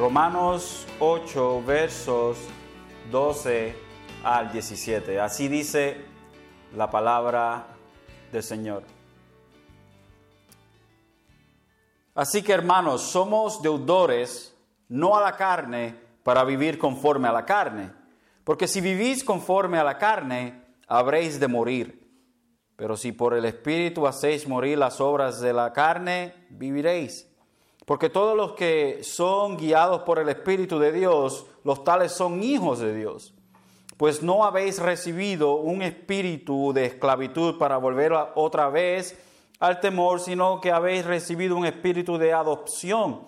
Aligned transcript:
Romanos 0.00 0.86
8, 0.98 1.62
versos 1.66 2.38
12 3.10 3.74
al 4.24 4.50
17. 4.50 5.20
Así 5.20 5.46
dice 5.46 5.98
la 6.74 6.90
palabra 6.90 7.66
del 8.32 8.42
Señor. 8.42 8.84
Así 12.14 12.42
que 12.42 12.54
hermanos, 12.54 13.02
somos 13.02 13.60
deudores, 13.60 14.56
no 14.88 15.18
a 15.18 15.20
la 15.20 15.36
carne, 15.36 15.94
para 16.22 16.44
vivir 16.44 16.78
conforme 16.78 17.28
a 17.28 17.32
la 17.32 17.44
carne. 17.44 17.92
Porque 18.42 18.68
si 18.68 18.80
vivís 18.80 19.22
conforme 19.22 19.76
a 19.76 19.84
la 19.84 19.98
carne, 19.98 20.64
habréis 20.88 21.38
de 21.38 21.46
morir. 21.46 22.10
Pero 22.74 22.96
si 22.96 23.12
por 23.12 23.34
el 23.34 23.44
Espíritu 23.44 24.06
hacéis 24.06 24.48
morir 24.48 24.78
las 24.78 24.98
obras 24.98 25.42
de 25.42 25.52
la 25.52 25.74
carne, 25.74 26.46
viviréis. 26.48 27.29
Porque 27.86 28.08
todos 28.08 28.36
los 28.36 28.52
que 28.52 29.00
son 29.02 29.56
guiados 29.56 30.02
por 30.02 30.18
el 30.18 30.28
Espíritu 30.28 30.78
de 30.78 30.92
Dios, 30.92 31.46
los 31.64 31.82
tales 31.82 32.12
son 32.12 32.42
hijos 32.42 32.78
de 32.78 32.94
Dios. 32.94 33.34
Pues 33.96 34.22
no 34.22 34.44
habéis 34.44 34.78
recibido 34.78 35.56
un 35.56 35.82
espíritu 35.82 36.72
de 36.72 36.86
esclavitud 36.86 37.58
para 37.58 37.76
volver 37.76 38.12
otra 38.34 38.68
vez 38.70 39.18
al 39.58 39.80
temor, 39.80 40.20
sino 40.20 40.60
que 40.60 40.72
habéis 40.72 41.04
recibido 41.04 41.56
un 41.56 41.66
espíritu 41.66 42.16
de 42.16 42.32
adopción, 42.32 43.26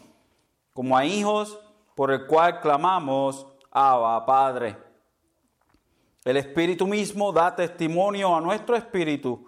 como 0.73 0.96
a 0.96 1.05
hijos, 1.05 1.59
por 1.95 2.10
el 2.10 2.27
cual 2.27 2.60
clamamos, 2.60 3.46
Abba, 3.71 4.24
Padre. 4.24 4.77
El 6.24 6.37
Espíritu 6.37 6.87
mismo 6.87 7.32
da 7.32 7.54
testimonio 7.54 8.35
a 8.35 8.41
nuestro 8.41 8.76
espíritu 8.76 9.45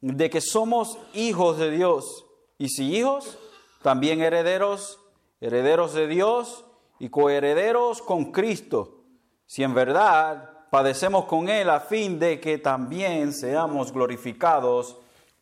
de 0.00 0.28
que 0.28 0.40
somos 0.40 0.98
hijos 1.14 1.58
de 1.58 1.70
Dios. 1.70 2.26
Y 2.58 2.68
si 2.68 2.96
hijos, 2.96 3.38
también 3.86 4.20
herederos, 4.20 4.98
herederos 5.40 5.94
de 5.94 6.08
Dios 6.08 6.64
y 6.98 7.08
coherederos 7.08 8.02
con 8.02 8.32
Cristo, 8.32 9.04
si 9.46 9.62
en 9.62 9.74
verdad 9.74 10.66
padecemos 10.70 11.26
con 11.26 11.48
Él 11.48 11.70
a 11.70 11.78
fin 11.78 12.18
de 12.18 12.40
que 12.40 12.58
también 12.58 13.32
seamos 13.32 13.92
glorificados 13.92 14.96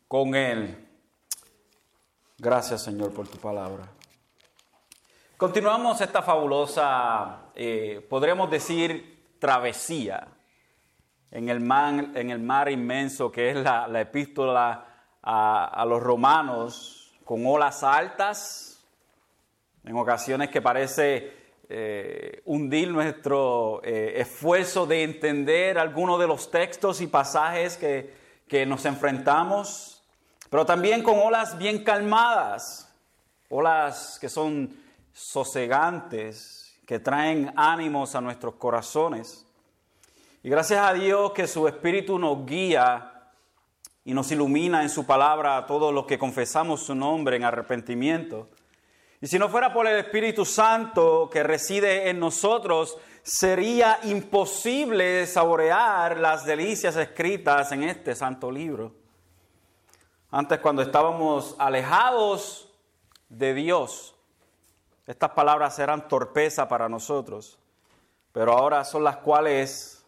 con 0.07 0.35
Él. 0.35 0.87
Gracias 2.37 2.83
Señor 2.83 3.11
por 3.13 3.27
tu 3.27 3.39
palabra. 3.39 3.87
Continuamos 5.37 5.99
esta 6.01 6.21
fabulosa, 6.21 7.45
eh, 7.55 8.05
podremos 8.07 8.51
decir, 8.51 9.37
travesía 9.39 10.27
en 11.31 11.49
el 11.49 11.61
mar, 11.61 12.11
en 12.13 12.29
el 12.29 12.41
mar 12.41 12.69
inmenso 12.69 13.31
que 13.31 13.49
es 13.49 13.55
la, 13.55 13.89
epístola 13.99 14.85
a 15.23 15.83
los 15.87 15.99
romanos 16.03 17.04
con 17.25 17.45
olas 17.45 17.83
altas, 17.83 18.79
en 19.83 19.97
ocasiones 19.97 20.49
que 20.49 20.61
parece 20.61 21.33
eh, 21.67 22.41
hundir 22.45 22.89
nuestro 22.91 23.81
eh, 23.83 24.21
esfuerzo 24.21 24.85
de 24.85 25.03
entender 25.03 25.79
algunos 25.79 26.19
de 26.19 26.27
los 26.27 26.51
textos 26.51 27.01
y 27.01 27.07
pasajes 27.07 27.77
que, 27.77 28.13
que 28.47 28.65
nos 28.67 28.85
enfrentamos, 28.85 30.03
pero 30.51 30.65
también 30.65 31.01
con 31.01 31.19
olas 31.19 31.57
bien 31.57 31.83
calmadas, 31.83 32.93
olas 33.49 34.19
que 34.21 34.29
son 34.29 34.77
sosegantes, 35.11 36.79
que 36.85 36.99
traen 36.99 37.51
ánimos 37.55 38.13
a 38.13 38.21
nuestros 38.21 38.55
corazones. 38.55 39.47
Y 40.43 40.49
gracias 40.49 40.79
a 40.79 40.93
Dios 40.93 41.31
que 41.31 41.47
su 41.47 41.67
Espíritu 41.67 42.19
nos 42.19 42.45
guía 42.45 43.14
y 44.05 44.13
nos 44.13 44.31
ilumina 44.31 44.83
en 44.83 44.89
su 44.89 45.05
palabra 45.05 45.57
a 45.57 45.65
todos 45.65 45.91
los 45.91 46.05
que 46.05 46.19
confesamos 46.19 46.83
su 46.83 46.93
nombre 46.93 47.35
en 47.35 47.43
arrepentimiento. 47.43 48.47
Y 49.19 49.25
si 49.25 49.39
no 49.39 49.49
fuera 49.49 49.73
por 49.73 49.87
el 49.87 49.97
Espíritu 49.97 50.45
Santo 50.45 51.27
que 51.31 51.41
reside 51.41 52.07
en 52.09 52.19
nosotros, 52.19 52.99
sería 53.23 53.99
imposible 54.03 55.25
saborear 55.25 56.19
las 56.19 56.45
delicias 56.45 56.95
escritas 56.95 57.71
en 57.71 57.83
este 57.83 58.13
santo 58.13 58.51
libro. 58.51 58.93
Antes 60.29 60.59
cuando 60.59 60.83
estábamos 60.83 61.55
alejados 61.57 62.71
de 63.27 63.55
Dios, 63.55 64.13
estas 65.07 65.31
palabras 65.31 65.79
eran 65.79 66.07
torpeza 66.07 66.67
para 66.67 66.87
nosotros, 66.87 67.57
pero 68.31 68.51
ahora 68.51 68.83
son 68.83 69.03
las 69.03 69.17
cuales 69.17 70.05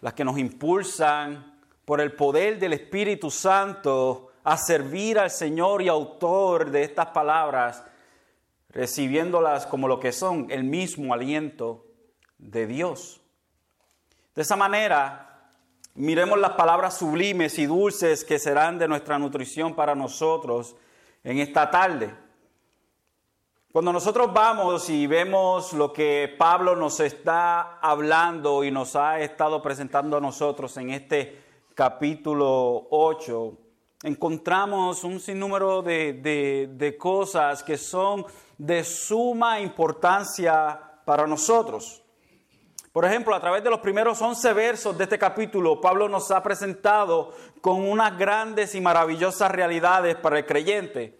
las 0.00 0.14
que 0.14 0.24
nos 0.24 0.38
impulsan 0.38 1.51
por 1.84 2.00
el 2.00 2.12
poder 2.12 2.58
del 2.58 2.72
Espíritu 2.74 3.30
Santo 3.30 4.32
a 4.44 4.56
servir 4.56 5.18
al 5.18 5.30
Señor 5.30 5.82
y 5.82 5.88
autor 5.88 6.70
de 6.70 6.82
estas 6.82 7.06
palabras, 7.06 7.84
recibiéndolas 8.70 9.66
como 9.66 9.88
lo 9.88 10.00
que 10.00 10.12
son, 10.12 10.46
el 10.50 10.64
mismo 10.64 11.14
aliento 11.14 11.86
de 12.38 12.66
Dios. 12.66 13.20
De 14.34 14.42
esa 14.42 14.56
manera, 14.56 15.50
miremos 15.94 16.38
las 16.38 16.52
palabras 16.52 16.98
sublimes 16.98 17.58
y 17.58 17.66
dulces 17.66 18.24
que 18.24 18.38
serán 18.38 18.78
de 18.78 18.88
nuestra 18.88 19.18
nutrición 19.18 19.74
para 19.74 19.94
nosotros 19.94 20.74
en 21.22 21.38
esta 21.38 21.70
tarde. 21.70 22.14
Cuando 23.72 23.92
nosotros 23.92 24.32
vamos 24.34 24.90
y 24.90 25.06
vemos 25.06 25.72
lo 25.72 25.92
que 25.92 26.34
Pablo 26.38 26.76
nos 26.76 27.00
está 27.00 27.78
hablando 27.78 28.64
y 28.64 28.70
nos 28.70 28.96
ha 28.96 29.20
estado 29.20 29.62
presentando 29.62 30.18
a 30.18 30.20
nosotros 30.20 30.76
en 30.76 30.90
este 30.90 31.41
capítulo 31.74 32.88
8, 32.90 33.58
encontramos 34.04 35.04
un 35.04 35.20
sinnúmero 35.20 35.82
de, 35.82 36.96
cosas 36.98 37.62
que 37.62 37.76
son 37.76 38.24
de 38.58 38.84
suma 38.84 39.60
importancia 39.60 40.78
para 41.04 41.26
nosotros. 41.26 42.02
Por 42.92 43.04
ejemplo, 43.04 43.34
a 43.34 43.40
través 43.40 43.64
de 43.64 43.70
los 43.70 43.80
primeros 43.80 44.20
11 44.20 44.52
versos 44.52 44.98
de 44.98 45.04
este 45.04 45.18
capítulo, 45.18 45.80
Pablo 45.80 46.08
nos 46.08 46.30
ha 46.30 46.42
presentado 46.42 47.32
con 47.60 47.88
unas 47.88 48.18
grandes 48.18 48.74
y 48.74 48.80
maravillosas 48.80 49.50
realidades 49.50 50.16
para 50.16 50.38
el 50.38 50.46
creyente. 50.46 51.18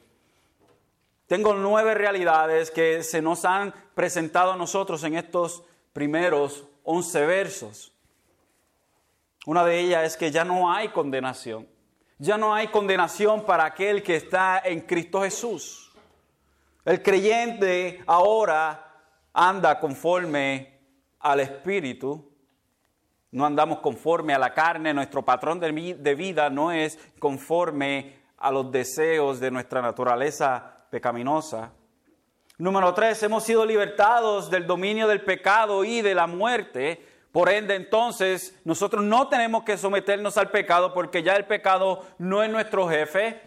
Tengo 1.27 1.55
nueve 1.55 1.95
realidades 1.95 2.71
que 2.71 3.03
se 3.03 3.23
nos 3.23 3.47
han 3.47 3.73
presentado 3.95 4.53
a 4.53 4.57
nosotros 4.57 5.03
en 5.05 5.17
estos 5.17 5.63
primeros 5.95 6.65
11 6.85 7.27
versos. 7.27 7.92
Una 9.47 9.65
de 9.65 9.81
ellas 9.81 10.05
es 10.05 10.17
que 10.17 10.31
ya 10.31 10.45
no 10.45 10.73
hay 10.73 10.89
condenación. 10.89 11.69
Ya 12.19 12.39
no 12.39 12.55
hay 12.55 12.69
condenación 12.69 13.45
para 13.45 13.65
aquel 13.65 14.03
que 14.03 14.15
está 14.17 14.61
en 14.65 14.81
Cristo 14.81 15.23
Jesús. 15.23 15.93
El 16.85 17.03
creyente 17.03 18.03
ahora 18.07 19.03
anda 19.33 19.81
conforme 19.81 20.79
al 21.19 21.41
Espíritu. 21.41 22.31
No 23.33 23.45
andamos 23.45 23.81
conforme 23.81 24.35
a 24.35 24.39
la 24.39 24.55
carne. 24.55 24.95
Nuestro 24.95 25.25
patrón 25.25 25.59
de 25.59 26.15
vida 26.15 26.49
no 26.49 26.71
es 26.71 26.99
conforme 27.19 28.21
a 28.39 28.53
los 28.53 28.71
deseos 28.71 29.41
de 29.41 29.51
nuestra 29.51 29.83
naturaleza 29.83 30.87
pecaminosa. 30.91 31.73
Número 32.59 32.93
tres, 32.95 33.23
hemos 33.23 33.43
sido 33.43 33.65
libertados 33.65 34.51
del 34.51 34.67
dominio 34.67 35.09
del 35.09 35.23
pecado 35.23 35.85
y 35.85 36.03
de 36.03 36.15
la 36.15 36.27
muerte 36.27 37.12
por 37.33 37.49
ende, 37.49 37.75
entonces, 37.75 38.61
nosotros 38.65 39.03
no 39.03 39.29
tenemos 39.29 39.65
que 39.65 39.79
someternos 39.79 40.37
al 40.37 40.51
pecado 40.51 40.93
porque 40.93 41.23
ya 41.23 41.35
el 41.35 41.47
pecado 41.47 42.05
no 42.19 42.43
es 42.43 42.51
nuestro 42.51 42.87
jefe. 42.89 43.41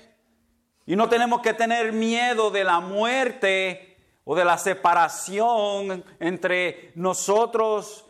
Y 0.88 0.96
no 0.96 1.08
tenemos 1.08 1.42
que 1.42 1.54
tener 1.54 1.94
miedo 1.94 2.50
de 2.50 2.64
la 2.64 2.80
muerte 2.80 3.98
o 4.24 4.36
de 4.36 4.44
la 4.44 4.58
separación 4.58 6.04
entre 6.20 6.92
nosotros, 6.96 8.06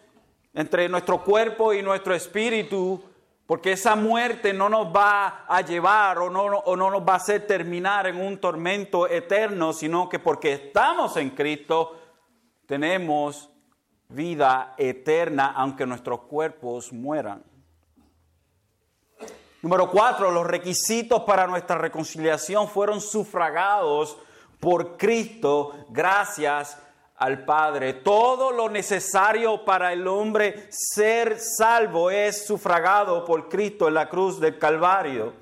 entre 0.53 0.87
nuestro 0.87 1.21
cuerpo 1.21 1.73
y 1.73 1.81
nuestro 1.81 2.15
espíritu, 2.15 3.03
porque 3.45 3.73
esa 3.73 3.97
muerte 3.97 4.53
no 4.53 4.69
nos 4.69 4.95
va 4.95 5.45
a 5.45 5.59
llevar 5.59 6.19
o 6.19 6.29
no, 6.29 6.45
o 6.45 6.75
no 6.77 6.89
nos 6.89 7.01
va 7.01 7.13
a 7.13 7.17
hacer 7.17 7.45
terminar 7.45 8.07
en 8.07 8.15
un 8.15 8.39
tormento 8.39 9.09
eterno, 9.09 9.73
sino 9.73 10.07
que 10.07 10.19
porque 10.19 10.53
estamos 10.53 11.17
en 11.17 11.31
Cristo 11.31 11.99
tenemos 12.65 13.49
vida 14.09 14.75
eterna 14.77 15.53
aunque 15.55 15.85
nuestros 15.85 16.21
cuerpos 16.21 16.93
mueran. 16.93 17.43
Número 19.61 19.89
cuatro, 19.89 20.29
los 20.29 20.45
requisitos 20.45 21.23
para 21.23 21.47
nuestra 21.47 21.77
reconciliación 21.77 22.67
fueron 22.67 23.01
sufragados 23.01 24.17
por 24.59 24.95
Cristo 24.95 25.85
gracias 25.89 26.77
al 27.17 27.45
Padre. 27.45 27.93
Todo 27.93 28.51
lo 28.51 28.69
necesario 28.69 29.65
para 29.65 29.91
el 29.93 30.07
hombre 30.07 30.67
ser 30.69 31.39
salvo 31.39 32.11
es 32.11 32.45
sufragado 32.45 33.25
por 33.25 33.49
Cristo 33.49 33.87
en 33.87 33.95
la 33.95 34.09
cruz 34.09 34.39
del 34.39 34.59
Calvario. 34.59 35.33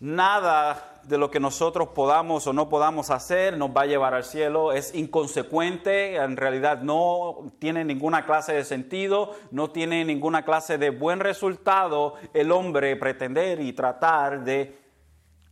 Nada 0.00 0.97
de 1.08 1.16
lo 1.16 1.30
que 1.30 1.40
nosotros 1.40 1.88
podamos 1.88 2.46
o 2.46 2.52
no 2.52 2.68
podamos 2.68 3.10
hacer 3.10 3.56
nos 3.56 3.70
va 3.70 3.82
a 3.82 3.86
llevar 3.86 4.12
al 4.12 4.24
cielo, 4.24 4.72
es 4.72 4.94
inconsecuente, 4.94 6.16
en 6.16 6.36
realidad 6.36 6.82
no 6.82 7.46
tiene 7.58 7.84
ninguna 7.84 8.26
clase 8.26 8.52
de 8.52 8.64
sentido, 8.64 9.34
no 9.50 9.70
tiene 9.70 10.04
ninguna 10.04 10.44
clase 10.44 10.76
de 10.76 10.90
buen 10.90 11.20
resultado 11.20 12.14
el 12.34 12.52
hombre 12.52 12.94
pretender 12.96 13.60
y 13.60 13.72
tratar 13.72 14.44
de 14.44 14.78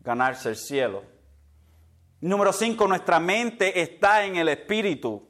ganarse 0.00 0.50
el 0.50 0.56
cielo. 0.56 1.02
Número 2.20 2.52
cinco, 2.52 2.86
nuestra 2.86 3.18
mente 3.18 3.80
está 3.80 4.24
en 4.24 4.36
el 4.36 4.48
Espíritu. 4.48 5.26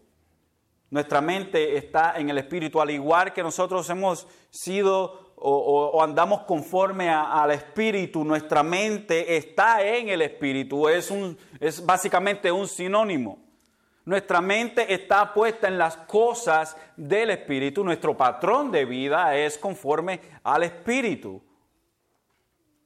Nuestra 0.91 1.21
mente 1.21 1.77
está 1.77 2.15
en 2.17 2.31
el 2.31 2.39
Espíritu, 2.39 2.81
al 2.81 2.91
igual 2.91 3.33
que 3.33 3.43
nosotros 3.43 3.89
hemos 3.91 4.27
sido 4.51 5.26
o, 5.39 6.03
andamos 6.03 6.43
conforme 6.43 7.11
al 7.11 7.51
Espíritu, 7.51 8.25
nuestra 8.25 8.63
mente 8.63 9.37
está 9.37 9.83
en 9.83 10.09
el 10.09 10.23
Espíritu. 10.23 10.89
Es, 10.89 11.11
un, 11.11 11.37
es 11.61 11.85
básicamente 11.85 12.51
un 12.51 12.67
sinónimo. 12.67 13.39
Nuestra 14.05 14.41
mente 14.41 14.93
está 14.95 15.35
puesta 15.35 15.69
en 15.69 15.79
las 15.79 15.97
cosas 15.97 16.77
del 16.97 17.31
Espíritu. 17.31 17.85
Nuestro 17.85 18.17
patrón 18.17 18.71
de 18.71 18.85
vida 18.85 19.37
es 19.37 19.59
conforme 19.59 20.21
al 20.43 20.63
Espíritu. 20.63 21.43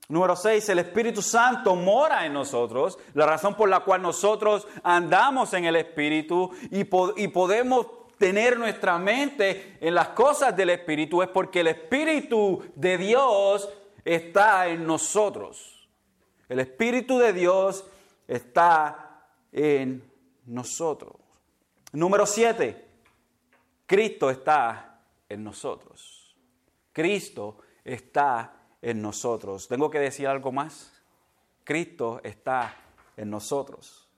Número 0.08 0.34
6, 0.34 0.70
el 0.70 0.80
Espíritu 0.80 1.22
Santo 1.22 1.76
mora 1.76 2.26
en 2.26 2.32
nosotros, 2.32 2.98
la 3.14 3.26
razón 3.26 3.54
por 3.54 3.68
la 3.68 3.80
cual 3.80 4.02
nosotros 4.02 4.66
andamos 4.82 5.54
en 5.54 5.66
el 5.66 5.76
Espíritu 5.76 6.50
y, 6.72 6.80
y 6.80 7.28
podemos 7.28 7.86
tener 8.20 8.58
nuestra 8.58 8.98
mente 8.98 9.78
en 9.80 9.94
las 9.94 10.08
cosas 10.08 10.54
del 10.54 10.68
Espíritu 10.68 11.22
es 11.22 11.28
porque 11.28 11.60
el 11.60 11.68
Espíritu 11.68 12.62
de 12.74 12.98
Dios 12.98 13.66
está 14.04 14.68
en 14.68 14.86
nosotros. 14.86 15.88
El 16.46 16.60
Espíritu 16.60 17.18
de 17.18 17.32
Dios 17.32 17.82
está 18.28 19.24
en 19.50 20.04
nosotros. 20.44 21.14
Número 21.92 22.26
7, 22.26 22.88
Cristo 23.86 24.28
está 24.28 25.00
en 25.26 25.42
nosotros. 25.42 26.36
Cristo 26.92 27.56
está 27.82 28.52
en 28.82 29.00
nosotros. 29.00 29.66
¿Tengo 29.66 29.88
que 29.88 29.98
decir 29.98 30.28
algo 30.28 30.52
más? 30.52 30.92
Cristo 31.64 32.20
está 32.22 32.76
en 33.16 33.30
nosotros. 33.30 34.09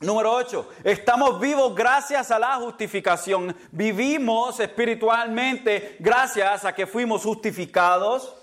Número 0.00 0.30
8, 0.30 0.68
estamos 0.84 1.40
vivos 1.40 1.74
gracias 1.74 2.30
a 2.30 2.38
la 2.38 2.56
justificación. 2.56 3.56
Vivimos 3.72 4.60
espiritualmente 4.60 5.96
gracias 6.00 6.66
a 6.66 6.74
que 6.74 6.86
fuimos 6.86 7.22
justificados, 7.22 8.36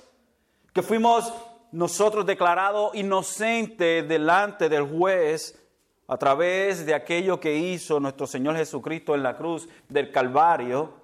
que 0.73 0.81
fuimos 0.81 1.31
nosotros 1.71 2.25
declarados 2.25 2.95
inocentes 2.95 4.07
delante 4.07 4.67
del 4.67 4.81
juez 4.89 5.63
a 6.07 6.17
través 6.17 6.87
de 6.87 6.95
aquello 6.95 7.39
que 7.39 7.55
hizo 7.55 7.99
nuestro 7.99 8.25
Señor 8.25 8.55
Jesucristo 8.55 9.13
en 9.13 9.21
la 9.21 9.37
cruz 9.37 9.69
del 9.87 10.11
Calvario. 10.11 10.95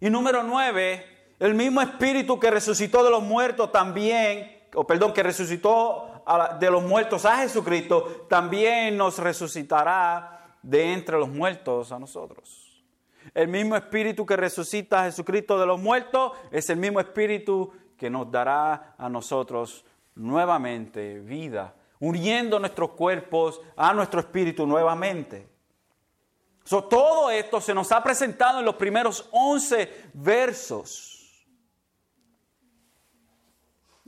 Y 0.00 0.08
número 0.08 0.42
9, 0.42 1.34
el 1.38 1.54
mismo 1.54 1.82
espíritu 1.82 2.40
que 2.40 2.50
resucitó 2.50 3.04
de 3.04 3.10
los 3.10 3.22
muertos 3.22 3.70
también, 3.70 4.68
o 4.74 4.86
perdón, 4.86 5.12
que 5.12 5.22
resucitó 5.22 6.09
de 6.58 6.70
los 6.70 6.82
muertos 6.82 7.24
a 7.24 7.38
Jesucristo, 7.38 8.26
también 8.28 8.96
nos 8.96 9.18
resucitará 9.18 10.56
de 10.62 10.92
entre 10.92 11.18
los 11.18 11.28
muertos 11.28 11.92
a 11.92 11.98
nosotros. 11.98 12.82
El 13.34 13.48
mismo 13.48 13.76
espíritu 13.76 14.24
que 14.24 14.36
resucita 14.36 15.02
a 15.02 15.04
Jesucristo 15.04 15.58
de 15.58 15.66
los 15.66 15.80
muertos 15.80 16.32
es 16.50 16.70
el 16.70 16.78
mismo 16.78 17.00
espíritu 17.00 17.72
que 17.96 18.10
nos 18.10 18.30
dará 18.30 18.94
a 18.96 19.08
nosotros 19.08 19.84
nuevamente 20.14 21.20
vida, 21.20 21.74
uniendo 21.98 22.58
nuestros 22.58 22.90
cuerpos 22.90 23.60
a 23.76 23.92
nuestro 23.92 24.20
espíritu 24.20 24.66
nuevamente. 24.66 25.48
todo 26.88 27.30
esto 27.30 27.60
se 27.60 27.74
nos 27.74 27.92
ha 27.92 28.02
presentado 28.02 28.60
en 28.60 28.64
los 28.64 28.76
primeros 28.76 29.28
11 29.32 30.10
versos. 30.14 31.09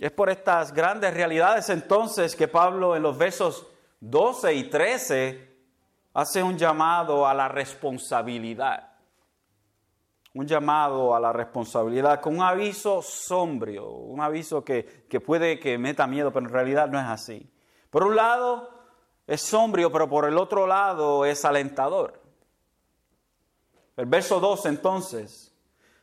Es 0.03 0.11
por 0.11 0.31
estas 0.31 0.75
grandes 0.75 1.15
realidades 1.15 1.69
entonces 1.69 2.35
que 2.35 2.49
Pablo 2.49 2.97
en 2.97 3.05
los 3.05 3.17
versos 3.17 3.69
12 4.01 4.53
y 4.53 4.65
13 4.65 5.57
hace 6.13 6.43
un 6.43 6.59
llamado 6.59 7.25
a 7.25 7.33
la 7.33 7.47
responsabilidad. 7.47 8.95
Un 10.35 10.45
llamado 10.45 11.15
a 11.15 11.21
la 11.21 11.33
responsabilidad 11.33 12.21
con 12.21 12.35
un 12.35 12.43
aviso 12.43 13.01
sombrio, 13.01 13.91
un 13.91 14.21
aviso 14.21 14.65
que, 14.65 15.07
que 15.09 15.21
puede 15.21 15.61
que 15.61 15.79
meta 15.79 16.09
miedo, 16.09 16.33
pero 16.33 16.47
en 16.47 16.53
realidad 16.53 16.89
no 16.89 16.99
es 16.99 17.07
así. 17.07 17.49
Por 17.89 18.03
un 18.03 18.17
lado 18.17 18.71
es 19.25 19.41
sombrio, 19.41 19.93
pero 19.93 20.09
por 20.09 20.25
el 20.25 20.37
otro 20.37 20.67
lado 20.67 21.25
es 21.25 21.45
alentador. 21.45 22.21
El 23.97 24.07
verso 24.07 24.41
2 24.41 24.67
entonces 24.67 25.55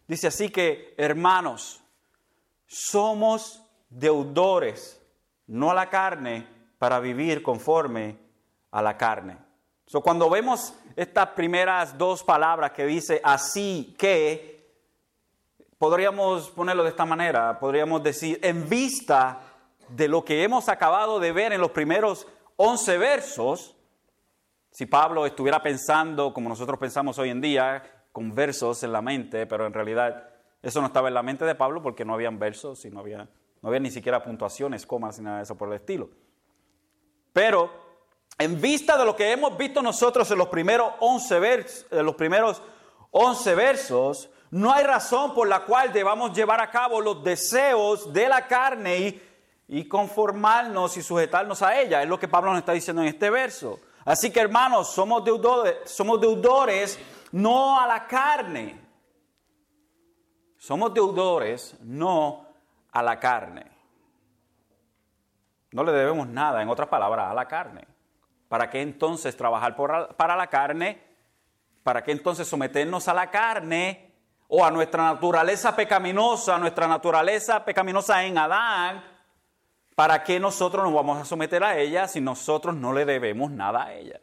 dice 0.07 0.27
así 0.27 0.49
que, 0.49 0.95
hermanos, 0.97 1.83
somos 2.65 3.65
deudores, 3.89 5.01
no 5.47 5.71
a 5.71 5.73
la 5.73 5.89
carne, 5.89 6.47
para 6.77 6.99
vivir 6.99 7.43
conforme 7.43 8.17
a 8.71 8.81
la 8.81 8.97
carne. 8.97 9.37
So, 9.85 10.01
cuando 10.01 10.29
vemos 10.29 10.73
estas 10.95 11.29
primeras 11.29 11.97
dos 11.97 12.23
palabras 12.23 12.71
que 12.71 12.85
dice 12.85 13.19
así 13.23 13.95
que, 13.97 14.59
podríamos 15.77 16.51
ponerlo 16.51 16.83
de 16.83 16.89
esta 16.89 17.05
manera, 17.05 17.57
podríamos 17.59 18.03
decir, 18.03 18.39
en 18.43 18.69
vista 18.69 19.39
de 19.89 20.07
lo 20.07 20.23
que 20.23 20.43
hemos 20.43 20.69
acabado 20.69 21.19
de 21.19 21.31
ver 21.31 21.53
en 21.53 21.61
los 21.61 21.71
primeros 21.71 22.27
11 22.57 22.97
versos, 22.97 23.75
si 24.71 24.85
Pablo 24.85 25.25
estuviera 25.25 25.63
pensando 25.63 26.33
como 26.33 26.49
nosotros 26.49 26.77
pensamos 26.77 27.17
hoy 27.17 27.29
en 27.29 27.41
día, 27.41 27.83
con 28.11 28.35
versos 28.35 28.83
en 28.83 28.91
la 28.91 29.01
mente, 29.01 29.47
pero 29.47 29.65
en 29.65 29.73
realidad 29.73 30.29
eso 30.61 30.81
no 30.81 30.87
estaba 30.87 31.07
en 31.07 31.13
la 31.13 31.23
mente 31.23 31.45
de 31.45 31.55
Pablo 31.55 31.81
porque 31.81 32.05
no 32.05 32.13
habían 32.13 32.37
versos 32.37 32.85
y 32.85 32.91
no 32.91 32.99
había 32.99 33.27
no 33.61 33.69
había 33.69 33.79
ni 33.79 33.91
siquiera 33.91 34.23
puntuaciones, 34.23 34.85
comas 34.85 35.19
ni 35.19 35.25
nada 35.25 35.37
de 35.37 35.43
eso 35.43 35.55
por 35.55 35.69
el 35.69 35.75
estilo. 35.75 36.09
Pero 37.33 37.69
en 38.37 38.59
vista 38.59 38.97
de 38.97 39.05
lo 39.05 39.15
que 39.15 39.31
hemos 39.31 39.57
visto 39.57 39.81
nosotros 39.81 40.29
en 40.31 40.37
los 40.37 40.47
primeros 40.47 40.93
11 40.99 41.39
versos, 41.39 41.85
los 41.91 42.15
primeros 42.15 42.61
11 43.11 43.55
versos, 43.55 44.29
no 44.51 44.71
hay 44.71 44.83
razón 44.83 45.33
por 45.33 45.47
la 45.47 45.65
cual 45.65 45.91
debamos 45.91 46.33
llevar 46.33 46.61
a 46.61 46.71
cabo 46.71 47.01
los 47.01 47.23
deseos 47.23 48.11
de 48.13 48.29
la 48.29 48.47
carne 48.47 48.97
y, 48.97 49.21
y 49.67 49.87
conformarnos 49.87 50.97
y 50.97 51.03
sujetarnos 51.03 51.61
a 51.61 51.79
ella. 51.79 52.01
Es 52.01 52.09
lo 52.09 52.19
que 52.19 52.27
Pablo 52.27 52.51
nos 52.51 52.59
está 52.59 52.71
diciendo 52.71 53.01
en 53.01 53.09
este 53.09 53.29
verso. 53.29 53.79
Así 54.05 54.31
que 54.31 54.39
hermanos, 54.39 54.91
somos 54.91 55.23
deudores, 55.23 55.77
somos 55.85 56.19
deudores 56.19 56.97
no 57.31 57.79
a 57.79 57.85
la 57.85 58.07
carne. 58.07 58.79
Somos 60.57 60.93
deudores 60.93 61.75
no 61.81 62.48
a 62.91 63.03
la 63.03 63.19
carne. 63.19 63.65
No 65.71 65.83
le 65.83 65.91
debemos 65.91 66.27
nada, 66.27 66.61
en 66.61 66.69
otras 66.69 66.89
palabras, 66.89 67.29
a 67.29 67.33
la 67.33 67.47
carne. 67.47 67.87
¿Para 68.47 68.69
qué 68.69 68.81
entonces 68.81 69.37
trabajar 69.37 69.75
para 70.17 70.35
la 70.35 70.47
carne? 70.47 71.01
¿Para 71.83 72.03
qué 72.03 72.11
entonces 72.11 72.47
someternos 72.47 73.07
a 73.07 73.13
la 73.13 73.29
carne 73.29 74.13
o 74.47 74.65
a 74.65 74.71
nuestra 74.71 75.03
naturaleza 75.03 75.75
pecaminosa, 75.75 76.55
a 76.55 76.59
nuestra 76.59 76.87
naturaleza 76.87 77.63
pecaminosa 77.63 78.23
en 78.23 78.37
Adán? 78.37 79.03
¿Para 79.95 80.23
qué 80.23 80.39
nosotros 80.39 80.83
nos 80.83 80.93
vamos 80.93 81.19
a 81.19 81.25
someter 81.25 81.63
a 81.63 81.77
ella 81.77 82.07
si 82.07 82.21
nosotros 82.21 82.75
no 82.75 82.93
le 82.93 83.05
debemos 83.05 83.51
nada 83.51 83.83
a 83.83 83.93
ella? 83.93 84.19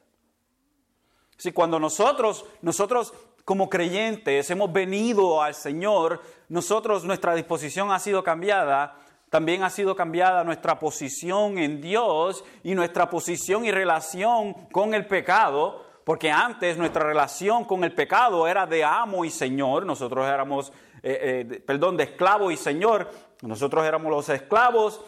Si 1.37 1.53
cuando 1.53 1.79
nosotros, 1.79 2.45
nosotros 2.63 3.13
como 3.47 3.71
creyentes 3.71 4.51
hemos 4.51 4.73
venido 4.73 5.41
al 5.41 5.55
Señor, 5.55 6.21
nosotros 6.49 7.05
nuestra 7.05 7.33
disposición 7.37 7.93
ha 7.93 8.01
sido 8.01 8.25
cambiada, 8.25 8.97
también 9.31 9.63
ha 9.63 9.71
sido 9.71 9.95
cambiada 9.95 10.43
nuestra 10.43 10.81
posición 10.81 11.57
en 11.57 11.81
Dios 11.81 12.43
y 12.65 12.75
nuestra 12.75 13.09
posición 13.09 13.65
y 13.65 13.71
relación 13.71 14.53
con 14.73 14.95
el 14.95 15.07
pecado, 15.07 15.87
porque 16.03 16.29
antes 16.29 16.77
nuestra 16.77 17.05
relación 17.05 17.65
con 17.65 17.85
el 17.85 17.95
pecado 17.95 18.49
era 18.49 18.67
de 18.67 18.83
amo 18.83 19.25
y 19.25 19.31
señor, 19.31 19.87
nosotros 19.87 20.27
éramos, 20.27 20.73
eh, 21.05 21.47
eh, 21.49 21.61
perdón, 21.65 21.97
de 21.97 22.03
esclavo 22.03 22.51
y 22.51 22.57
señor, 22.57 23.09
nosotros 23.43 23.87
éramos 23.87 24.11
los 24.11 24.29
esclavos 24.29 25.01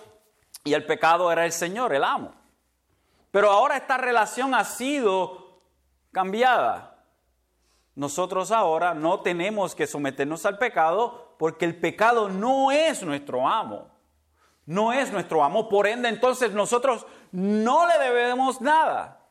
y 0.63 0.75
el 0.75 0.87
pecado 0.87 1.33
era 1.33 1.45
el 1.45 1.51
señor, 1.51 1.93
el 1.93 2.05
amo. 2.05 2.33
Pero 3.33 3.51
ahora 3.51 3.77
esta 3.77 3.97
relación 3.97 4.55
ha 4.55 4.63
sido 4.63 5.61
cambiada 6.13 6.88
nosotros 7.99 8.53
ahora 8.53 8.95
no 8.95 9.23
tenemos 9.23 9.75
que 9.75 9.89
someternos 9.89 10.47
al 10.47 10.57
pecado 10.57 11.35
porque 11.37 11.65
el 11.65 11.81
pecado 11.81 12.29
no 12.29 12.71
es 12.71 13.03
nuestro 13.03 13.49
amo. 13.49 13.89
No 14.67 14.93
es 14.93 15.11
nuestro 15.11 15.43
amo. 15.43 15.69
Por 15.69 15.89
ende, 15.89 16.09
entonces 16.09 16.53
nosotros 16.53 17.05
no 17.33 17.89
le 17.89 17.99
debemos 17.99 18.61
nada. 18.61 19.27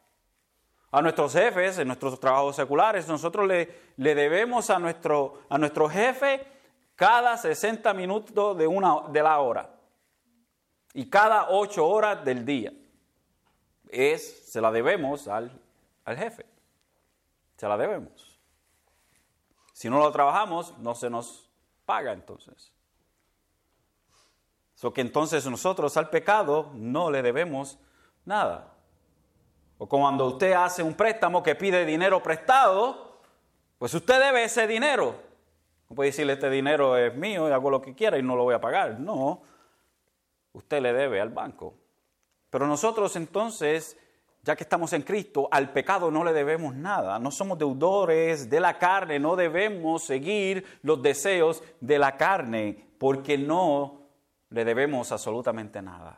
A 0.92 1.02
nuestros 1.02 1.32
jefes, 1.32 1.78
en 1.78 1.88
nuestros 1.88 2.20
trabajos 2.20 2.58
seculares, 2.58 3.08
nosotros 3.08 3.48
le, 3.48 3.74
le 3.96 4.14
debemos 4.14 4.70
a 4.70 4.80
nuestro, 4.80 5.44
a 5.48 5.58
nuestro 5.58 5.88
jefe 5.88 6.46
cada 6.98 7.38
60 7.38 7.94
minutos 7.94 8.58
de, 8.58 8.68
una, 8.68 8.96
de 9.08 9.24
la 9.24 9.40
hora 9.40 9.70
y 10.94 11.10
cada 11.10 11.52
8 11.52 11.88
horas 11.88 12.26
del 12.26 12.44
día. 12.44 12.74
Es, 13.88 14.52
se 14.52 14.60
la 14.60 14.74
debemos 14.74 15.30
al, 15.30 15.58
al 16.04 16.18
jefe. 16.18 16.46
Se 17.56 17.66
la 17.66 17.78
debemos. 17.78 18.27
Si 19.78 19.92
no 19.92 20.00
lo 20.00 20.12
trabajamos, 20.12 20.76
no 20.80 20.96
se 20.96 21.08
nos 21.08 21.52
paga 21.86 22.12
entonces. 22.12 22.74
So 24.74 24.92
que 24.92 25.02
entonces 25.02 25.46
nosotros 25.46 25.96
al 25.98 26.10
pecado 26.10 26.72
no 26.74 27.12
le 27.12 27.22
debemos 27.22 27.78
nada. 28.26 28.74
O 29.78 29.88
cuando 29.88 30.26
usted 30.26 30.54
hace 30.54 30.82
un 30.82 30.96
préstamo 30.96 31.44
que 31.44 31.54
pide 31.54 31.86
dinero 31.86 32.24
prestado, 32.24 33.20
pues 33.78 33.94
usted 33.94 34.20
debe 34.20 34.46
ese 34.46 34.66
dinero. 34.66 35.14
No 35.88 35.96
puede 35.96 36.10
decirle 36.10 36.34
este 36.34 36.50
dinero 36.50 36.98
es 36.98 37.14
mío 37.14 37.48
y 37.48 37.52
hago 37.52 37.70
lo 37.70 37.80
que 37.80 37.94
quiera 37.94 38.18
y 38.18 38.24
no 38.24 38.36
lo 38.36 38.46
voy 38.46 38.56
a 38.56 38.60
pagar. 38.62 39.00
No, 39.00 39.44
usted 40.54 40.82
le 40.82 40.92
debe 40.92 41.22
al 41.22 41.30
banco. 41.30 41.76
Pero 42.50 42.66
nosotros 42.66 43.16
entonces, 43.16 43.96
ya 44.48 44.56
que 44.56 44.63
estamos 44.63 44.94
en 44.94 45.01
Cristo, 45.01 45.50
al 45.51 45.74
pecado 45.74 46.10
no 46.10 46.24
le 46.24 46.32
debemos 46.32 46.74
nada. 46.74 47.20
No 47.20 47.32
somos 47.32 47.58
deudores 47.58 48.50
de 48.50 48.62
la 48.62 48.77
carne, 48.77 49.20
no 49.20 49.36
debemos 49.36 50.06
seguir 50.06 50.80
los 50.84 51.01
deseos 51.01 51.62
de 51.82 52.00
la 52.00 52.16
carne, 52.16 52.82
porque 52.98 53.38
no 53.38 54.04
le 54.51 54.63
debemos 54.63 55.12
absolutamente 55.12 55.82
nada. 55.82 56.18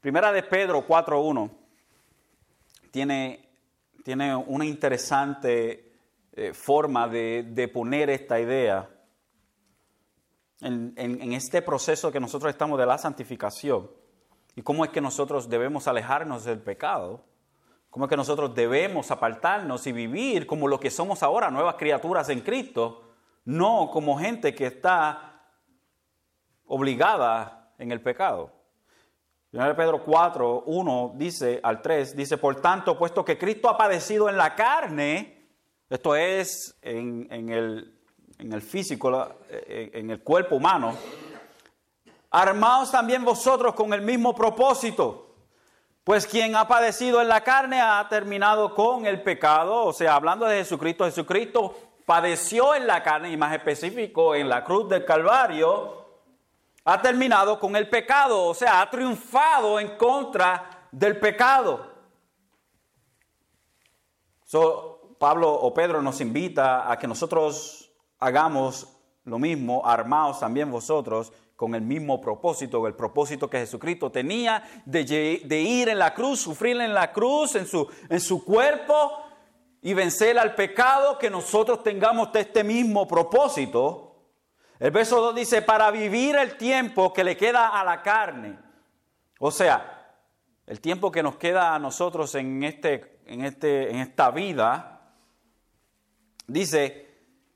Primera 0.00 0.30
de 0.30 0.44
Pedro 0.44 0.86
4.1 0.86 1.50
tiene, 2.92 3.48
tiene 4.04 4.36
una 4.36 4.66
interesante 4.66 5.94
eh, 6.32 6.54
forma 6.54 7.08
de, 7.08 7.70
poner 7.74 8.08
esta 8.08 8.38
idea 8.38 8.88
en, 10.62 10.94
en, 10.96 11.32
este 11.32 11.62
proceso 11.62 12.12
que 12.12 12.20
nosotros 12.20 12.50
estamos 12.50 12.78
de 12.78 12.86
la 12.86 12.98
santificación 12.98 13.90
y 14.54 14.62
cómo 14.62 14.84
es 14.84 14.90
que 14.90 15.00
nosotros 15.00 15.48
debemos 15.48 15.88
alejarnos 15.88 16.44
del 16.44 16.60
pecado, 16.60 17.24
cómo 17.90 18.06
es 18.06 18.08
que 18.08 18.16
nosotros 18.16 18.54
debemos 18.54 19.10
apartarnos 19.10 19.86
y 19.86 19.92
vivir 19.92 20.46
como 20.46 20.68
lo 20.68 20.78
que 20.80 20.90
somos 20.90 21.22
ahora, 21.22 21.50
nuevas 21.50 21.76
criaturas 21.76 22.28
en 22.28 22.40
Cristo, 22.40 23.02
no 23.44 23.90
como 23.92 24.18
gente 24.18 24.54
que 24.54 24.66
está 24.66 25.42
obligada 26.66 27.72
en 27.78 27.92
el 27.92 28.00
pecado. 28.00 28.52
1 29.52 29.76
Pedro 29.76 30.02
4, 30.02 30.62
1 30.64 31.12
dice 31.16 31.60
al 31.62 31.82
3, 31.82 32.16
dice, 32.16 32.38
por 32.38 32.56
tanto, 32.60 32.96
puesto 32.96 33.22
que 33.22 33.36
Cristo 33.36 33.68
ha 33.68 33.76
padecido 33.76 34.30
en 34.30 34.38
la 34.38 34.54
carne, 34.54 35.46
esto 35.90 36.16
es 36.16 36.78
en, 36.80 37.50
el, 37.50 38.00
en 38.42 38.52
el, 38.52 38.62
físico, 38.62 39.36
en 39.48 40.10
el 40.10 40.20
cuerpo 40.22 40.56
humano, 40.56 40.96
armaos 42.30 42.90
también 42.90 43.24
vosotros 43.24 43.74
con 43.74 43.92
el 43.92 44.02
mismo 44.02 44.34
propósito, 44.34 45.34
pues 46.04 46.26
quien 46.26 46.56
ha 46.56 46.66
padecido 46.66 47.22
en 47.22 47.28
la 47.28 47.42
carne 47.42 47.80
ha 47.80 48.04
terminado 48.08 48.74
con 48.74 49.06
el 49.06 49.22
pecado, 49.22 49.84
o 49.84 49.92
sea, 49.92 50.16
hablando 50.16 50.46
de 50.46 50.58
Jesucristo, 50.58 51.04
Jesucristo 51.04 51.74
padeció 52.04 52.74
en 52.74 52.86
la 52.86 53.02
carne 53.02 53.30
y 53.30 53.36
más 53.36 53.54
específico 53.54 54.34
en 54.34 54.48
la 54.48 54.64
cruz 54.64 54.88
del 54.88 55.04
Calvario, 55.04 56.02
ha 56.84 57.00
terminado 57.00 57.60
con 57.60 57.76
el 57.76 57.88
pecado, 57.88 58.46
o 58.46 58.54
sea, 58.54 58.80
ha 58.80 58.90
triunfado 58.90 59.78
en 59.78 59.96
contra 59.96 60.88
del 60.90 61.20
pecado. 61.20 61.92
So, 64.44 65.16
Pablo 65.20 65.52
o 65.52 65.72
Pedro 65.72 66.02
nos 66.02 66.20
invita 66.20 66.90
a 66.90 66.98
que 66.98 67.06
nosotros 67.06 67.81
hagamos 68.24 68.88
lo 69.24 69.38
mismo, 69.38 69.86
armaos 69.86 70.40
también 70.40 70.70
vosotros 70.70 71.32
con 71.56 71.74
el 71.74 71.82
mismo 71.82 72.20
propósito, 72.20 72.86
el 72.86 72.94
propósito 72.94 73.48
que 73.48 73.58
Jesucristo 73.58 74.10
tenía 74.10 74.64
de, 74.84 75.60
ir 75.60 75.88
en 75.88 75.98
la 75.98 76.12
cruz, 76.12 76.40
sufrir 76.40 76.80
en 76.80 76.92
la 76.92 77.12
cruz, 77.12 77.54
en 77.54 77.66
su, 77.66 77.88
en 78.08 78.20
su 78.20 78.44
cuerpo 78.44 79.12
y 79.80 79.94
vencer 79.94 80.38
al 80.38 80.54
pecado, 80.54 81.18
que 81.18 81.30
nosotros 81.30 81.82
tengamos 81.82 82.30
este 82.34 82.64
mismo 82.64 83.06
propósito 83.06 84.12
el 84.82 84.90
verso 84.90 85.20
2 85.20 85.36
dice, 85.36 85.62
para 85.62 85.92
vivir 85.92 86.34
el 86.34 86.56
tiempo 86.56 87.12
que 87.12 87.22
le 87.22 87.36
queda 87.36 87.68
a 87.68 87.84
la 87.84 88.02
carne. 88.02 88.58
O 89.38 89.52
sea, 89.52 90.16
el 90.66 90.80
tiempo 90.80 91.12
que 91.12 91.22
nos 91.22 91.36
queda 91.36 91.72
a 91.72 91.78
nosotros 91.78 92.34
en, 92.34 92.64
este, 92.64 93.20
en, 93.26 93.44
este, 93.44 93.92
en 93.92 93.98
esta 93.98 94.32
vida, 94.32 95.14
dice, 96.48 97.11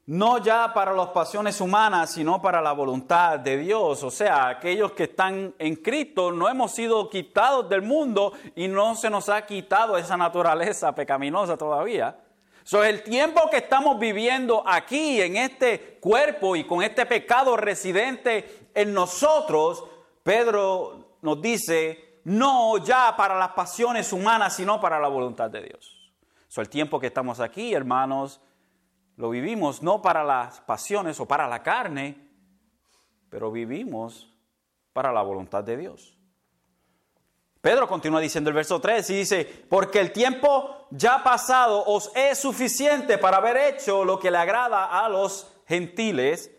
no 0.07 0.39
ya 0.39 0.73
para 0.73 0.93
las 0.93 1.09
pasiones 1.09 1.61
humanas, 1.61 2.13
sino 2.13 2.41
para 2.41 2.61
la 2.61 2.73
voluntad 2.73 3.41
de 3.41 3.57
Dios. 3.59 4.05
O 4.05 4.11
sea, 4.11 4.49
aquellos 4.49 4.93
que 4.93 5.05
están 5.05 5.55
en 5.59 5.77
Cristo 5.77 6.31
no 6.31 6.49
hemos 6.49 6.73
sido 6.73 7.11
quitados 7.11 7.69
del 7.69 7.83
mundo 7.83 8.33
y 8.55 8.69
no 8.69 8.95
se 8.95 9.11
nos 9.11 9.29
ha 9.29 9.45
quitado 9.45 9.99
esa 9.99 10.17
naturaleza 10.17 10.95
pecaminosa 10.95 11.57
todavía. 11.57 12.17
So, 12.63 12.85
el 12.85 13.03
tiempo 13.03 13.49
que 13.51 13.59
estamos 13.59 13.99
viviendo 13.99 14.63
aquí 14.67 15.21
en 15.21 15.37
este 15.37 15.99
cuerpo 16.01 16.57
y 16.57 16.65
con 16.65 16.83
este 16.83 17.07
pecado 17.07 17.57
residente 17.57 18.71
en 18.75 18.93
nosotros, 18.93 19.85
Pedro 20.23 21.19
nos 21.23 21.41
dice, 21.41 22.21
no 22.25 22.79
ya 22.79 23.15
para 23.17 23.39
las 23.39 23.51
pasiones 23.51 24.13
humanas, 24.13 24.57
sino 24.57 24.81
para 24.81 24.99
la 24.99 25.09
voluntad 25.09 25.49
de 25.51 25.63
Dios. 25.63 25.97
So, 26.49 26.61
el 26.61 26.69
tiempo 26.69 26.99
que 26.99 27.09
estamos 27.09 27.39
aquí, 27.39 27.73
hermanos, 27.73 28.41
lo 29.17 29.31
vivimos 29.31 29.83
no 29.83 30.03
para 30.03 30.23
las 30.25 30.61
pasiones 30.61 31.19
o 31.21 31.27
para 31.27 31.49
la 31.49 31.63
carne, 31.63 32.17
pero 33.31 33.51
vivimos 33.51 34.33
para 34.93 35.13
la 35.13 35.23
voluntad 35.23 35.65
de 35.65 35.77
Dios. 35.77 36.17
Pedro 37.61 37.89
continúa 37.89 38.21
diciendo 38.21 38.51
el 38.51 38.55
verso 38.55 38.81
3 38.81 39.11
y 39.11 39.15
dice, 39.17 39.67
porque 39.69 39.99
el 39.99 40.13
tiempo 40.13 40.87
ya 40.91 41.25
pasado 41.25 41.83
os 41.87 42.13
es 42.15 42.39
suficiente 42.39 43.19
para 43.19 43.39
haber 43.39 43.57
hecho 43.57 44.05
lo 44.05 44.21
que 44.21 44.31
le 44.31 44.39
agrada 44.39 44.85
a 45.05 45.09
los 45.09 45.53
gentiles, 45.67 46.51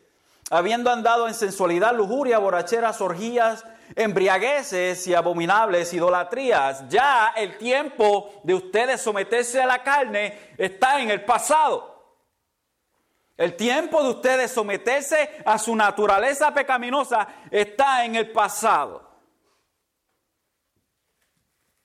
habiendo 0.50 0.92
andado 0.92 1.28
en 1.28 1.34
sensualidad, 1.34 1.96
lujuria, 1.96 2.40
borracheras, 2.40 3.00
orgías, 3.00 3.64
embriagueces 3.96 5.08
y 5.08 5.14
abominables 5.14 5.94
idolatrías. 5.94 6.90
Ya 6.90 7.34
el 7.38 7.58
tiempo 7.58 8.30
de 8.44 8.56
ustedes 8.56 9.00
someterse 9.00 9.62
a 9.62 9.66
la 9.66 9.84
carne 9.84 10.54
está 10.58 11.02
en 11.02 11.10
el 11.10 11.24
pasado. 11.24 11.97
El 13.38 13.56
tiempo 13.56 14.02
de 14.04 14.10
ustedes 14.10 14.52
someterse 14.52 15.30
a 15.46 15.60
su 15.60 15.76
naturaleza 15.76 16.52
pecaminosa 16.54 17.28
está 17.52 18.04
en 18.04 18.16
el 18.16 18.32
pasado. 18.32 19.08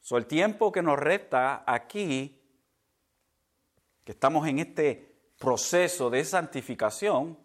So, 0.01 0.17
el 0.17 0.27
tiempo 0.27 0.73
que 0.73 0.83
nos 0.83 0.99
resta 0.99 1.63
aquí, 1.67 2.41
que 4.03 4.13
estamos 4.13 4.49
en 4.49 4.61
este 4.61 5.15
proceso 5.39 6.09
de 6.09 6.25
santificación, 6.25 7.39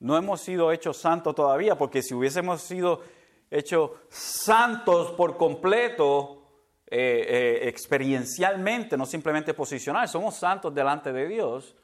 no 0.00 0.16
hemos 0.16 0.40
sido 0.40 0.72
hechos 0.72 0.96
santos 0.96 1.34
todavía, 1.34 1.78
porque 1.78 2.02
si 2.02 2.14
hubiésemos 2.14 2.60
sido 2.62 3.02
hechos 3.48 3.92
santos 4.08 5.12
por 5.12 5.36
completo, 5.36 6.42
eh, 6.86 7.24
eh, 7.28 7.68
experiencialmente, 7.68 8.96
no 8.96 9.06
simplemente 9.06 9.54
posicional, 9.54 10.08
somos 10.08 10.34
santos 10.34 10.74
delante 10.74 11.12
de 11.12 11.28
Dios, 11.28 11.76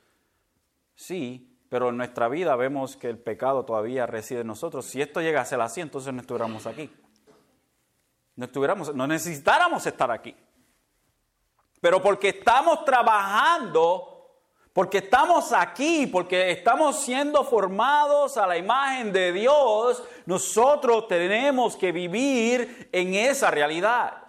sí, 0.95 1.58
pero 1.69 1.91
en 1.91 1.97
nuestra 1.97 2.29
vida 2.29 2.57
vemos 2.57 2.97
que 2.97 3.09
el 3.09 3.19
pecado 3.19 3.65
todavía 3.65 4.07
reside 4.07 4.41
en 4.41 4.47
nosotros. 4.47 4.87
Si 4.87 5.03
esto 5.03 5.21
llega 5.21 5.41
a 5.41 5.45
ser 5.45 5.61
así, 5.61 5.81
entonces 5.81 6.13
no 6.13 6.21
estuviéramos 6.21 6.67
aquí 6.67 6.91
no, 8.39 8.45
estuviéramos, 8.45 8.95
no 8.95 9.09
necesitáramos 9.09 9.85
estar 9.85 10.13
aquí. 10.13 10.33
Pero 11.81 12.01
porque 12.01 12.29
estamos 12.29 12.85
trabajando, 12.85 14.31
porque 14.73 14.99
estamos 14.99 15.53
aquí, 15.53 16.07
porque 16.07 16.53
estamos 16.53 17.01
siendo 17.01 17.43
formados 17.43 18.37
a 18.37 18.47
la 18.47 18.57
imagen 18.57 19.13
de 19.13 19.33
Dios, 19.33 20.05
nosotros 20.25 21.09
tenemos 21.09 21.77
que 21.77 21.91
vivir 21.91 22.89
en 22.93 23.15
esa 23.15 23.51
realidad. 23.51 24.23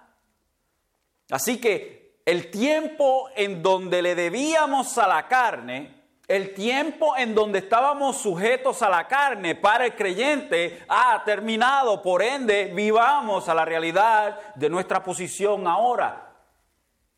Así 1.29 1.61
que 1.61 2.19
el 2.25 2.49
tiempo 2.49 3.29
en 3.35 3.61
donde 3.61 4.01
le 4.01 4.15
debíamos 4.15 4.97
a 4.97 5.07
la 5.07 5.27
carne, 5.27 5.98
el 6.29 6.53
tiempo 6.53 7.17
en 7.17 7.33
donde 7.33 7.57
estábamos 7.57 8.17
sujetos 8.21 8.83
a 8.83 8.89
la 8.89 9.07
carne 9.07 9.55
para 9.55 9.87
el 9.87 9.95
creyente 9.95 10.85
ha 10.87 11.23
terminado. 11.25 12.03
Por 12.03 12.21
ende, 12.21 12.71
vivamos 12.71 13.49
a 13.49 13.55
la 13.55 13.65
realidad 13.65 14.53
de 14.53 14.69
nuestra 14.69 15.01
posición 15.03 15.65
ahora, 15.65 16.39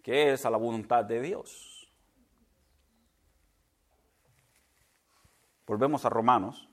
que 0.01 0.31
es 0.31 0.45
a 0.45 0.49
la 0.49 0.55
voluntad 0.55 1.03
de 1.03 1.21
Dios. 1.21 1.91
Volvemos 5.67 6.05
a 6.05 6.09
Romanos. 6.09 6.69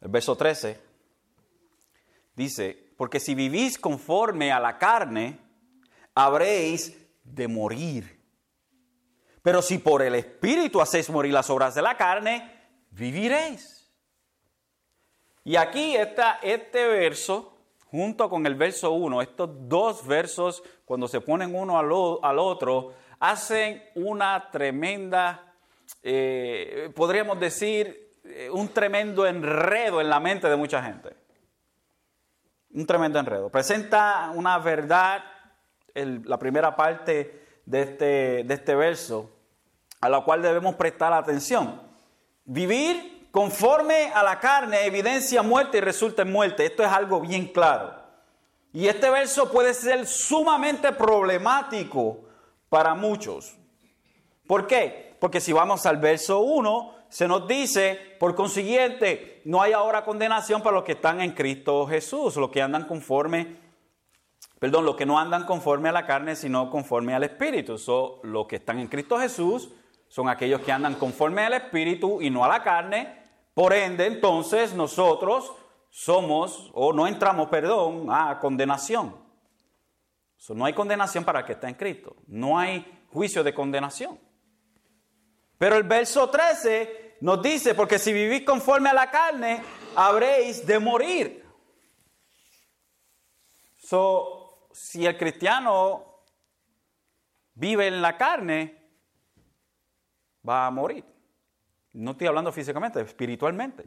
El 0.00 0.08
verso 0.08 0.34
13 0.34 0.80
dice, 2.34 2.94
porque 2.96 3.20
si 3.20 3.34
vivís 3.34 3.78
conforme 3.78 4.52
a 4.52 4.58
la 4.58 4.78
carne, 4.78 5.38
habréis 6.14 6.96
de 7.24 7.46
morir. 7.46 8.13
Pero 9.44 9.60
si 9.60 9.76
por 9.76 10.00
el 10.00 10.14
Espíritu 10.14 10.80
hacéis 10.80 11.10
morir 11.10 11.34
las 11.34 11.50
obras 11.50 11.74
de 11.74 11.82
la 11.82 11.98
carne, 11.98 12.50
viviréis. 12.92 13.92
Y 15.44 15.56
aquí 15.56 15.94
está 15.94 16.38
este 16.42 16.88
verso, 16.88 17.54
junto 17.84 18.30
con 18.30 18.46
el 18.46 18.54
verso 18.54 18.92
1, 18.92 19.20
estos 19.20 19.50
dos 19.68 20.06
versos, 20.06 20.62
cuando 20.86 21.08
se 21.08 21.20
ponen 21.20 21.54
uno 21.54 21.78
al, 21.78 22.38
otro, 22.38 22.94
hacen 23.20 23.82
una 23.96 24.50
tremenda, 24.50 25.54
eh, 26.02 26.90
podríamos 26.96 27.38
decir, 27.38 28.14
eh, 28.24 28.48
un 28.50 28.68
tremendo 28.68 29.26
enredo 29.26 30.00
en 30.00 30.08
la 30.08 30.20
mente 30.20 30.48
de 30.48 30.56
mucha 30.56 30.82
gente. 30.82 31.14
un 32.70 32.86
tremendo 32.86 33.18
enredo. 33.18 33.50
Presenta 33.50 34.32
una 34.34 34.58
verdad, 34.58 35.22
la 35.92 36.38
primera 36.38 36.74
parte 36.74 37.60
de 37.66 37.82
este, 37.82 38.04
de 38.44 38.54
este 38.54 38.74
verso, 38.74 39.33
a 40.04 40.08
la 40.10 40.20
cual 40.20 40.42
debemos 40.42 40.74
prestar 40.74 41.14
atención. 41.14 41.80
Vivir 42.44 43.26
conforme 43.30 44.12
a 44.12 44.22
la 44.22 44.38
carne 44.38 44.84
evidencia 44.84 45.40
muerte 45.42 45.78
y 45.78 45.80
resulta 45.80 46.20
en 46.20 46.30
muerte. 46.30 46.66
Esto 46.66 46.82
es 46.82 46.90
algo 46.90 47.22
bien 47.22 47.46
claro. 47.46 47.94
Y 48.74 48.86
este 48.86 49.08
verso 49.08 49.50
puede 49.50 49.72
ser 49.72 50.06
sumamente 50.06 50.92
problemático 50.92 52.18
para 52.68 52.94
muchos. 52.94 53.56
¿Por 54.46 54.66
qué? 54.66 55.16
Porque 55.20 55.40
si 55.40 55.54
vamos 55.54 55.86
al 55.86 55.96
verso 55.96 56.40
1, 56.40 56.94
se 57.08 57.26
nos 57.26 57.48
dice, 57.48 57.98
por 58.20 58.34
consiguiente, 58.34 59.40
no 59.46 59.62
hay 59.62 59.72
ahora 59.72 60.04
condenación 60.04 60.60
para 60.60 60.74
los 60.74 60.84
que 60.84 60.92
están 60.92 61.22
en 61.22 61.32
Cristo 61.32 61.86
Jesús, 61.86 62.36
los 62.36 62.50
que 62.50 62.60
andan 62.60 62.86
conforme, 62.86 63.56
perdón, 64.58 64.84
los 64.84 64.96
que 64.96 65.06
no 65.06 65.18
andan 65.18 65.46
conforme 65.46 65.88
a 65.88 65.92
la 65.92 66.04
carne, 66.04 66.36
sino 66.36 66.68
conforme 66.68 67.14
al 67.14 67.24
Espíritu. 67.24 67.78
So, 67.78 68.20
los 68.22 68.46
que 68.46 68.56
están 68.56 68.80
en 68.80 68.88
Cristo 68.88 69.18
Jesús 69.18 69.70
son 70.14 70.28
aquellos 70.28 70.60
que 70.60 70.70
andan 70.70 70.94
conforme 70.94 71.42
al 71.42 71.54
Espíritu 71.54 72.22
y 72.22 72.30
no 72.30 72.44
a 72.44 72.48
la 72.48 72.62
carne. 72.62 73.18
Por 73.52 73.72
ende, 73.72 74.06
entonces 74.06 74.72
nosotros 74.72 75.52
somos, 75.90 76.70
o 76.72 76.92
no 76.92 77.08
entramos, 77.08 77.48
perdón, 77.48 78.06
a 78.08 78.38
condenación. 78.38 79.16
no 80.50 80.64
hay 80.64 80.72
condenación 80.72 81.24
para 81.24 81.40
el 81.40 81.44
que 81.44 81.54
está 81.54 81.68
en 81.68 81.74
Cristo. 81.74 82.14
No 82.28 82.56
hay 82.56 83.04
juicio 83.12 83.42
de 83.42 83.52
condenación. 83.52 84.20
Pero 85.58 85.74
el 85.74 85.82
verso 85.82 86.30
13 86.30 87.16
nos 87.20 87.42
dice, 87.42 87.74
porque 87.74 87.98
si 87.98 88.12
vivís 88.12 88.44
conforme 88.44 88.90
a 88.90 88.94
la 88.94 89.10
carne, 89.10 89.64
habréis 89.96 90.64
de 90.64 90.78
morir. 90.78 91.44
So, 93.78 94.68
si 94.70 95.06
el 95.06 95.18
cristiano 95.18 96.20
vive 97.54 97.88
en 97.88 98.00
la 98.00 98.16
carne, 98.16 98.83
va 100.48 100.66
a 100.66 100.70
morir. 100.70 101.04
No 101.92 102.12
estoy 102.12 102.26
hablando 102.26 102.52
físicamente, 102.52 103.00
espiritualmente. 103.00 103.84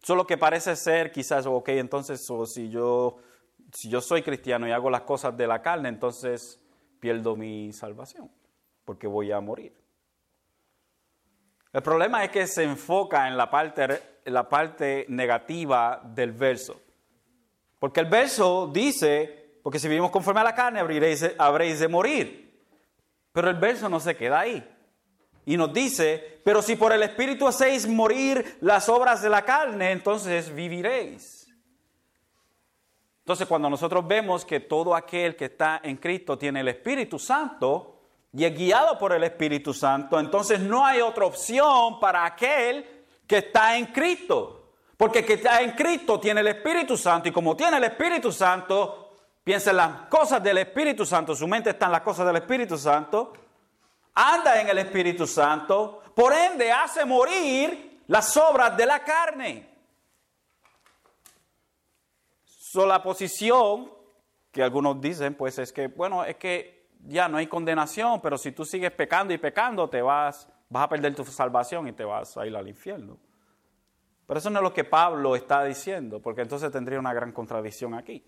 Solo 0.00 0.26
que 0.26 0.36
parece 0.36 0.74
ser 0.76 1.12
quizás, 1.12 1.46
ok, 1.46 1.68
entonces 1.70 2.26
si, 2.46 2.68
yo, 2.68 3.18
si 3.72 3.88
yo 3.88 4.00
soy 4.00 4.22
cristiano 4.22 4.66
y 4.66 4.72
hago 4.72 4.90
las 4.90 5.02
cosas 5.02 5.36
de 5.36 5.46
la 5.46 5.62
carne, 5.62 5.88
entonces 5.88 6.60
pierdo 7.00 7.36
mi 7.36 7.72
salvación 7.72 8.30
porque 8.84 9.06
voy 9.06 9.32
a 9.32 9.40
morir. 9.40 9.72
El 11.72 11.82
problema 11.82 12.24
es 12.24 12.30
que 12.30 12.46
se 12.46 12.64
enfoca 12.64 13.28
en 13.28 13.36
la 13.36 13.50
parte, 13.50 14.20
en 14.24 14.34
la 14.34 14.48
parte 14.48 15.06
negativa 15.08 16.02
del 16.04 16.32
verso. 16.32 16.80
Porque 17.78 18.00
el 18.00 18.06
verso 18.06 18.70
dice, 18.72 19.58
porque 19.62 19.78
si 19.78 19.88
vivimos 19.88 20.10
conforme 20.10 20.40
a 20.40 20.44
la 20.44 20.54
carne, 20.54 20.80
habréis 20.80 21.80
de 21.80 21.88
morir. 21.88 22.41
Pero 23.32 23.50
el 23.50 23.56
verso 23.56 23.88
no 23.88 23.98
se 24.00 24.16
queda 24.16 24.40
ahí. 24.40 24.68
Y 25.44 25.56
nos 25.56 25.72
dice, 25.72 26.40
pero 26.44 26.62
si 26.62 26.76
por 26.76 26.92
el 26.92 27.02
Espíritu 27.02 27.48
hacéis 27.48 27.88
morir 27.88 28.58
las 28.60 28.88
obras 28.88 29.22
de 29.22 29.30
la 29.30 29.42
carne, 29.42 29.90
entonces 29.90 30.54
viviréis. 30.54 31.42
Entonces 33.20 33.46
cuando 33.46 33.70
nosotros 33.70 34.06
vemos 34.06 34.44
que 34.44 34.60
todo 34.60 34.94
aquel 34.94 35.36
que 35.36 35.46
está 35.46 35.80
en 35.82 35.96
Cristo 35.96 36.36
tiene 36.36 36.60
el 36.60 36.68
Espíritu 36.68 37.18
Santo, 37.18 37.92
y 38.34 38.44
es 38.44 38.56
guiado 38.56 38.98
por 38.98 39.12
el 39.12 39.24
Espíritu 39.24 39.74
Santo, 39.74 40.18
entonces 40.18 40.58
no 40.58 40.84
hay 40.84 41.00
otra 41.00 41.26
opción 41.26 42.00
para 42.00 42.24
aquel 42.24 43.04
que 43.26 43.38
está 43.38 43.76
en 43.76 43.86
Cristo. 43.86 44.74
Porque 44.96 45.20
el 45.20 45.26
que 45.26 45.34
está 45.34 45.60
en 45.60 45.72
Cristo 45.72 46.18
tiene 46.18 46.40
el 46.40 46.46
Espíritu 46.48 46.96
Santo 46.96 47.28
y 47.28 47.32
como 47.32 47.56
tiene 47.56 47.76
el 47.76 47.84
Espíritu 47.84 48.30
Santo, 48.30 49.01
piensa 49.44 49.70
en 49.70 49.76
las 49.76 50.08
cosas 50.08 50.42
del 50.42 50.58
Espíritu 50.58 51.04
Santo, 51.04 51.34
su 51.34 51.46
mente 51.48 51.70
está 51.70 51.86
en 51.86 51.92
las 51.92 52.02
cosas 52.02 52.26
del 52.26 52.36
Espíritu 52.36 52.78
Santo, 52.78 53.32
anda 54.14 54.60
en 54.60 54.68
el 54.68 54.78
Espíritu 54.78 55.26
Santo, 55.26 56.02
por 56.14 56.32
ende 56.32 56.70
hace 56.70 57.04
morir 57.04 58.02
las 58.06 58.36
obras 58.36 58.76
de 58.76 58.86
la 58.86 59.02
carne. 59.02 59.68
So, 62.44 62.86
la 62.86 63.02
posición 63.02 63.90
que 64.50 64.62
algunos 64.62 65.00
dicen, 65.00 65.34
pues 65.34 65.58
es 65.58 65.72
que, 65.72 65.88
bueno, 65.88 66.24
es 66.24 66.36
que 66.36 66.90
ya 67.00 67.28
no 67.28 67.38
hay 67.38 67.46
condenación, 67.46 68.20
pero 68.20 68.38
si 68.38 68.52
tú 68.52 68.64
sigues 68.64 68.92
pecando 68.92 69.32
y 69.34 69.38
pecando, 69.38 69.88
te 69.88 70.02
vas, 70.02 70.48
vas 70.68 70.84
a 70.84 70.88
perder 70.88 71.14
tu 71.14 71.24
salvación 71.24 71.88
y 71.88 71.92
te 71.92 72.04
vas 72.04 72.36
a 72.36 72.46
ir 72.46 72.54
al 72.54 72.68
infierno. 72.68 73.18
Pero 74.26 74.38
eso 74.38 74.50
no 74.50 74.60
es 74.60 74.62
lo 74.62 74.72
que 74.72 74.84
Pablo 74.84 75.34
está 75.34 75.64
diciendo, 75.64 76.20
porque 76.20 76.42
entonces 76.42 76.70
tendría 76.70 76.98
una 76.98 77.12
gran 77.12 77.32
contradicción 77.32 77.94
aquí. 77.94 78.24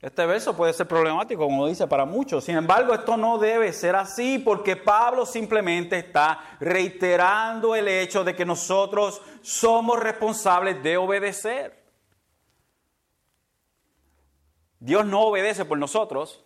Este 0.00 0.24
verso 0.26 0.56
puede 0.56 0.72
ser 0.72 0.86
problemático, 0.86 1.44
como 1.44 1.66
dice, 1.66 1.88
para 1.88 2.04
muchos. 2.04 2.44
Sin 2.44 2.56
embargo, 2.56 2.94
esto 2.94 3.16
no 3.16 3.36
debe 3.36 3.72
ser 3.72 3.96
así 3.96 4.38
porque 4.38 4.76
Pablo 4.76 5.26
simplemente 5.26 5.98
está 5.98 6.56
reiterando 6.60 7.74
el 7.74 7.88
hecho 7.88 8.22
de 8.22 8.36
que 8.36 8.44
nosotros 8.44 9.20
somos 9.42 9.98
responsables 9.98 10.80
de 10.84 10.96
obedecer. 10.96 11.84
Dios 14.78 15.04
no 15.04 15.22
obedece 15.22 15.64
por 15.64 15.78
nosotros. 15.78 16.44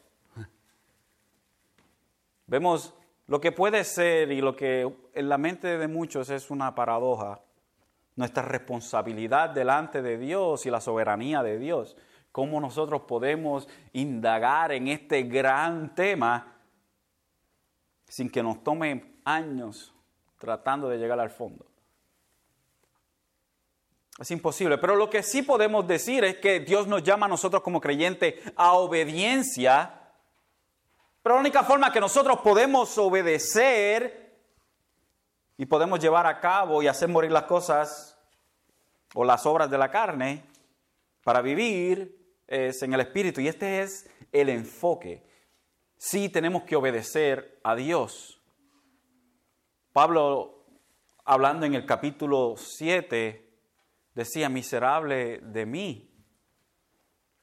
Vemos 2.46 2.94
lo 3.26 3.38
que 3.38 3.52
puede 3.52 3.84
ser 3.84 4.32
y 4.32 4.40
lo 4.40 4.56
que 4.56 4.90
en 5.12 5.28
la 5.28 5.36
mente 5.36 5.76
de 5.76 5.88
muchos 5.88 6.30
es 6.30 6.50
una 6.50 6.74
paradoja. 6.74 7.42
Nuestra 8.16 8.42
responsabilidad 8.42 9.50
delante 9.50 10.00
de 10.00 10.16
Dios 10.16 10.64
y 10.64 10.70
la 10.70 10.80
soberanía 10.80 11.42
de 11.42 11.58
Dios. 11.58 11.96
Cómo 12.32 12.60
nosotros 12.60 13.02
podemos 13.02 13.68
indagar 13.92 14.72
en 14.72 14.88
este 14.88 15.22
gran 15.22 15.94
tema 15.94 16.56
sin 18.08 18.30
que 18.30 18.42
nos 18.42 18.64
tome 18.64 19.20
años 19.24 19.94
tratando 20.38 20.88
de 20.88 20.98
llegar 20.98 21.20
al 21.20 21.30
fondo. 21.30 21.66
Es 24.18 24.30
imposible. 24.30 24.78
Pero 24.78 24.96
lo 24.96 25.10
que 25.10 25.22
sí 25.22 25.42
podemos 25.42 25.86
decir 25.86 26.24
es 26.24 26.36
que 26.36 26.60
Dios 26.60 26.86
nos 26.86 27.02
llama 27.02 27.26
a 27.26 27.28
nosotros 27.28 27.62
como 27.62 27.80
creyentes 27.80 28.34
a 28.56 28.72
obediencia. 28.72 30.00
Pero 31.22 31.36
la 31.36 31.40
única 31.40 31.62
forma 31.62 31.92
que 31.92 32.00
nosotros 32.00 32.40
podemos 32.40 32.96
obedecer 32.98 34.40
y 35.56 35.66
podemos 35.66 36.00
llevar 36.00 36.26
a 36.26 36.40
cabo 36.40 36.82
y 36.82 36.88
hacer 36.88 37.08
morir 37.08 37.30
las 37.30 37.44
cosas 37.44 38.18
o 39.14 39.24
las 39.24 39.44
obras 39.44 39.70
de 39.70 39.78
la 39.78 39.90
carne 39.90 40.44
para 41.22 41.40
vivir 41.40 42.21
es 42.46 42.82
en 42.82 42.92
el 42.94 43.00
Espíritu. 43.00 43.40
Y 43.40 43.48
este 43.48 43.82
es 43.82 44.10
el 44.30 44.48
enfoque. 44.48 45.22
Sí 45.96 46.28
tenemos 46.28 46.64
que 46.64 46.76
obedecer 46.76 47.60
a 47.62 47.74
Dios. 47.74 48.40
Pablo, 49.92 50.64
hablando 51.24 51.66
en 51.66 51.74
el 51.74 51.86
capítulo 51.86 52.54
7, 52.56 53.48
decía, 54.14 54.48
miserable 54.48 55.38
de 55.38 55.66
mí. 55.66 56.10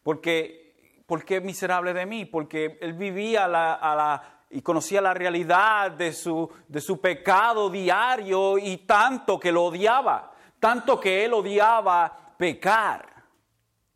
Porque, 0.04 1.04
¿Por 1.06 1.24
qué 1.24 1.42
miserable 1.42 1.94
de 1.94 2.06
mí? 2.06 2.26
Porque 2.26 2.78
él 2.82 2.94
vivía 2.94 3.46
a 3.46 3.48
la, 3.48 4.46
y 4.50 4.62
conocía 4.62 5.02
la 5.02 5.14
realidad 5.14 5.92
de 5.92 6.12
su, 6.12 6.52
de 6.68 6.82
su 6.82 7.00
pecado 7.00 7.70
diario 7.70 8.58
y 8.58 8.78
tanto 8.78 9.40
que 9.40 9.52
lo 9.52 9.66
odiaba, 9.66 10.34
tanto 10.60 11.00
que 11.00 11.26
él 11.26 11.34
odiaba 11.34 12.36
pecar 12.38 13.09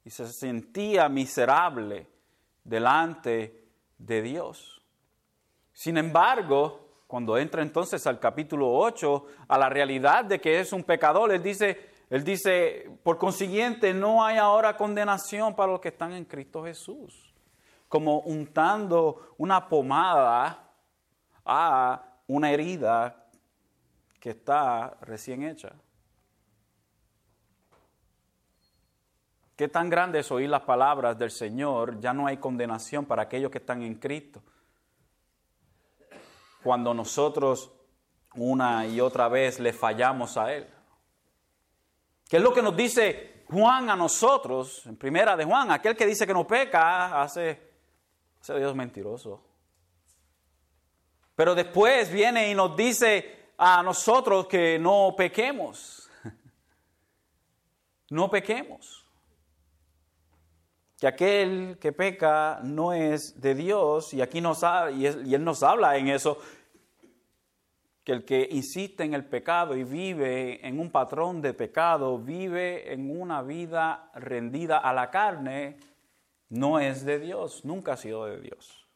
y 0.06 0.10
se 0.10 0.28
sentía 0.28 1.08
miserable 1.10 2.08
delante 2.63 3.68
de 3.98 4.22
Dios. 4.22 4.82
Sin 5.72 5.98
embargo, 5.98 6.84
cuando 7.08 7.38
entra 7.38 7.62
entonces 7.62 8.06
al 8.08 8.20
capítulo 8.20 8.72
8, 8.72 9.26
a 9.48 9.58
la 9.58 9.70
realidad 9.70 10.26
de 10.26 10.42
que 10.42 10.60
es 10.60 10.74
un 10.74 10.84
pecador, 10.84 11.32
él 11.32 11.42
dice, 11.42 11.92
él 12.10 12.24
dice, 12.24 12.89
por 13.04 13.18
consiguiente, 13.18 13.94
no 13.94 14.24
hay 14.24 14.38
ahora 14.38 14.78
condenación 14.78 15.56
para 15.56 15.72
los 15.72 15.80
que 15.80 15.89
están 15.89 16.13
en 16.13 16.26
Cristo 16.26 16.63
Jesús. 16.63 17.34
Como 17.88 18.20
untando 18.22 19.36
una 19.38 19.68
pomada 19.68 20.72
a 21.46 22.04
una 22.28 22.52
herida 22.52 23.28
que 24.20 24.32
está 24.32 24.98
recién 25.02 25.44
hecha. 25.44 25.74
Qué 29.56 29.68
tan 29.68 29.89
grande 29.89 30.20
es 30.20 30.32
oír 30.32 30.50
las 30.50 30.62
palabras 30.62 31.18
del 31.18 31.30
Señor, 31.30 32.00
ya 32.00 32.12
no 32.13 32.26
hay 32.26 32.38
condenación 32.38 33.06
para 33.06 33.24
aquellos 33.24 33.52
que 33.52 33.60
están 33.60 33.84
en 33.84 33.96
Cristo. 33.96 34.42
Cuando 36.63 36.94
nosotros 36.94 37.72
una 38.36 38.88
y 38.88 39.00
otra 39.00 39.28
vez 39.28 39.60
le 39.60 39.74
fallamos 39.74 40.38
a 40.38 40.54
Él. 40.54 40.68
¿Qué 42.28 42.38
es 42.38 42.44
lo 42.44 42.54
que 42.54 42.63
nos 42.63 42.76
dice 42.76 43.44
Juan 43.48 43.89
a 43.89 43.96
nosotros? 43.96 44.86
En 44.88 44.96
primera 44.96 45.36
de 45.38 45.46
Juan, 45.46 45.70
aquel 45.70 45.96
que 45.96 46.06
dice 46.06 46.26
que 46.26 46.34
no 46.34 46.48
peca, 46.48 47.22
hace, 47.22 47.74
hace 48.42 48.58
Dios 48.58 48.76
mentiroso. 48.76 49.44
Pero 51.36 51.54
después 51.54 52.12
viene 52.12 52.50
y 52.50 52.56
nos 52.56 52.76
dice 52.76 53.50
a 53.58 53.84
nosotros 53.84 54.48
que 54.48 54.80
no 54.80 55.13
pequemos. 55.16 56.10
no 58.10 58.30
pequemos. 58.32 59.03
Que 61.04 61.08
aquel 61.08 61.78
que 61.82 61.92
peca 61.92 62.62
no 62.63 62.94
es 62.94 63.42
de 63.42 63.56
Dios, 63.56 64.13
y 64.13 64.22
aquí 64.22 64.39
nos 64.39 64.63
y 64.96 65.06
Él 65.06 65.44
nos 65.44 65.62
habla 65.62 65.98
en 65.98 66.08
eso, 66.08 66.38
que 68.06 68.13
el 68.13 68.24
que 68.24 68.48
insiste 68.50 69.04
en 69.04 69.13
el 69.13 69.26
pecado 69.26 69.76
y 69.76 69.84
vive 69.84 70.66
en 70.66 70.80
un 70.80 70.89
patrón 70.92 71.42
de 71.42 71.54
pecado, 71.54 72.18
vive 72.20 72.94
en 72.94 73.20
una 73.20 73.42
vida 73.42 74.12
rendida 74.16 74.78
a 74.78 74.94
la 74.94 75.12
carne, 75.12 75.76
no 76.48 76.80
es 76.80 77.04
de 77.04 77.20
Dios, 77.20 77.66
nunca 77.66 77.92
ha 77.92 77.98
sido 77.98 78.26
de 78.26 78.39
Dios. 78.39 78.88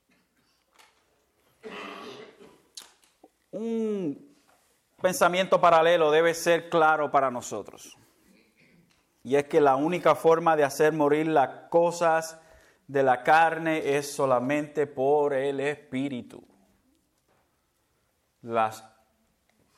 Un 3.51 4.33
pensamiento 5.01 5.59
paralelo 5.59 6.09
debe 6.09 6.33
ser 6.33 6.69
claro 6.69 7.11
para 7.11 7.29
nosotros. 7.29 7.97
Y 9.27 9.35
es 9.35 9.43
que 9.43 9.59
la 9.59 9.75
única 9.75 10.15
forma 10.15 10.55
de 10.55 10.63
hacer 10.63 10.93
morir 10.93 11.27
las 11.27 11.67
cosas 11.69 12.39
de 12.87 13.03
la 13.03 13.23
carne 13.23 13.97
es 13.97 14.09
solamente 14.09 14.87
por 14.87 15.33
el 15.33 15.59
Espíritu. 15.59 16.41
Las 18.41 18.85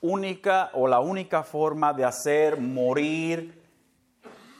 única 0.01 0.69
o 0.73 0.87
la 0.87 0.99
única 0.99 1.41
forma 1.41 1.93
de 1.93 2.05
hacer 2.05 2.61
morir 2.61 3.59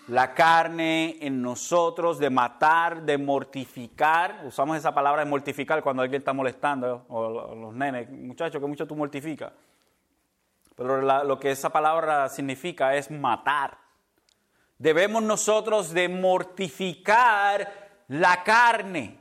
la 0.08 0.34
carne 0.34 1.18
en 1.22 1.40
nosotros, 1.40 2.18
de 2.18 2.32
matar, 2.32 3.04
de 3.04 3.20
mortificar. 3.20 4.42
Usamos 4.44 4.76
esa 4.76 4.92
palabra 4.92 5.24
de 5.24 5.30
mortificar 5.30 5.84
cuando 5.84 6.02
alguien 6.02 6.22
está 6.22 6.34
molestando, 6.34 7.06
o 7.10 7.54
los 7.54 7.76
nenes, 7.76 8.10
muchachos, 8.10 8.60
que 8.60 8.68
mucho 8.68 8.88
tú 8.88 8.96
mortificas. 8.96 9.54
Pero 10.76 11.00
lo 11.00 11.40
que 11.40 11.52
esa 11.52 11.70
palabra 11.70 12.28
significa 12.28 12.96
es 12.96 13.12
matar. 13.12 13.89
Debemos 14.80 15.22
nosotros 15.22 15.94
de 15.94 16.08
mortificar 16.08 18.02
la 18.08 18.44
carne. 18.44 19.20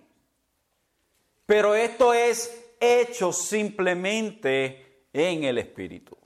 Pero 1.45 1.75
esto 1.75 2.15
es 2.15 2.73
hecho 2.81 3.33
simplemente 3.33 5.07
en 5.13 5.43
el 5.43 5.59
Espíritu. 5.59 6.17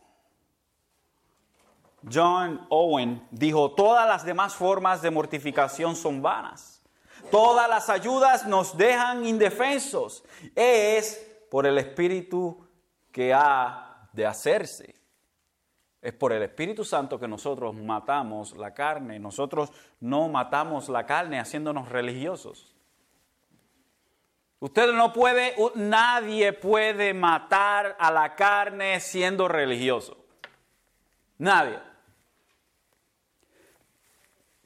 John 2.13 2.67
Owen 2.69 3.27
dijo, 3.31 3.73
todas 3.73 4.07
las 4.07 4.25
demás 4.25 4.55
formas 4.55 5.01
de 5.01 5.11
mortificación 5.11 5.97
son 5.97 6.21
vanas. 6.21 6.83
Todas 7.31 7.69
las 7.71 7.89
ayudas 7.89 8.47
nos 8.47 8.77
dejan 8.77 9.25
indefensos. 9.25 10.25
Es 10.55 11.27
por 11.51 11.67
el 11.67 11.79
Espíritu 11.79 12.67
que 13.11 13.33
ha 13.33 14.09
de 14.13 14.27
hacerse. 14.27 15.02
Es 16.03 16.13
por 16.13 16.33
el 16.33 16.43
Espíritu 16.43 16.85
Santo 16.85 17.19
que 17.19 17.29
nosotros 17.29 17.73
matamos 17.75 18.57
la 18.57 18.75
carne. 18.75 19.21
Nosotros 19.21 19.73
no 20.01 20.29
matamos 20.29 20.89
la 20.89 21.07
carne 21.07 21.39
haciéndonos 21.39 21.89
religiosos. 21.89 22.75
Usted 24.59 24.93
no 24.93 25.13
puede, 25.13 25.55
nadie 25.77 26.53
puede 26.53 27.15
matar 27.15 27.97
a 28.01 28.11
la 28.11 28.35
carne 28.35 28.99
siendo 28.99 29.47
religioso. 29.47 30.17
Nadie. 31.39 31.79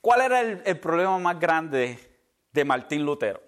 ¿Cuál 0.00 0.20
era 0.20 0.40
el, 0.40 0.78
problema 0.80 1.18
más 1.18 1.38
grande 1.40 1.98
de 2.52 2.64
Martín 2.64 3.04
Lutero, 3.04 3.42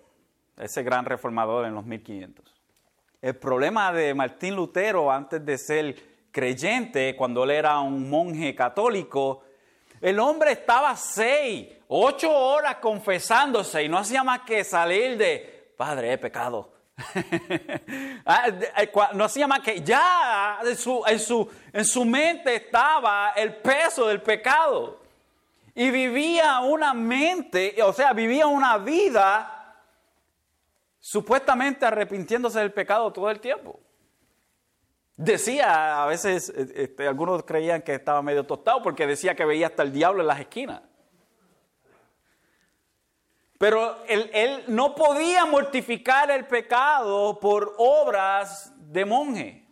ese 0.57 0.83
gran 0.83 1.05
reformador 1.05 1.67
en 1.67 1.75
los 1.75 1.85
1500? 1.85 2.55
El 3.23 3.37
problema 3.37 3.93
de 3.93 4.13
Martín 4.13 4.57
Lutero 4.57 5.11
antes 5.11 5.45
de 5.45 5.57
ser 5.57 6.18
creyente, 6.39 7.17
cuando 7.17 7.43
él 7.43 7.51
era 7.51 7.81
un 7.81 8.09
monje 8.09 8.55
católico, 8.55 9.43
el 10.01 10.21
hombre 10.21 10.53
estaba 10.53 10.95
seis, 10.95 11.67
ocho 11.89 12.33
horas 12.33 12.77
confesándose 12.77 13.83
y 13.83 13.89
no 13.89 13.99
hacía 13.99 14.23
más 14.23 14.43
que 14.43 14.63
salir 14.63 15.19
de, 15.19 15.73
Padre, 15.77 16.13
he 16.13 16.19
pecado. 16.19 16.73
Ah, 18.31 18.49
eh, 18.49 18.93
no 19.15 19.25
hacía 19.25 19.47
más 19.47 19.61
que 19.61 19.81
ya 19.81 20.59
en 20.63 20.77
su, 20.77 21.03
en, 21.07 21.19
su, 21.19 21.49
en 21.73 21.85
su 21.85 22.05
mente 22.05 22.57
estaba 22.57 23.33
el 23.35 23.57
peso 23.57 24.07
del 24.07 24.21
pecado 24.21 25.01
y 25.75 25.91
vivía 25.91 26.61
una 26.61 26.93
mente, 26.93 27.75
o 27.83 27.93
sea, 27.95 28.13
vivía 28.13 28.47
una 28.47 28.77
vida 28.77 29.75
supuestamente 31.01 31.87
arrepintiéndose 31.87 32.59
del 32.59 32.73
pecado 32.73 33.11
todo 33.11 33.31
el 33.31 33.41
tiempo. 33.41 33.81
Decía, 35.19 36.05
a 36.05 36.07
veces 36.07 36.49
este, 36.49 37.09
algunos 37.09 37.43
creían 37.43 37.83
que 37.83 37.93
estaba 37.93 38.23
medio 38.23 38.47
tostado 38.47 38.81
porque 38.83 39.05
decía 39.05 39.35
que 39.35 39.45
veía 39.45 39.67
hasta 39.67 39.83
el 39.83 39.93
diablo 39.93 40.21
en 40.21 40.29
las 40.29 40.39
esquinas. 40.39 40.81
Pero 43.59 43.97
él, 44.07 44.63
no 44.69 44.95
podía 44.95 45.45
mortificar 45.45 46.31
el 46.31 46.47
pecado 46.47 47.41
por 47.41 47.75
obras 47.79 48.73
de 48.79 49.05
monje. 49.05 49.67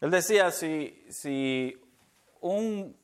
Él 0.00 0.10
decía, 0.10 0.50
si, 0.50 1.06
si 1.10 1.80
un, 2.40 2.96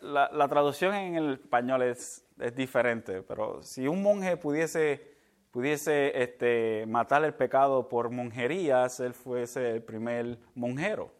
la, 0.00 0.48
traducción 0.48 0.94
en 0.94 1.16
el 1.16 1.32
español 1.34 1.82
es, 1.82 2.24
es, 2.38 2.56
diferente, 2.56 3.20
pero 3.20 3.62
si 3.62 3.86
un 3.86 4.02
monje 4.02 4.38
pudiese, 4.38 5.13
pudiese 5.54 6.20
este, 6.20 6.84
matar 6.88 7.24
el 7.24 7.32
pecado 7.32 7.88
por 7.88 8.10
monjerías, 8.10 8.98
él 8.98 9.14
fuese 9.14 9.70
el 9.70 9.84
primer 9.84 10.36
monjero. 10.56 11.12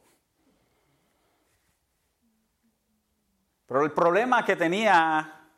Pero 3.65 3.85
el 3.85 3.93
problema 3.93 4.45
que 4.45 4.57
tenía 4.57 5.49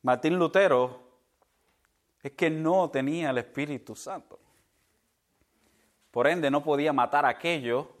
Martín 0.00 0.38
Lutero 0.38 0.98
es 2.22 2.32
que 2.32 2.48
no 2.48 2.88
tenía 2.88 3.28
el 3.28 3.36
Espíritu 3.36 3.94
Santo. 3.94 4.40
Por 6.10 6.28
ende, 6.28 6.50
no 6.50 6.64
podía 6.64 6.94
matar 6.94 7.26
aquello 7.26 7.96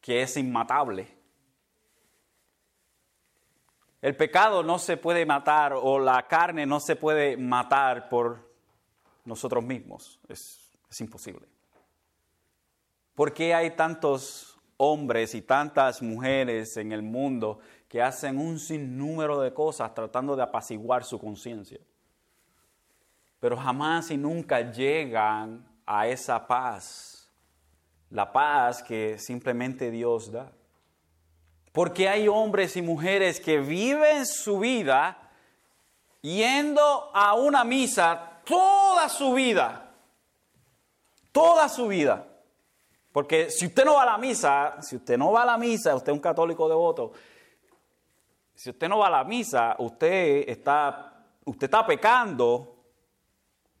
que 0.00 0.22
es 0.22 0.36
inmatable. 0.36 1.06
El 4.02 4.16
pecado 4.16 4.62
no 4.62 4.78
se 4.78 4.96
puede 4.96 5.26
matar 5.26 5.74
o 5.74 5.98
la 5.98 6.26
carne 6.26 6.64
no 6.64 6.80
se 6.80 6.96
puede 6.96 7.36
matar 7.36 8.08
por 8.08 8.50
nosotros 9.24 9.62
mismos. 9.62 10.18
Es, 10.28 10.58
imposible. 10.98 11.46
¿Por 13.14 13.32
qué 13.32 13.54
hay 13.54 13.70
tantos 13.76 14.58
hombres 14.76 15.34
y 15.34 15.42
tantas 15.42 16.00
mujeres 16.02 16.76
en 16.78 16.92
el 16.92 17.02
mundo 17.02 17.60
que 17.88 18.02
hacen 18.02 18.38
un 18.38 18.58
sinnúmero 18.58 19.40
de 19.40 19.52
cosas 19.52 19.94
tratando 19.94 20.34
de 20.34 20.42
apaciguar 20.42 21.04
su 21.04 21.18
conciencia? 21.18 21.78
Pero 23.38 23.56
jamás 23.56 24.10
y 24.10 24.16
nunca 24.16 24.72
llegan 24.72 25.64
a 25.86 26.08
esa 26.08 26.46
paz, 26.46 27.30
la 28.08 28.32
paz 28.32 28.82
que 28.82 29.18
simplemente 29.18 29.90
Dios 29.90 30.32
da. 30.32 30.50
Porque 31.72 32.08
hay 32.08 32.26
hombres 32.26 32.76
y 32.76 32.82
mujeres 32.82 33.40
que 33.40 33.58
viven 33.58 34.26
su 34.26 34.58
vida 34.58 35.30
yendo 36.20 37.10
a 37.14 37.34
una 37.34 37.64
misa 37.64 38.40
toda 38.44 39.08
su 39.08 39.34
vida. 39.34 39.94
Toda 41.32 41.68
su 41.68 41.86
vida. 41.88 42.26
Porque 43.12 43.50
si 43.50 43.66
usted 43.66 43.84
no 43.84 43.94
va 43.94 44.02
a 44.02 44.06
la 44.06 44.18
misa, 44.18 44.82
si 44.82 44.96
usted 44.96 45.16
no 45.16 45.32
va 45.32 45.42
a 45.42 45.46
la 45.46 45.58
misa, 45.58 45.94
usted 45.94 46.12
es 46.12 46.16
un 46.16 46.22
católico 46.22 46.68
devoto, 46.68 47.12
si 48.54 48.70
usted 48.70 48.88
no 48.88 48.98
va 48.98 49.06
a 49.06 49.10
la 49.10 49.24
misa, 49.24 49.74
usted 49.78 50.48
está, 50.48 51.24
usted 51.44 51.64
está 51.64 51.86
pecando 51.86 52.76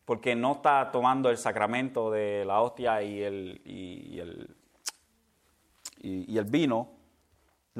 porque 0.04 0.34
no 0.34 0.52
está 0.52 0.90
tomando 0.90 1.28
el 1.28 1.38
sacramento 1.38 2.10
de 2.10 2.44
la 2.44 2.60
hostia 2.60 3.02
y 3.02 3.22
el, 3.22 3.60
y 3.64 4.18
el, 4.18 4.56
y 5.98 6.38
el 6.38 6.44
vino 6.44 6.99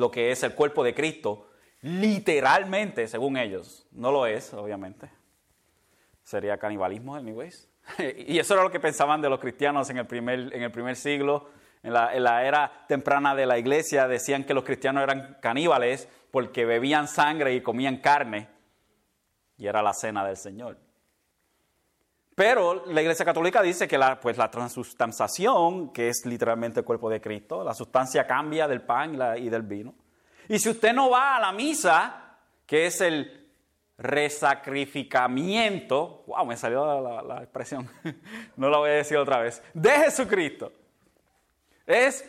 lo 0.00 0.10
que 0.10 0.32
es 0.32 0.42
el 0.42 0.54
cuerpo 0.54 0.82
de 0.82 0.94
Cristo, 0.94 1.50
literalmente, 1.82 3.06
según 3.06 3.36
ellos. 3.36 3.86
No 3.92 4.10
lo 4.10 4.26
es, 4.26 4.52
obviamente. 4.54 5.10
Sería 6.22 6.58
canibalismo, 6.58 7.14
anyways. 7.14 7.68
y 8.26 8.38
eso 8.38 8.54
era 8.54 8.62
lo 8.62 8.70
que 8.70 8.80
pensaban 8.80 9.20
de 9.20 9.28
los 9.28 9.38
cristianos 9.38 9.88
en 9.90 9.98
el 9.98 10.06
primer, 10.06 10.54
en 10.54 10.62
el 10.62 10.70
primer 10.70 10.96
siglo. 10.96 11.48
En 11.82 11.92
la, 11.92 12.14
en 12.14 12.24
la 12.24 12.44
era 12.44 12.84
temprana 12.88 13.34
de 13.34 13.46
la 13.46 13.58
iglesia 13.58 14.06
decían 14.06 14.44
que 14.44 14.52
los 14.52 14.64
cristianos 14.64 15.02
eran 15.02 15.38
caníbales 15.40 16.08
porque 16.30 16.64
bebían 16.64 17.08
sangre 17.08 17.54
y 17.54 17.62
comían 17.62 17.98
carne. 17.98 18.48
Y 19.56 19.66
era 19.66 19.82
la 19.82 19.92
cena 19.92 20.26
del 20.26 20.36
Señor. 20.36 20.78
Pero 22.40 22.86
la 22.86 23.02
Iglesia 23.02 23.26
Católica 23.26 23.60
dice 23.60 23.86
que 23.86 23.98
la, 23.98 24.18
pues 24.18 24.38
la 24.38 24.50
transustanciación, 24.50 25.92
que 25.92 26.08
es 26.08 26.24
literalmente 26.24 26.80
el 26.80 26.86
cuerpo 26.86 27.10
de 27.10 27.20
Cristo, 27.20 27.62
la 27.62 27.74
sustancia 27.74 28.26
cambia 28.26 28.66
del 28.66 28.80
pan 28.80 29.18
y, 29.36 29.50
del 29.50 29.60
vino. 29.60 29.92
Y 30.48 30.58
si 30.58 30.70
usted 30.70 30.94
no 30.94 31.10
va 31.10 31.36
a 31.36 31.40
la 31.40 31.52
misa, 31.52 32.38
que 32.64 32.86
es 32.86 33.02
el 33.02 33.46
resacrificamiento, 33.98 36.24
wow, 36.28 36.46
me 36.46 36.56
salió 36.56 37.02
la, 37.02 37.20
la 37.20 37.42
expresión, 37.42 37.90
no 38.56 38.70
la 38.70 38.78
voy 38.78 38.88
a 38.88 38.94
decir 38.94 39.18
otra 39.18 39.40
vez, 39.40 39.62
de 39.74 39.90
Jesucristo. 39.90 40.72
Es 41.84 42.26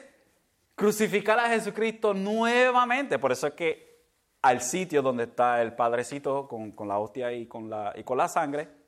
crucificar 0.76 1.40
a 1.40 1.48
Jesucristo 1.48 2.14
nuevamente. 2.14 3.18
Por 3.18 3.32
eso 3.32 3.48
es 3.48 3.54
que 3.54 4.02
al 4.42 4.60
sitio 4.60 5.02
donde 5.02 5.24
está 5.24 5.62
el 5.62 5.72
Padrecito 5.72 6.50
con, 6.50 6.76
la 6.86 7.00
hostia 7.00 7.32
y 7.32 7.46
con 7.46 7.70
la, 7.70 7.94
y 7.96 8.04
con 8.04 8.18
la 8.18 8.28
sangre, 8.28 8.81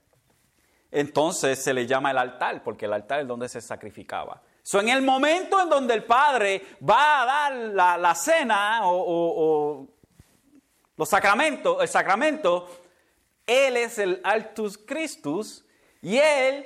entonces 0.94 1.62
se 1.62 1.74
le 1.74 1.88
llama 1.88 2.12
el 2.12 2.20
altar, 2.20 2.64
porque 2.64 2.86
el 2.86 2.94
altar 2.94 3.22
es 3.22 3.28
donde 3.28 3.50
se 3.50 3.60
sacrificaba. 3.62 4.42
So, 4.62 4.80
en 4.80 4.90
el 4.90 5.02
momento 5.02 5.60
en 5.60 5.70
donde 5.70 5.94
el 5.96 6.04
Padre 6.04 6.62
va 6.88 7.22
a 7.22 7.26
dar 7.26 8.00
la, 8.00 8.16
cena 8.16 8.82
o, 8.84 9.88
los 10.96 11.10
sacramentos, 11.10 11.82
el 11.82 11.88
sacramento, 11.88 12.70
Él 13.46 13.76
es 13.76 13.98
el 13.98 14.22
Altus 14.24 14.78
Christus 14.78 15.66
y 16.02 16.18
Él 16.18 16.66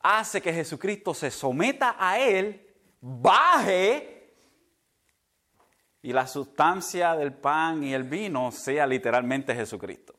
hace 0.00 0.42
que 0.42 0.52
Jesucristo 0.52 1.14
se 1.14 1.30
someta 1.30 1.96
a 1.98 2.18
Él, 2.18 2.66
baje 3.00 4.34
y 6.02 6.12
la 6.12 6.26
sustancia 6.26 7.14
del 7.14 7.32
pan 7.32 7.84
y 7.84 7.94
el 7.94 8.02
vino 8.02 8.50
sea 8.50 8.86
literalmente 8.86 9.54
Jesucristo. 9.54 10.13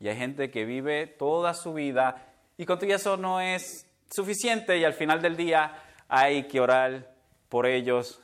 Y 0.00 0.08
hay 0.08 0.16
gente 0.16 0.50
que 0.50 0.64
vive 0.64 1.06
toda 1.06 1.54
su 1.54 1.74
vida 1.74 2.28
y 2.56 2.66
con 2.66 2.78
todo 2.78 2.90
eso 2.90 3.16
no 3.16 3.40
es 3.40 3.86
suficiente 4.10 4.78
y 4.78 4.84
al 4.84 4.94
final 4.94 5.20
del 5.20 5.36
día 5.36 5.72
hay 6.08 6.44
que 6.48 6.60
orar 6.60 7.14
por 7.48 7.66
ellos, 7.66 8.20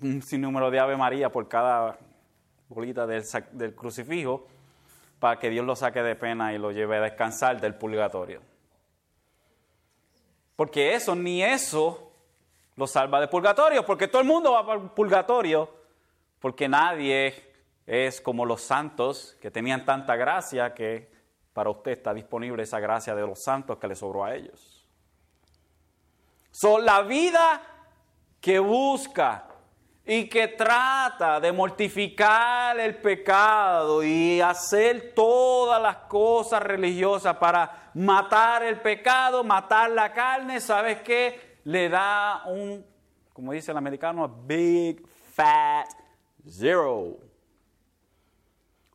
un 0.00 0.22
sinnúmero 0.22 0.70
de 0.70 0.80
Ave 0.80 0.96
María 0.96 1.30
por 1.30 1.48
cada 1.48 1.98
bolita 2.68 3.06
del, 3.06 3.22
del 3.52 3.74
crucifijo, 3.74 4.46
para 5.18 5.38
que 5.38 5.50
Dios 5.50 5.64
lo 5.64 5.74
saque 5.74 6.02
de 6.02 6.14
pena 6.14 6.52
y 6.52 6.58
lo 6.58 6.70
lleve 6.70 6.98
a 6.98 7.00
descansar 7.00 7.60
del 7.60 7.74
purgatorio. 7.74 8.40
Porque 10.54 10.94
eso, 10.94 11.14
ni 11.14 11.42
eso, 11.42 12.12
lo 12.76 12.86
salva 12.86 13.20
del 13.20 13.28
purgatorio, 13.28 13.84
porque 13.84 14.08
todo 14.08 14.22
el 14.22 14.28
mundo 14.28 14.52
va 14.52 14.66
para 14.66 14.80
el 14.80 14.90
purgatorio, 14.90 15.70
porque 16.40 16.68
nadie 16.68 17.47
es 17.88 18.20
como 18.20 18.44
los 18.44 18.60
santos 18.60 19.34
que 19.40 19.50
tenían 19.50 19.86
tanta 19.86 20.14
gracia 20.14 20.74
que 20.74 21.10
para 21.54 21.70
usted 21.70 21.92
está 21.92 22.12
disponible 22.12 22.62
esa 22.62 22.80
gracia 22.80 23.14
de 23.14 23.26
los 23.26 23.42
santos 23.42 23.78
que 23.78 23.88
le 23.88 23.96
sobró 23.96 24.26
a 24.26 24.34
ellos. 24.34 24.86
Son 26.50 26.84
la 26.84 27.00
vida 27.00 27.62
que 28.42 28.58
busca 28.58 29.48
y 30.04 30.28
que 30.28 30.48
trata 30.48 31.40
de 31.40 31.50
mortificar 31.50 32.78
el 32.78 32.96
pecado 32.96 34.04
y 34.04 34.38
hacer 34.42 35.14
todas 35.14 35.80
las 35.80 35.96
cosas 36.08 36.62
religiosas 36.62 37.38
para 37.38 37.90
matar 37.94 38.64
el 38.64 38.82
pecado, 38.82 39.42
matar 39.42 39.90
la 39.90 40.12
carne, 40.12 40.60
¿sabes 40.60 41.00
qué? 41.00 41.60
Le 41.64 41.88
da 41.88 42.42
un, 42.44 42.84
como 43.32 43.52
dice 43.52 43.70
el 43.70 43.78
americano, 43.78 44.24
a 44.24 44.28
big 44.28 45.06
fat 45.32 45.88
zero 46.46 47.27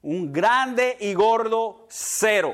un 0.04 0.32
grande 0.32 0.98
y 1.00 1.14
gordo 1.14 1.86
cero. 1.90 2.54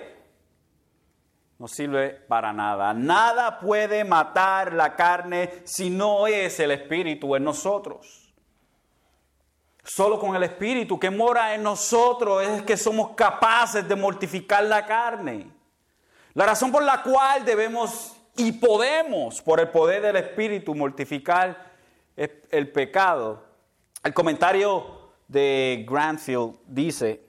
No 1.58 1.68
sirve 1.68 2.12
para 2.12 2.54
nada. 2.54 2.94
Nada 2.94 3.60
puede 3.60 4.06
matar 4.06 4.72
la 4.74 4.96
carne 4.96 5.62
si 5.66 5.90
no 5.90 6.26
es 6.26 6.60
el 6.60 6.72
Espíritu 6.72 7.36
en 7.36 7.44
nosotros. 7.44 8.34
Solo 9.84 10.20
con 10.20 10.36
el 10.36 10.44
Espíritu 10.44 11.00
que 11.00 11.10
mora 11.10 11.54
en 11.56 11.64
nosotros 11.64 12.44
es 12.44 12.62
que 12.62 12.78
somos 12.78 13.16
capaces 13.16 13.88
de 13.88 13.96
mortificar 13.96 14.64
la 14.64 14.86
carne. 14.86 15.52
La 16.36 16.46
razón 16.46 16.72
por 16.72 16.84
la 16.84 17.02
cual 17.02 17.44
debemos 17.44 18.16
y 18.38 18.54
podemos, 18.54 19.42
por 19.42 19.60
el 19.60 19.70
poder 19.70 20.04
del 20.04 20.16
Espíritu, 20.18 20.76
mortificar 20.76 21.72
el 22.16 22.72
pecado. 22.72 23.44
El 24.04 24.14
comentario 24.14 25.12
de 25.28 25.86
Granfield 25.90 26.60
dice, 26.68 27.29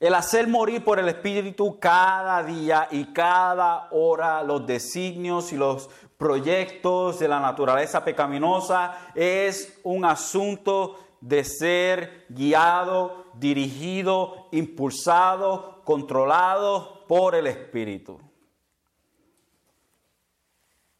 el 0.00 0.14
hacer 0.14 0.48
morir 0.48 0.82
por 0.82 0.98
el 0.98 1.08
Espíritu 1.08 1.78
cada 1.78 2.42
día 2.42 2.88
y 2.90 3.12
cada 3.12 3.88
hora 3.90 4.42
los 4.42 4.66
designios 4.66 5.52
y 5.52 5.58
los 5.58 5.90
proyectos 6.16 7.18
de 7.18 7.28
la 7.28 7.38
naturaleza 7.38 8.02
pecaminosa 8.02 9.12
es 9.14 9.78
un 9.84 10.06
asunto 10.06 10.98
de 11.20 11.44
ser 11.44 12.24
guiado, 12.30 13.26
dirigido, 13.34 14.48
impulsado, 14.52 15.82
controlado 15.84 17.04
por 17.06 17.34
el 17.34 17.46
Espíritu. 17.46 18.18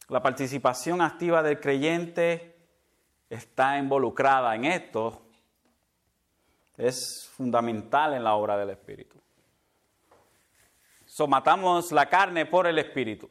La 0.09 0.21
participación 0.21 1.01
activa 1.01 1.43
del 1.43 1.59
creyente 1.59 2.55
está 3.31 3.79
involucrada 3.79 4.55
en 4.55 4.67
esto 4.67 5.23
es 6.81 7.29
fundamental 7.35 8.15
en 8.15 8.25
la 8.25 8.35
obra 8.35 8.57
del 8.57 8.71
Espíritu. 8.71 9.17
Somatamos 11.05 11.93
la 11.93 12.07
carne 12.07 12.47
por 12.47 12.67
el 12.67 12.79
Espíritu. 12.79 13.29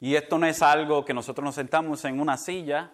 Y 0.00 0.16
esto 0.16 0.38
no 0.38 0.46
es 0.46 0.60
algo 0.60 1.04
que 1.04 1.14
nosotros 1.14 1.44
nos 1.44 1.54
sentamos 1.54 2.04
en 2.04 2.20
una 2.20 2.36
silla 2.36 2.92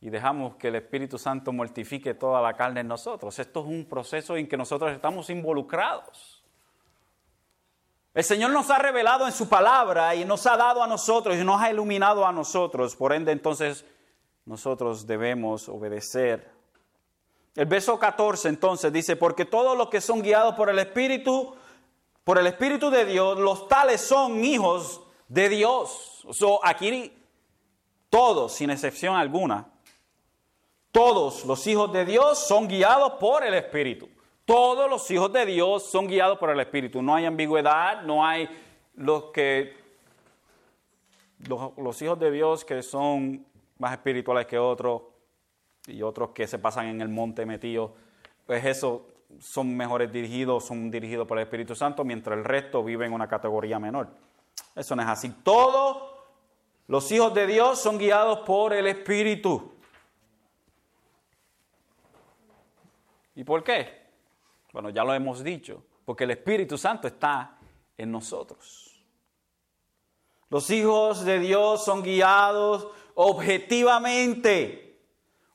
y 0.00 0.10
dejamos 0.10 0.56
que 0.56 0.68
el 0.68 0.76
Espíritu 0.76 1.18
Santo 1.18 1.52
mortifique 1.52 2.14
toda 2.14 2.42
la 2.42 2.54
carne 2.54 2.80
en 2.80 2.88
nosotros. 2.88 3.38
Esto 3.38 3.60
es 3.60 3.66
un 3.66 3.86
proceso 3.86 4.36
en 4.36 4.48
que 4.48 4.56
nosotros 4.56 4.92
estamos 4.92 5.30
involucrados. 5.30 6.42
El 8.12 8.24
Señor 8.24 8.50
nos 8.50 8.68
ha 8.70 8.78
revelado 8.78 9.24
en 9.26 9.32
su 9.32 9.48
palabra 9.48 10.14
y 10.14 10.24
nos 10.24 10.46
ha 10.46 10.56
dado 10.56 10.82
a 10.82 10.86
nosotros 10.86 11.36
y 11.36 11.44
nos 11.44 11.60
ha 11.60 11.70
iluminado 11.70 12.26
a 12.26 12.32
nosotros. 12.32 12.96
Por 12.96 13.12
ende, 13.12 13.30
entonces, 13.30 13.86
nosotros 14.44 15.06
debemos 15.06 15.68
obedecer 15.68 16.59
el 17.56 17.66
verso 17.66 17.98
14 17.98 18.48
entonces 18.48 18.92
dice, 18.92 19.16
porque 19.16 19.44
todos 19.44 19.76
los 19.76 19.88
que 19.88 20.00
son 20.00 20.22
guiados 20.22 20.54
por 20.54 20.70
el 20.70 20.78
Espíritu, 20.78 21.54
por 22.22 22.38
el 22.38 22.46
Espíritu 22.46 22.90
de 22.90 23.04
Dios, 23.04 23.38
los 23.38 23.66
tales 23.66 24.00
son 24.00 24.44
hijos 24.44 25.00
de 25.28 25.48
Dios. 25.48 26.24
So, 26.30 26.64
aquí 26.64 27.12
todos, 28.08 28.52
sin 28.52 28.70
excepción 28.70 29.16
alguna, 29.16 29.68
todos 30.92 31.44
los 31.44 31.66
hijos 31.66 31.92
de 31.92 32.04
Dios 32.04 32.38
son 32.38 32.68
guiados 32.68 33.14
por 33.20 33.44
el 33.44 33.54
Espíritu. 33.54 34.08
Todos 34.44 34.88
los 34.88 35.08
hijos 35.10 35.32
de 35.32 35.46
Dios 35.46 35.84
son 35.90 36.06
guiados 36.06 36.38
por 36.38 36.50
el 36.50 36.60
Espíritu. 36.60 37.02
No 37.02 37.14
hay 37.14 37.26
ambigüedad, 37.26 38.02
no 38.02 38.24
hay 38.24 38.48
los 38.94 39.24
que 39.26 39.76
los, 41.48 41.76
los 41.76 42.00
hijos 42.02 42.18
de 42.18 42.30
Dios 42.30 42.64
que 42.64 42.82
son 42.82 43.46
más 43.78 43.92
espirituales 43.92 44.46
que 44.46 44.58
otros 44.58 45.02
y 45.86 46.02
otros 46.02 46.30
que 46.30 46.46
se 46.46 46.58
pasan 46.58 46.86
en 46.86 47.00
el 47.00 47.08
monte 47.08 47.46
metidos, 47.46 47.92
pues 48.46 48.64
eso 48.64 49.06
son 49.38 49.76
mejores 49.76 50.12
dirigidos, 50.12 50.66
son 50.66 50.90
dirigidos 50.90 51.26
por 51.26 51.38
el 51.38 51.44
Espíritu 51.44 51.74
Santo, 51.74 52.04
mientras 52.04 52.36
el 52.36 52.44
resto 52.44 52.82
vive 52.82 53.06
en 53.06 53.12
una 53.12 53.28
categoría 53.28 53.78
menor. 53.78 54.08
Eso 54.74 54.96
no 54.96 55.02
es 55.02 55.08
así. 55.08 55.30
Todos 55.42 56.10
los 56.88 57.10
hijos 57.12 57.32
de 57.34 57.46
Dios 57.46 57.78
son 57.78 57.98
guiados 57.98 58.40
por 58.40 58.72
el 58.72 58.86
Espíritu. 58.86 59.72
¿Y 63.36 63.44
por 63.44 63.62
qué? 63.62 64.00
Bueno, 64.72 64.90
ya 64.90 65.04
lo 65.04 65.14
hemos 65.14 65.42
dicho, 65.42 65.82
porque 66.04 66.24
el 66.24 66.32
Espíritu 66.32 66.76
Santo 66.76 67.06
está 67.06 67.56
en 67.96 68.10
nosotros. 68.10 69.02
Los 70.48 70.68
hijos 70.70 71.24
de 71.24 71.38
Dios 71.38 71.84
son 71.84 72.02
guiados 72.02 72.88
objetivamente 73.14 74.89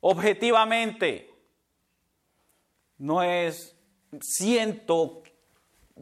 objetivamente. 0.07 1.33
No 2.99 3.23
es, 3.23 3.75
siento, 4.21 5.23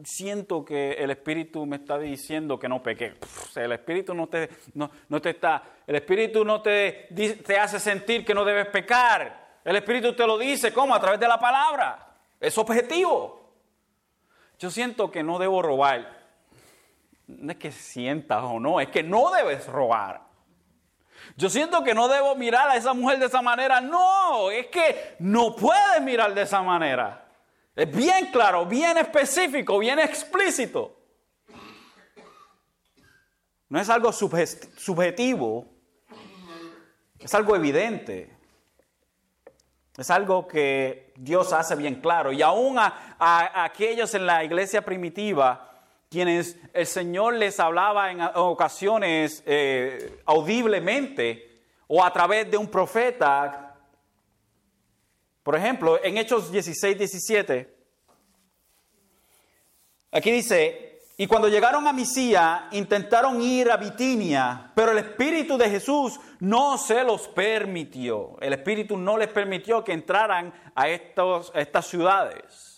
siento 0.04 0.62
que 0.62 0.92
el 0.92 1.10
Espíritu 1.10 1.64
me 1.64 1.76
está 1.76 1.98
diciendo 1.98 2.58
que 2.58 2.68
no 2.68 2.82
peque. 2.82 3.14
el 3.56 3.72
Espíritu 3.72 4.14
no 4.14 4.28
te, 4.28 4.50
no, 4.74 5.20
te 5.22 5.30
está, 5.30 5.62
el 5.86 5.96
Espíritu 5.96 6.44
no 6.44 6.60
te, 6.60 7.08
te 7.46 7.58
hace 7.58 7.80
sentir 7.80 8.26
que 8.26 8.34
no 8.34 8.44
debes 8.44 8.66
pecar. 8.66 9.60
El 9.64 9.76
Espíritu 9.76 10.14
te 10.14 10.26
lo 10.26 10.36
dice, 10.36 10.70
¿cómo? 10.72 10.94
A 10.94 11.00
través 11.00 11.18
de 11.18 11.26
la 11.26 11.40
palabra. 11.40 12.14
Es 12.38 12.58
objetivo. 12.58 13.54
Yo 14.58 14.70
siento 14.70 15.10
que 15.10 15.22
no 15.22 15.38
debo 15.38 15.62
robar. 15.62 16.24
No 17.26 17.50
es 17.50 17.56
que 17.56 17.72
sientas 17.72 18.44
o 18.44 18.60
no, 18.60 18.80
es 18.80 18.88
que 18.88 19.02
no 19.02 19.30
debes 19.30 19.66
robar. 19.66 20.23
Yo 21.36 21.50
siento 21.50 21.82
que 21.82 21.94
no 21.94 22.08
debo 22.08 22.36
mirar 22.36 22.70
a 22.70 22.76
esa 22.76 22.94
mujer 22.94 23.18
de 23.18 23.26
esa 23.26 23.42
manera. 23.42 23.80
No, 23.80 24.50
es 24.50 24.68
que 24.68 25.16
no 25.18 25.56
puedes 25.56 26.00
mirar 26.02 26.32
de 26.34 26.42
esa 26.42 26.62
manera. 26.62 27.26
Es 27.74 27.90
bien 27.90 28.30
claro, 28.30 28.64
bien 28.66 28.96
específico, 28.98 29.78
bien 29.78 29.98
explícito. 29.98 30.96
No 33.68 33.80
es 33.80 33.88
algo 33.88 34.12
subjetivo, 34.12 35.66
es 37.18 37.34
algo 37.34 37.56
evidente. 37.56 38.34
Es 39.96 40.10
algo 40.10 40.48
que 40.48 41.12
Dios 41.16 41.52
hace 41.52 41.76
bien 41.76 42.00
claro. 42.00 42.32
Y 42.32 42.42
aún 42.42 42.76
a, 42.78 43.64
aquellos 43.64 44.14
en 44.14 44.26
la 44.26 44.44
iglesia 44.44 44.84
primitiva, 44.84 45.73
quienes 46.14 46.56
el 46.72 46.86
Señor 46.86 47.34
les 47.34 47.58
hablaba 47.58 48.12
en 48.12 48.20
ocasiones 48.36 49.42
eh, 49.46 50.20
audiblemente 50.26 51.60
o 51.88 52.04
a 52.04 52.12
través 52.12 52.48
de 52.48 52.56
un 52.56 52.68
profeta. 52.68 53.76
Por 55.42 55.56
ejemplo, 55.56 55.98
en 56.04 56.16
Hechos 56.16 56.52
16, 56.52 56.96
17, 56.96 57.76
aquí 60.12 60.30
dice, 60.30 61.00
y 61.16 61.26
cuando 61.26 61.48
llegaron 61.48 61.88
a 61.88 61.92
Misía, 61.92 62.68
intentaron 62.70 63.42
ir 63.42 63.72
a 63.72 63.76
Bitinia, 63.76 64.70
pero 64.72 64.92
el 64.92 64.98
Espíritu 64.98 65.58
de 65.58 65.68
Jesús 65.68 66.20
no 66.38 66.78
se 66.78 67.02
los 67.02 67.26
permitió. 67.26 68.36
El 68.40 68.52
Espíritu 68.52 68.96
no 68.96 69.18
les 69.18 69.30
permitió 69.30 69.82
que 69.82 69.92
entraran 69.92 70.54
a, 70.76 70.88
estos, 70.88 71.50
a 71.56 71.60
estas 71.60 71.88
ciudades. 71.88 72.73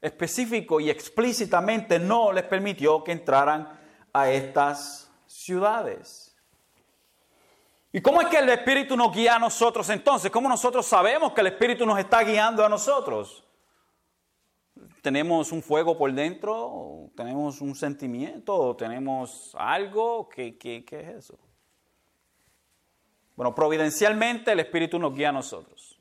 Específico 0.00 0.80
y 0.80 0.90
explícitamente 0.90 1.98
no 1.98 2.32
les 2.32 2.44
permitió 2.44 3.02
que 3.02 3.12
entraran 3.12 3.68
a 4.12 4.30
estas 4.30 5.10
ciudades. 5.26 6.36
¿Y 7.92 8.00
cómo 8.00 8.20
es 8.20 8.28
que 8.28 8.38
el 8.38 8.48
Espíritu 8.48 8.96
nos 8.96 9.14
guía 9.14 9.36
a 9.36 9.38
nosotros 9.38 9.88
entonces? 9.90 10.30
¿Cómo 10.30 10.48
nosotros 10.48 10.86
sabemos 10.86 11.32
que 11.32 11.40
el 11.40 11.48
Espíritu 11.48 11.86
nos 11.86 11.98
está 11.98 12.22
guiando 12.22 12.64
a 12.64 12.68
nosotros? 12.68 13.46
tenemos 15.06 15.52
un 15.52 15.62
fuego 15.62 15.96
por 15.96 16.12
dentro, 16.12 17.12
tenemos 17.14 17.60
un 17.60 17.76
sentimiento, 17.76 18.74
tenemos 18.74 19.54
algo, 19.56 20.28
¿qué, 20.28 20.58
qué, 20.58 20.84
qué 20.84 20.98
es 20.98 21.08
eso? 21.08 21.38
Bueno, 23.36 23.54
providencialmente 23.54 24.50
el 24.50 24.58
Espíritu 24.58 24.98
nos 24.98 25.14
guía 25.14 25.28
a 25.28 25.32
nosotros. 25.32 25.96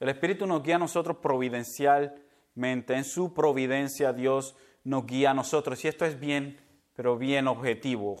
El 0.00 0.08
Espíritu 0.08 0.44
nos 0.44 0.60
guía 0.60 0.74
a 0.74 0.80
nosotros 0.80 1.18
providencialmente. 1.18 2.23
En 2.56 3.04
su 3.04 3.34
providencia 3.34 4.12
Dios 4.12 4.54
nos 4.84 5.06
guía 5.06 5.30
a 5.30 5.34
nosotros. 5.34 5.84
Y 5.84 5.88
esto 5.88 6.04
es 6.04 6.18
bien, 6.18 6.60
pero 6.94 7.16
bien 7.16 7.48
objetivo. 7.48 8.16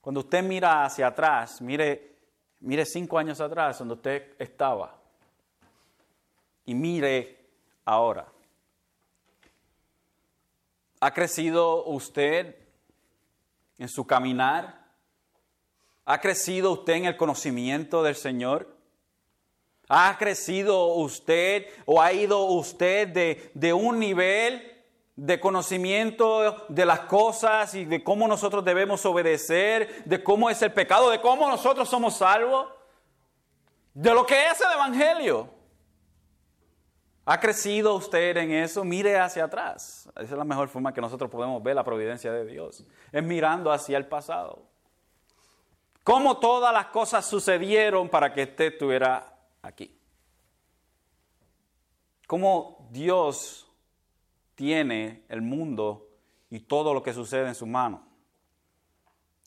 Cuando 0.00 0.20
usted 0.20 0.42
mira 0.42 0.84
hacia 0.84 1.06
atrás, 1.06 1.60
mire, 1.60 2.16
mire 2.60 2.84
cinco 2.84 3.18
años 3.18 3.40
atrás 3.40 3.78
donde 3.78 3.94
usted 3.94 4.34
estaba. 4.38 4.98
Y 6.64 6.74
mire 6.74 7.38
ahora. 7.84 8.26
¿Ha 11.00 11.12
crecido 11.12 11.84
usted 11.84 12.56
en 13.78 13.88
su 13.88 14.06
caminar? 14.06 14.86
¿Ha 16.04 16.20
crecido 16.20 16.72
usted 16.72 16.94
en 16.94 17.04
el 17.06 17.16
conocimiento 17.16 18.02
del 18.02 18.16
Señor? 18.16 18.71
¿Ha 19.94 20.16
crecido 20.16 20.86
usted 20.94 21.66
o 21.84 22.00
ha 22.00 22.14
ido 22.14 22.44
usted 22.44 23.08
de, 23.08 23.50
de, 23.52 23.74
un 23.74 23.98
nivel 23.98 24.82
de 25.16 25.38
conocimiento 25.38 26.64
de 26.70 26.86
las 26.86 27.00
cosas 27.00 27.74
y 27.74 27.84
de 27.84 28.02
cómo 28.02 28.26
nosotros 28.26 28.64
debemos 28.64 29.04
obedecer, 29.04 30.02
de 30.06 30.24
cómo 30.24 30.48
es 30.48 30.62
el 30.62 30.72
pecado, 30.72 31.10
de 31.10 31.20
cómo 31.20 31.46
nosotros 31.46 31.90
somos 31.90 32.16
salvos, 32.16 32.68
de 33.92 34.14
lo 34.14 34.24
que 34.24 34.46
es 34.46 34.58
el 34.62 34.72
Evangelio? 34.72 35.50
¿Ha 37.26 37.38
crecido 37.38 37.94
usted 37.94 38.34
en 38.38 38.50
eso? 38.50 38.84
Mire 38.84 39.18
hacia 39.18 39.44
atrás. 39.44 40.08
Esa 40.16 40.22
es 40.22 40.30
la 40.30 40.44
mejor 40.44 40.68
forma 40.70 40.94
que 40.94 41.02
nosotros 41.02 41.30
podemos 41.30 41.62
ver 41.62 41.74
la 41.74 41.84
providencia 41.84 42.32
de 42.32 42.46
Dios. 42.46 42.82
Es 43.12 43.22
mirando 43.22 43.70
hacia 43.70 43.98
el 43.98 44.06
pasado. 44.06 44.62
Cómo 46.02 46.38
todas 46.38 46.72
las 46.72 46.86
cosas 46.86 47.26
sucedieron 47.26 48.08
para 48.08 48.32
que 48.32 48.44
usted 48.44 48.72
estuviera 48.72 49.31
aquí. 49.62 49.96
Cómo 52.26 52.88
Dios 52.90 53.66
tiene 54.54 55.24
el 55.28 55.42
mundo 55.42 56.08
y 56.50 56.60
todo 56.60 56.92
lo 56.92 57.02
que 57.02 57.12
sucede 57.12 57.48
en 57.48 57.54
su 57.54 57.66
mano. 57.66 58.02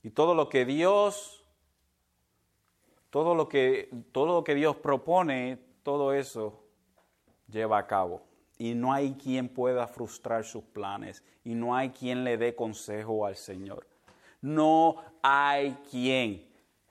Y 0.04 0.12
todo 0.12 0.36
lo 0.36 0.50
que 0.50 0.66
Dios, 0.66 1.44
todo 3.10 3.34
lo 3.36 3.48
que, 3.48 3.90
todo 4.12 4.28
lo 4.28 4.44
que 4.44 4.56
Dios 4.56 4.76
propone, 4.76 5.60
todo 5.84 6.14
eso 6.14 6.64
lleva 7.48 7.78
a 7.78 7.88
cabo. 7.88 8.24
Y 8.58 8.74
no 8.74 8.94
hay 8.94 9.14
quien 9.14 9.50
pueda 9.50 9.88
frustrar 9.88 10.44
sus 10.44 10.64
planes. 10.64 11.24
Y 11.44 11.56
no 11.56 11.76
hay 11.76 11.90
quien 11.90 12.24
le 12.24 12.38
dé 12.38 12.56
consejo 12.56 13.26
al 13.26 13.36
Señor. 13.36 13.88
No 14.42 14.98
hay 15.22 15.78
quien 15.90 16.48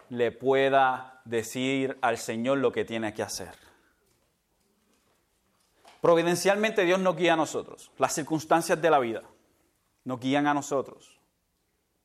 le 0.09 0.33
pueda 0.33 1.23
decir 1.25 1.99
al 2.01 2.19
Señor 2.19 2.59
lo 2.59 2.73
que 2.73 2.85
tiene 2.85 3.15
que 3.15 3.23
hacer. 3.23 3.55
Providencialmente 6.01 6.85
Dios 6.85 7.01
nos 7.01 7.17
guía 7.17 7.33
a 7.33 7.37
nosotros. 7.37 7.91
Las 7.99 8.15
circunstancias 8.15 8.81
de 8.81 8.91
la 8.91 8.99
vida 8.99 9.23
nos 10.05 10.21
guían 10.21 10.47
a 10.47 10.55
nosotros. 10.55 11.19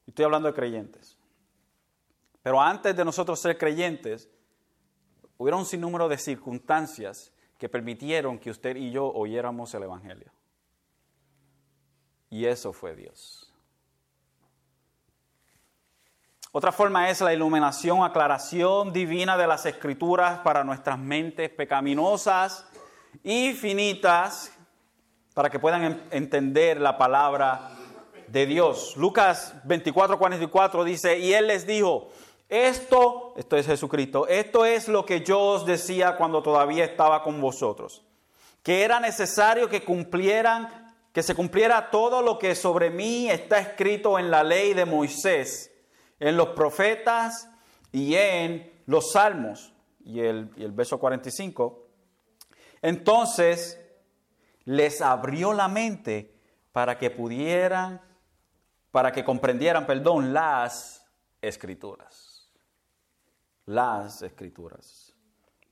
Estoy 0.08 0.26
hablando 0.26 0.48
de 0.48 0.54
creyentes. 0.54 1.18
Pero 2.42 2.62
antes 2.62 2.96
de 2.96 3.04
nosotros 3.04 3.40
ser 3.40 3.58
creyentes, 3.58 4.30
hubiera 5.38 5.58
un 5.58 5.66
sinnúmero 5.66 6.08
de 6.08 6.18
circunstancias 6.18 7.34
que 7.58 7.68
permitieron 7.68 8.40
que 8.40 8.50
usted 8.50 8.78
y 8.78 8.90
yo 8.92 9.06
oyéramos 9.06 9.74
el 9.74 9.84
Evangelio. 9.84 10.32
Y 12.30 12.46
eso 12.46 12.72
fue 12.72 12.96
Dios. 12.96 13.49
Otra 16.52 16.72
forma 16.72 17.12
es 17.12 17.22
la 17.22 17.32
iluminación, 17.32 18.04
aclaración 18.04 18.92
divina 18.92 19.38
de 19.38 19.46
las 19.46 19.68
escrituras 19.68 20.40
para 20.40 20.64
nuestras 20.64 20.98
mentes 20.98 21.52
pecaminosas 21.52 22.66
y 23.24 23.54
finitas, 23.54 24.52
para 25.36 25.52
que 25.52 25.60
puedan 25.60 26.02
entender 26.10 26.82
la 26.82 26.98
palabra 26.98 27.70
de 28.28 28.48
Dios. 28.48 28.98
Lucas 28.98 29.54
24, 29.64 30.18
44 30.18 30.84
dice, 30.84 31.20
y 31.20 31.34
él 31.34 31.46
les 31.46 31.68
dijo, 31.68 32.10
esto, 32.50 33.36
esto 33.38 33.56
es 33.56 33.68
Jesucristo, 33.68 34.28
esto 34.28 34.66
es 34.66 34.88
lo 34.88 35.06
que 35.06 35.22
yo 35.22 35.40
os 35.40 35.68
decía 35.68 36.16
cuando 36.16 36.42
todavía 36.42 36.84
estaba 36.84 37.22
con 37.22 37.40
vosotros, 37.40 38.04
que 38.64 38.82
era 38.82 39.00
necesario 39.00 39.70
que 39.70 39.84
cumplieran, 39.84 40.96
que 41.14 41.22
se 41.22 41.36
cumpliera 41.36 41.92
todo 41.92 42.24
lo 42.24 42.40
que 42.40 42.56
sobre 42.56 42.90
mí 42.90 43.30
está 43.30 43.60
escrito 43.60 44.18
en 44.18 44.32
la 44.32 44.44
ley 44.44 44.74
de 44.74 44.86
Moisés, 44.86 45.69
en 46.20 46.38
los 46.38 46.50
profetas 46.50 47.50
y 47.92 48.16
en 48.16 48.72
los 48.86 49.12
salmos. 49.12 49.74
Y 50.04 50.22
el, 50.22 50.52
y 50.58 50.64
el 50.64 50.72
verso 50.72 51.00
45. 51.00 51.88
Entonces 52.82 53.80
les 54.66 55.02
abrió 55.02 55.54
la 55.54 55.68
mente 55.68 56.36
para 56.72 56.98
que 56.98 57.10
pudieran, 57.10 58.02
para 58.92 59.12
que 59.12 59.24
comprendieran, 59.24 59.86
perdón, 59.86 60.34
las 60.34 61.06
escrituras 61.42 62.30
las 63.70 64.24
escrituras. 64.24 65.14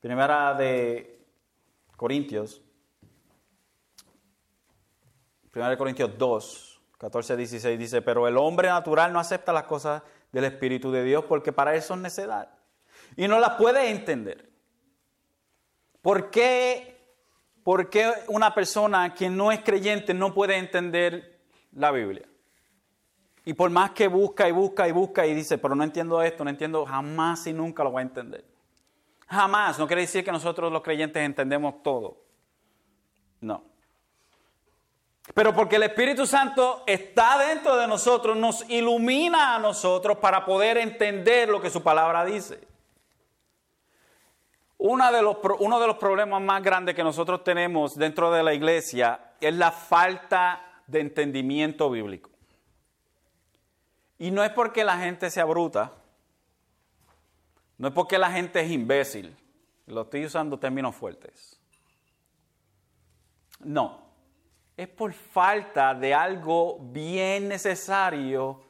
Primera 0.00 0.54
de 0.54 1.26
Corintios, 1.96 2.62
Primera 5.50 5.70
de 5.70 5.76
Corintios 5.76 6.16
2, 6.16 6.82
14 6.96 7.36
16 7.36 7.78
dice, 7.78 8.02
pero 8.02 8.28
el 8.28 8.36
hombre 8.36 8.68
natural 8.68 9.12
no 9.12 9.18
acepta 9.18 9.52
las 9.52 9.64
cosas 9.64 10.02
del 10.32 10.44
Espíritu 10.44 10.90
de 10.90 11.04
Dios 11.04 11.24
porque 11.24 11.52
para 11.52 11.74
él 11.74 11.82
son 11.82 12.02
necedad 12.02 12.50
y 13.16 13.28
no 13.28 13.38
las 13.38 13.56
puede 13.56 13.90
entender. 13.90 14.48
¿Por 16.02 16.30
qué, 16.30 16.96
¿Por 17.62 17.90
qué 17.90 18.12
una 18.28 18.54
persona 18.54 19.14
que 19.14 19.28
no 19.28 19.52
es 19.52 19.60
creyente 19.60 20.14
no 20.14 20.32
puede 20.32 20.56
entender 20.56 21.40
la 21.72 21.90
Biblia? 21.90 22.26
Y 23.44 23.54
por 23.54 23.70
más 23.70 23.92
que 23.92 24.08
busca 24.08 24.48
y 24.48 24.52
busca 24.52 24.86
y 24.88 24.92
busca 24.92 25.26
y 25.26 25.34
dice, 25.34 25.58
pero 25.58 25.74
no 25.74 25.82
entiendo 25.82 26.20
esto, 26.22 26.44
no 26.44 26.50
entiendo, 26.50 26.84
jamás 26.84 27.46
y 27.46 27.52
nunca 27.52 27.82
lo 27.82 27.92
va 27.92 28.00
a 28.00 28.02
entender. 28.02 28.44
Jamás. 29.26 29.78
No 29.78 29.86
quiere 29.86 30.02
decir 30.02 30.24
que 30.24 30.32
nosotros 30.32 30.72
los 30.72 30.82
creyentes 30.82 31.22
entendemos 31.22 31.82
todo. 31.82 32.24
No. 33.40 33.64
Pero 35.34 35.54
porque 35.54 35.76
el 35.76 35.84
Espíritu 35.84 36.26
Santo 36.26 36.82
está 36.86 37.38
dentro 37.38 37.76
de 37.76 37.86
nosotros, 37.86 38.36
nos 38.36 38.68
ilumina 38.68 39.54
a 39.54 39.58
nosotros 39.58 40.18
para 40.18 40.44
poder 40.44 40.78
entender 40.78 41.48
lo 41.48 41.60
que 41.60 41.70
su 41.70 41.82
palabra 41.82 42.24
dice. 42.24 42.66
Uno 44.78 45.10
de, 45.12 45.22
los, 45.22 45.36
uno 45.58 45.80
de 45.80 45.86
los 45.86 45.96
problemas 45.96 46.40
más 46.40 46.62
grandes 46.62 46.94
que 46.94 47.02
nosotros 47.02 47.42
tenemos 47.42 47.96
dentro 47.96 48.30
de 48.30 48.42
la 48.42 48.54
iglesia 48.54 49.32
es 49.40 49.54
la 49.54 49.72
falta 49.72 50.82
de 50.86 51.00
entendimiento 51.00 51.90
bíblico. 51.90 52.30
Y 54.18 54.30
no 54.30 54.42
es 54.42 54.50
porque 54.50 54.84
la 54.84 54.98
gente 54.98 55.30
sea 55.30 55.44
bruta, 55.44 55.92
no 57.76 57.88
es 57.88 57.94
porque 57.94 58.18
la 58.18 58.30
gente 58.30 58.60
es 58.60 58.70
imbécil, 58.70 59.36
lo 59.86 60.02
estoy 60.02 60.24
usando 60.24 60.58
términos 60.58 60.94
fuertes. 60.94 61.60
No, 63.60 64.07
es 64.78 64.88
por 64.88 65.12
falta 65.12 65.92
de 65.92 66.14
algo 66.14 66.78
bien 66.80 67.48
necesario, 67.48 68.62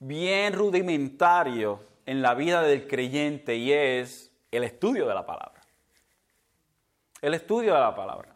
bien 0.00 0.54
rudimentario 0.54 1.78
en 2.06 2.22
la 2.22 2.34
vida 2.34 2.62
del 2.62 2.88
creyente 2.88 3.54
y 3.54 3.70
es 3.70 4.32
el 4.50 4.64
estudio 4.64 5.06
de 5.06 5.14
la 5.14 5.24
palabra. 5.24 5.60
El 7.20 7.34
estudio 7.34 7.74
de 7.74 7.80
la 7.80 7.94
palabra. 7.94 8.34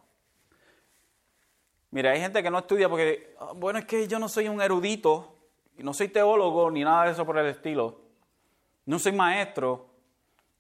Mira, 1.91 2.11
hay 2.11 2.21
gente 2.21 2.43
que 2.43 2.51
no 2.51 2.59
estudia 2.59 2.89
porque, 2.89 3.35
ah, 3.41 3.53
bueno, 3.57 3.79
es 3.79 3.87
que 3.87 4.07
yo 4.07 4.19
no 4.19 4.29
soy 4.29 4.49
un 4.49 4.61
erudito, 4.61 5.37
y 5.79 5.83
no 5.83 5.93
soy 5.93 6.09
teólogo 6.09 6.71
ni 6.71 6.85
nada 6.85 7.05
de 7.05 7.13
eso 7.13 7.25
por 7.25 7.39
el 7.39 7.47
estilo. 7.47 7.99
No 8.85 8.99
soy 8.99 9.13
maestro. 9.13 9.87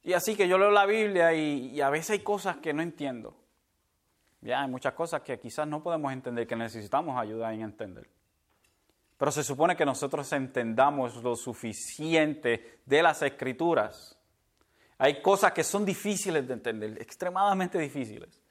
Y 0.02 0.14
así 0.14 0.36
que 0.36 0.48
yo 0.48 0.58
leo 0.58 0.70
la 0.70 0.86
Biblia 0.86 1.34
y, 1.34 1.80
a 1.80 1.90
veces 1.90 2.10
hay 2.10 2.18
cosas 2.20 2.56
que 2.58 2.72
no 2.72 2.82
entiendo. 2.82 3.34
Ya, 4.40 4.62
hay 4.62 4.68
muchas 4.68 4.94
cosas 4.94 5.22
que 5.22 5.38
quizás 5.38 5.66
no 5.66 5.82
podemos 5.82 6.12
entender, 6.12 6.46
que 6.46 6.56
necesitamos 6.56 7.18
ayuda 7.18 7.52
en 7.52 7.62
entender. 7.62 8.08
Pero 9.16 9.30
se 9.30 9.42
supone 9.42 9.76
que 9.76 9.86
nosotros 9.86 10.30
entendamos 10.32 11.22
lo 11.22 11.36
suficiente 11.36 12.80
de 12.84 13.02
las 13.02 13.22
escrituras. 13.22 14.18
Hay 14.98 15.20
cosas 15.22 15.52
que 15.52 15.64
son 15.64 15.84
difíciles 15.84 16.46
de 16.46 16.54
entender, 16.54 17.00
extremadamente 17.00 17.78
difíciles. 17.78 18.42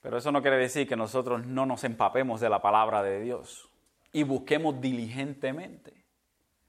Pero 0.00 0.18
eso 0.18 0.32
no 0.32 0.42
quiere 0.42 0.56
decir 0.56 0.88
que 0.88 0.96
nosotros 0.96 1.46
no 1.46 1.64
nos 1.64 1.84
empapemos 1.84 2.40
de 2.40 2.50
la 2.50 2.60
palabra 2.60 3.02
de 3.02 3.20
Dios 3.20 3.70
y 4.12 4.24
busquemos 4.24 4.80
diligentemente. 4.80 5.94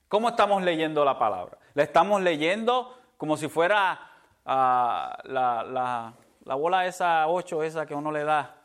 ¿Cómo 0.08 0.30
estamos 0.30 0.62
leyendo 0.62 1.04
la 1.04 1.18
palabra? 1.18 1.58
La 1.74 1.84
estamos 1.84 2.22
leyendo 2.22 2.96
como 3.18 3.36
si 3.36 3.48
fuera 3.48 4.00
ah, 4.46 5.18
la, 5.24 6.14
bola 6.44 6.86
esa 6.86 7.28
8, 7.28 7.64
esa 7.64 7.86
que 7.86 7.96
uno 7.96 8.12
le 8.12 8.24
da. 8.24 8.62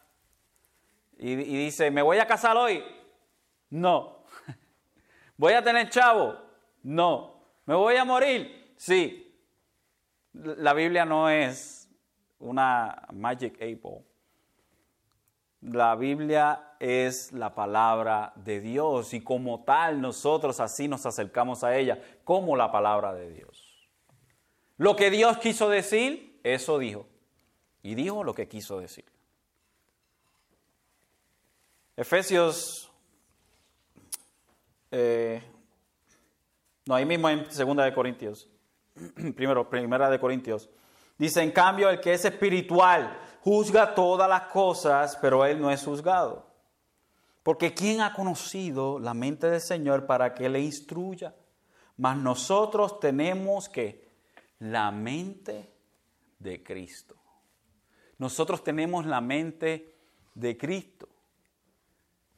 Y, 1.19 1.33
y 1.33 1.65
dice, 1.65 1.91
¿me 1.91 2.03
voy 2.03 2.19
a 2.19 2.27
casar 2.27 2.57
hoy? 2.57 2.85
No. 3.71 4.25
¿Voy 5.37 5.53
a 5.53 5.63
tener 5.63 5.89
chavo? 5.89 6.37
No. 6.83 7.41
¿Me 7.67 7.75
voy 7.75 7.97
a 7.97 8.05
morir? 8.05 8.75
Sí. 8.77 9.25
La 10.33 10.73
Biblia 10.75 11.05
no 11.05 11.29
es 11.29 11.89
una 12.39 13.07
magic 13.13 13.55
apple. 13.55 14.05
La 15.61 15.97
Biblia 15.97 16.75
es 16.79 17.33
la 17.33 17.55
palabra 17.55 18.33
de 18.37 18.61
Dios 18.61 19.13
y 19.13 19.21
como 19.21 19.65
tal 19.65 20.01
nosotros 20.01 20.61
así 20.61 20.87
nos 20.87 21.05
acercamos 21.05 21.65
a 21.65 21.77
ella, 21.77 21.99
como 22.23 22.57
la 22.57 22.71
palabra 22.71 23.13
de 23.13 23.31
Dios. 23.33 23.89
Lo 24.77 24.95
que 24.95 25.11
Dios 25.11 25.39
quiso 25.39 25.69
decir, 25.69 26.41
eso 26.45 26.79
dijo. 26.79 27.07
Y 27.83 27.95
dijo 27.95 28.25
lo 28.25 28.35
que 28.35 28.49
quiso 28.49 28.81
decir. 28.81 29.05
Efesios, 31.97 32.91
eh, 34.91 35.43
no, 36.87 36.95
ahí 36.95 37.05
mismo 37.05 37.29
en 37.29 37.51
Segunda 37.51 37.85
de 37.85 37.93
Corintios, 37.93 38.49
primero, 39.35 39.69
Primera 39.69 40.09
de 40.09 40.21
Corintios, 40.21 40.71
dice, 41.17 41.43
en 41.43 41.51
cambio, 41.51 41.91
el 41.91 42.01
que 42.01 42.15
es 42.15 42.25
espiritual, 42.25 43.19
juzga 43.41 43.95
todas 43.95 44.29
las 44.29 44.43
cosas, 44.43 45.19
pero 45.21 45.45
él 45.45 45.61
no 45.61 45.71
es 45.71 45.85
juzgado. 45.85 46.47
Porque 47.43 47.75
¿quién 47.75 48.01
ha 48.01 48.13
conocido 48.13 48.99
la 48.99 49.15
mente 49.15 49.49
del 49.49 49.61
Señor 49.61 50.07
para 50.07 50.35
que 50.35 50.49
le 50.49 50.61
instruya? 50.61 51.35
Mas 51.97 52.17
nosotros 52.17 53.01
tenemos 53.01 53.69
que 53.69 54.09
la 54.61 54.91
mente 54.91 55.73
de 56.39 56.63
Cristo. 56.63 57.18
Nosotros 58.19 58.63
tenemos 58.63 59.07
la 59.07 59.21
mente 59.21 59.95
de 60.35 60.57
Cristo. 60.57 61.09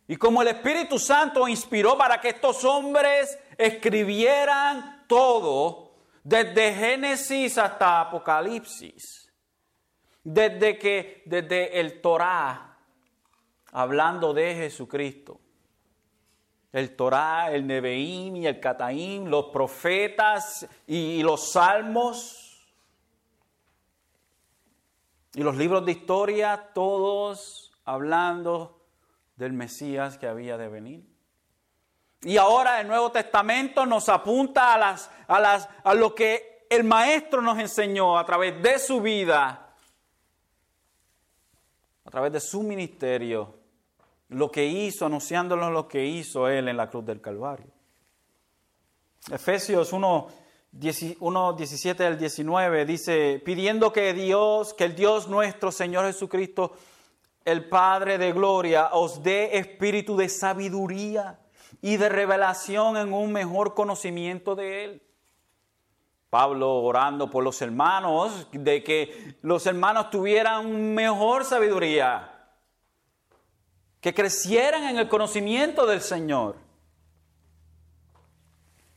Y 0.07 0.17
como 0.17 0.43
el 0.43 0.49
Espíritu 0.49 0.99
Santo 0.99 1.47
inspiró 1.49 1.97
para 1.97 2.21
que 2.21 2.31
estos 2.31 2.65
hombres 2.65 3.39
escribieran 3.57 5.05
todo, 5.07 5.91
desde 6.23 6.75
Génesis 6.75 7.57
hasta 7.57 8.01
Apocalipsis, 8.01 9.33
desde 10.23 10.79
que, 10.79 11.23
desde 11.27 11.81
el 11.81 12.01
Torá, 12.01 12.77
hablando 13.73 14.35
de 14.35 14.55
Jesucristo. 14.55 15.41
El 16.73 16.95
Torá, 16.95 17.51
el 17.51 17.67
Nebeim 17.67 18.37
y 18.37 18.47
el 18.47 18.61
Cataim, 18.61 19.27
los 19.27 19.47
profetas 19.47 20.67
y 20.87 21.23
los 21.23 21.53
salmos 21.53 22.50
y 25.35 25.43
los 25.43 25.57
libros 25.57 25.85
de 25.87 25.93
historia, 25.93 26.71
todos 26.75 27.73
hablando 27.85 28.81
del 29.37 29.53
Mesías 29.53 30.19
que 30.19 30.27
había 30.27 30.57
de 30.57 30.69
venir. 30.69 31.07
Y 32.23 32.37
ahora 32.37 32.81
el 32.81 32.89
Nuevo 32.89 33.11
Testamento 33.11 33.87
nos 33.87 34.09
apunta 34.09 34.75
a, 34.75 34.79
las, 34.79 35.11
a, 35.27 35.41
las, 35.41 35.69
a 35.85 35.95
lo 35.95 36.15
que 36.15 36.67
el 36.69 36.85
Maestro 36.85 37.41
nos 37.41 37.59
enseñó 37.59 38.19
a 38.19 38.27
través 38.27 38.63
de 38.63 38.79
su 38.79 39.01
vida 39.01 39.71
a 42.11 42.11
través 42.11 42.33
de 42.33 42.41
su 42.41 42.65
ministerio, 42.65 43.55
lo 44.31 44.51
que 44.51 44.67
hizo, 44.67 45.07
anunciándonos 45.07 45.73
lo 45.73 45.87
que 45.87 46.05
hizo 46.05 46.49
Él 46.49 46.67
en 46.67 46.77
la 46.77 46.91
cruz 46.91 47.05
del 47.05 47.21
Calvario. 47.21 47.71
Efesios 49.31 49.93
1, 49.93 50.27
17 50.73 52.07
al 52.07 52.19
19 52.19 52.85
dice, 52.85 53.43
pidiendo 53.45 53.93
que 53.93 54.15
Dios, 54.15 54.75
que 54.75 54.85
el 54.85 54.95
Dios 54.95 55.29
nuestro 55.29 55.73
Señor 55.73 56.07
Jesucristo, 56.07 56.73
el 57.45 57.69
Padre 57.69 58.19
de 58.19 58.33
gloria, 58.33 58.91
os 58.93 59.23
dé 59.23 59.59
espíritu 59.59 60.17
de 60.17 60.29
sabiduría 60.29 61.41
y 61.83 61.97
de 61.97 62.09
revelación 62.09 62.97
en 62.97 63.13
un 63.13 63.33
mejor 63.33 63.75
conocimiento 63.75 64.55
de 64.55 64.85
Él 64.85 65.03
Pablo 66.31 66.77
orando 66.77 67.29
por 67.29 67.43
los 67.43 67.61
hermanos, 67.61 68.47
de 68.53 68.85
que 68.85 69.35
los 69.43 69.67
hermanos 69.67 70.11
tuvieran 70.11 70.95
mejor 70.95 71.45
sabiduría, 71.45 72.49
que 74.01 74.15
crecieran 74.15 74.85
en 74.85 74.99
el 74.99 75.09
conocimiento 75.09 75.87
del 75.87 76.01
Señor. 76.01 76.57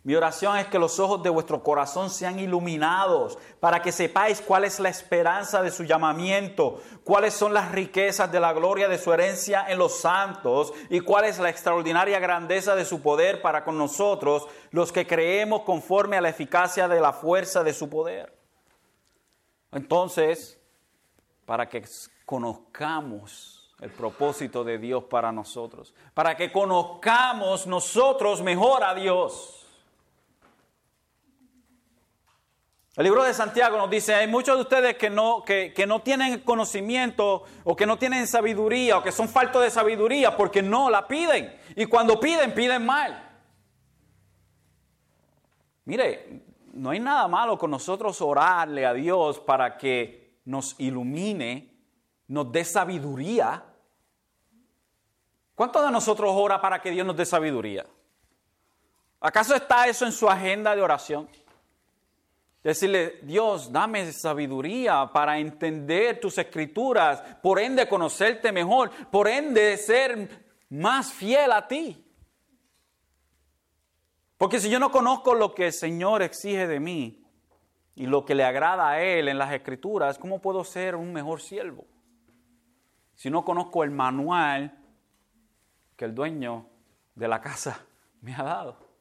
Mi 0.05 0.15
oración 0.15 0.57
es 0.57 0.67
que 0.67 0.79
los 0.79 0.99
ojos 0.99 1.23
de 1.23 1.29
vuestro 1.29 1.63
corazón 1.63 2.09
sean 2.09 2.37
iluminados 2.37 3.37
para 3.61 3.81
que 3.81 3.93
sepáis 3.93 4.41
cuál 4.41 4.65
es 4.65 4.81
la 4.81 4.89
esperanza 4.89 5.61
de 5.61 5.71
su 5.71 5.85
llamamiento, 5.85 6.81
cuáles 7.05 7.33
son 7.33 7.53
las 7.53 7.71
riquezas 7.71 8.29
de 8.29 8.41
la 8.41 8.51
gloria 8.51 8.89
de 8.89 8.97
su 8.97 9.13
herencia 9.13 9.65
en 9.69 9.77
los 9.77 9.97
santos 9.97 10.73
y 10.89 10.99
cuál 10.99 11.23
es 11.23 11.39
la 11.39 11.49
extraordinaria 11.49 12.19
grandeza 12.19 12.75
de 12.75 12.83
su 12.83 13.01
poder 13.01 13.41
para 13.41 13.63
con 13.63 13.77
nosotros, 13.77 14.45
los 14.71 14.91
que 14.91 15.07
creemos 15.07 15.61
conforme 15.61 16.17
a 16.17 16.21
la 16.21 16.29
eficacia 16.29 16.89
de 16.89 16.99
la 16.99 17.13
fuerza 17.13 17.63
de 17.63 17.73
su 17.73 17.89
poder. 17.89 18.37
Entonces, 19.71 20.59
para 21.45 21.69
que 21.69 21.81
conozcamos 22.25 23.73
el 23.79 23.91
propósito 23.91 24.65
de 24.65 24.77
Dios 24.79 25.05
para 25.05 25.31
nosotros, 25.31 25.93
para 26.13 26.35
que 26.35 26.51
conozcamos 26.51 27.67
nosotros 27.67 28.41
mejor 28.41 28.83
a 28.83 28.93
Dios 28.93 29.62
El 32.95 33.05
libro 33.05 33.23
de 33.23 33.33
Santiago 33.33 33.75
nos 33.75 33.89
dice, 33.89 34.13
hay 34.13 34.27
muchos 34.27 34.55
de 34.55 34.61
ustedes 34.61 34.97
que 34.97 35.09
no, 35.09 35.43
que, 35.43 35.85
no 35.87 36.01
tienen 36.03 36.41
conocimiento 36.41 37.43
o 37.63 37.75
que 37.75 37.87
no 37.87 37.97
tienen 37.97 38.27
sabiduría 38.27 38.99
o 38.99 39.03
que 39.03 39.11
son 39.11 39.27
faltos 39.27 39.63
de 39.63 39.71
sabiduría 39.71 40.37
porque 40.37 40.61
no 40.61 40.91
la 40.91 41.07
piden. 41.07 41.59
Y 41.75 41.87
cuando 41.87 42.19
piden, 42.19 42.53
piden 42.53 42.85
mal. 42.85 43.31
Mire, 45.85 46.43
no 46.73 46.91
hay 46.91 46.99
nada 46.99 47.27
malo 47.27 47.57
con 47.57 47.71
nosotros 47.71 48.21
orarle 48.21 48.85
a 48.85 48.93
Dios 48.93 49.39
para 49.39 49.75
que 49.75 50.39
nos 50.45 50.79
ilumine, 50.79 51.75
nos 52.27 52.51
dé 52.51 52.63
sabiduría. 52.63 53.63
¿Cuántos 55.55 55.83
de 55.83 55.91
nosotros 55.91 56.29
ora 56.31 56.61
para 56.61 56.79
que 56.79 56.91
Dios 56.91 57.07
nos 57.07 57.17
dé 57.17 57.25
sabiduría? 57.25 57.87
¿Acaso 59.19 59.55
está 59.55 59.87
eso 59.87 60.05
en 60.05 60.11
su 60.11 60.29
agenda 60.29 60.75
de 60.75 60.81
oración? 60.83 61.27
Decirle, 62.63 63.19
Dios, 63.23 63.71
dame 63.73 64.09
sabiduría 64.13 65.09
para 65.11 65.37
entender 65.37 66.21
tus 66.21 66.37
escrituras, 66.37 67.21
por 67.41 67.59
ende 67.59 67.89
conocerte 67.89 68.53
mejor, 68.53 68.89
por 69.11 69.27
ende 69.27 69.75
ser 69.77 70.45
más 70.69 71.11
fiel 71.11 71.51
a 71.51 71.67
ti. 71.67 72.01
Porque 74.37 74.61
si 74.61 74.69
yo 74.69 74.79
no 74.79 74.91
conozco 74.91 75.35
lo 75.35 75.53
que 75.53 75.67
el 75.67 75.73
Señor 75.73 76.21
exige 76.21 76.65
de 76.65 76.79
mí 76.79 77.25
y 77.95 78.05
lo 78.05 78.23
que 78.23 78.33
le 78.33 78.45
agrada 78.45 78.91
a 78.91 79.03
Él 79.03 79.27
en 79.27 79.37
las 79.37 79.51
escrituras, 79.51 80.17
¿cómo 80.17 80.39
puedo 80.39 80.63
ser 80.63 80.95
un 80.95 81.11
mejor 81.11 81.41
siervo? 81.41 81.85
Si 83.15 83.29
no 83.29 83.43
conozco 83.43 83.83
el 83.83 83.91
manual 83.91 84.79
que 85.97 86.05
el 86.05 86.15
dueño 86.15 86.69
de 87.13 87.27
la 87.27 87.41
casa 87.41 87.85
me 88.21 88.33
ha 88.33 88.43
dado 88.43 88.92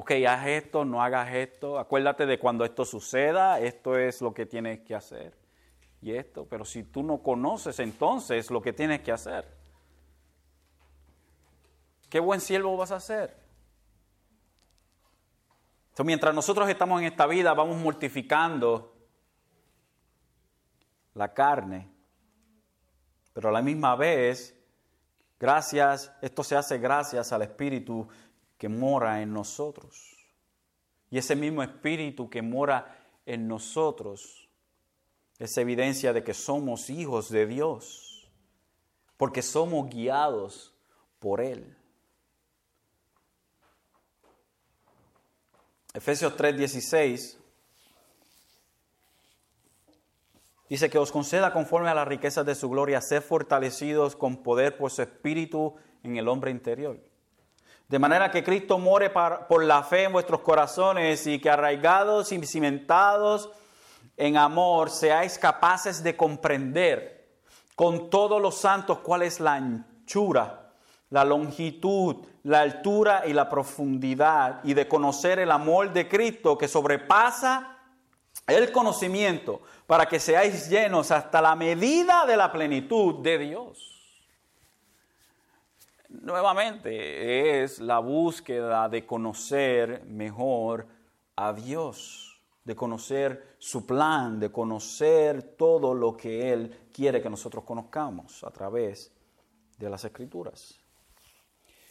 ok, 0.00 0.12
haz 0.28 0.46
esto, 0.46 0.84
no 0.84 1.02
hagas 1.02 1.34
esto, 1.34 1.76
acuérdate 1.76 2.24
de 2.24 2.38
cuando 2.38 2.64
esto 2.64 2.84
suceda, 2.84 3.58
esto 3.58 3.98
es 3.98 4.22
lo 4.22 4.32
que 4.32 4.46
tienes 4.46 4.78
que 4.82 4.94
hacer. 4.94 5.36
Y 6.00 6.12
esto, 6.12 6.46
pero 6.48 6.64
si 6.64 6.84
tú 6.84 7.02
no 7.02 7.20
conoces 7.20 7.80
entonces 7.80 8.48
lo 8.52 8.62
que 8.62 8.72
tienes 8.72 9.00
que 9.00 9.10
hacer, 9.10 9.52
¿qué 12.08 12.20
buen 12.20 12.40
siervo 12.40 12.76
vas 12.76 12.92
a 12.92 12.96
hacer? 12.96 13.36
Entonces, 15.86 16.06
mientras 16.06 16.32
nosotros 16.32 16.68
estamos 16.68 17.00
en 17.00 17.08
esta 17.08 17.26
vida, 17.26 17.52
vamos 17.52 17.76
mortificando 17.78 18.94
la 21.14 21.34
carne, 21.34 21.90
pero 23.32 23.48
a 23.48 23.52
la 23.52 23.62
misma 23.62 23.96
vez, 23.96 24.56
gracias, 25.40 26.12
esto 26.22 26.44
se 26.44 26.54
hace 26.54 26.78
gracias 26.78 27.32
al 27.32 27.42
Espíritu 27.42 28.08
que 28.58 28.68
mora 28.68 29.22
en 29.22 29.32
nosotros. 29.32 30.16
Y 31.10 31.18
ese 31.18 31.36
mismo 31.36 31.62
espíritu 31.62 32.28
que 32.28 32.42
mora 32.42 33.06
en 33.24 33.48
nosotros 33.48 34.48
es 35.38 35.56
evidencia 35.56 36.12
de 36.12 36.24
que 36.24 36.34
somos 36.34 36.90
hijos 36.90 37.30
de 37.30 37.46
Dios, 37.46 38.28
porque 39.16 39.40
somos 39.40 39.88
guiados 39.88 40.74
por 41.20 41.40
Él. 41.40 41.76
Efesios 45.94 46.36
3:16 46.36 47.38
dice 50.68 50.90
que 50.90 50.98
os 50.98 51.10
conceda 51.10 51.52
conforme 51.52 51.88
a 51.88 51.94
las 51.94 52.06
riquezas 52.06 52.44
de 52.44 52.54
su 52.54 52.68
gloria 52.68 53.00
ser 53.00 53.22
fortalecidos 53.22 54.16
con 54.16 54.42
poder 54.42 54.76
por 54.76 54.90
su 54.90 55.02
espíritu 55.02 55.76
en 56.02 56.16
el 56.16 56.28
hombre 56.28 56.50
interior. 56.50 57.07
De 57.88 57.98
manera 57.98 58.30
que 58.30 58.44
Cristo 58.44 58.78
more 58.78 59.08
por 59.10 59.64
la 59.64 59.82
fe 59.82 60.04
en 60.04 60.12
vuestros 60.12 60.42
corazones 60.42 61.26
y 61.26 61.40
que 61.40 61.48
arraigados 61.48 62.32
y 62.32 62.46
cimentados 62.46 63.48
en 64.18 64.36
amor 64.36 64.90
seáis 64.90 65.38
capaces 65.38 66.02
de 66.02 66.14
comprender 66.14 67.30
con 67.74 68.10
todos 68.10 68.42
los 68.42 68.56
santos 68.56 68.98
cuál 68.98 69.22
es 69.22 69.40
la 69.40 69.54
anchura, 69.54 70.74
la 71.08 71.24
longitud, 71.24 72.26
la 72.42 72.60
altura 72.60 73.22
y 73.26 73.32
la 73.32 73.48
profundidad 73.48 74.60
y 74.64 74.74
de 74.74 74.86
conocer 74.86 75.38
el 75.38 75.50
amor 75.50 75.90
de 75.94 76.08
Cristo 76.08 76.58
que 76.58 76.68
sobrepasa 76.68 77.78
el 78.46 78.70
conocimiento 78.70 79.62
para 79.86 80.04
que 80.04 80.20
seáis 80.20 80.68
llenos 80.68 81.10
hasta 81.10 81.40
la 81.40 81.54
medida 81.54 82.26
de 82.26 82.36
la 82.36 82.52
plenitud 82.52 83.22
de 83.22 83.38
Dios 83.38 83.97
nuevamente 86.08 87.62
es 87.62 87.78
la 87.80 87.98
búsqueda 87.98 88.88
de 88.88 89.06
conocer 89.06 90.04
mejor 90.06 90.86
a 91.36 91.52
Dios, 91.52 92.40
de 92.64 92.74
conocer 92.74 93.56
su 93.58 93.86
plan, 93.86 94.40
de 94.40 94.50
conocer 94.50 95.56
todo 95.56 95.94
lo 95.94 96.16
que 96.16 96.52
Él 96.52 96.88
quiere 96.92 97.22
que 97.22 97.30
nosotros 97.30 97.64
conozcamos 97.64 98.42
a 98.44 98.50
través 98.50 99.12
de 99.76 99.90
las 99.90 100.04
Escrituras. 100.04 100.80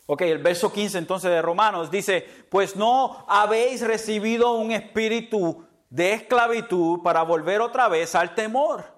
Ok, 0.08 0.22
el 0.22 0.38
verso 0.38 0.72
15 0.72 0.98
entonces 0.98 1.30
de 1.30 1.42
Romanos 1.42 1.92
dice, 1.92 2.26
pues 2.50 2.76
no 2.76 3.26
habéis 3.28 3.82
recibido 3.82 4.54
un 4.54 4.72
espíritu 4.72 5.66
de 5.90 6.14
esclavitud 6.14 7.02
para 7.02 7.24
volver 7.24 7.62
otra 7.62 7.88
vez 7.88 8.16
al 8.16 8.34
temor 8.34 8.97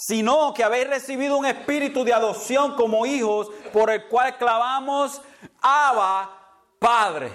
sino 0.00 0.54
que 0.54 0.62
habéis 0.62 0.88
recibido 0.88 1.36
un 1.36 1.44
espíritu 1.44 2.04
de 2.04 2.12
adopción 2.12 2.76
como 2.76 3.04
hijos, 3.04 3.50
por 3.72 3.90
el 3.90 4.06
cual 4.06 4.38
clavamos 4.38 5.20
Abba, 5.60 6.30
Padre. 6.78 7.32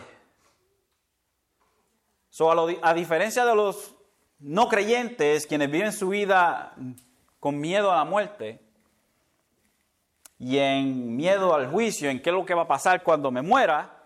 a, 2.82 2.93
diferencia 2.93 3.43
de 3.43 3.53
los 3.53 3.93
no 4.39 4.70
creyentes, 4.70 5.45
quienes 5.45 5.70
viven 5.70 5.91
su 5.91 6.07
vida 6.07 6.74
con 7.41 7.59
miedo 7.59 7.91
a 7.91 7.97
la 7.97 8.05
muerte 8.05 8.61
y 10.39 10.57
en 10.57 11.18
miedo 11.18 11.53
al 11.53 11.70
juicio, 11.70 12.09
en 12.09 12.22
qué 12.22 12.30
es 12.30 12.36
lo 12.36 12.45
que 12.45 12.53
va 12.53 12.61
a 12.61 12.68
pasar 12.68 13.03
cuando 13.03 13.30
me 13.30 13.41
muera, 13.41 14.05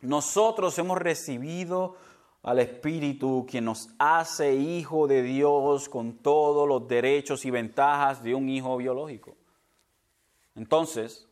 nosotros 0.00 0.78
hemos 0.78 0.98
recibido 0.98 1.96
al 2.44 2.58
Espíritu, 2.58 3.46
quien 3.48 3.64
nos 3.64 3.88
hace 3.98 4.54
hijo 4.54 5.06
de 5.06 5.22
Dios 5.22 5.88
con 5.88 6.18
todos 6.18 6.68
los 6.68 6.86
derechos 6.86 7.46
y 7.46 7.50
ventajas 7.50 8.22
de 8.22 8.34
un 8.34 8.50
hijo 8.50 8.76
biológico. 8.76 9.34
Entonces, 10.54 11.26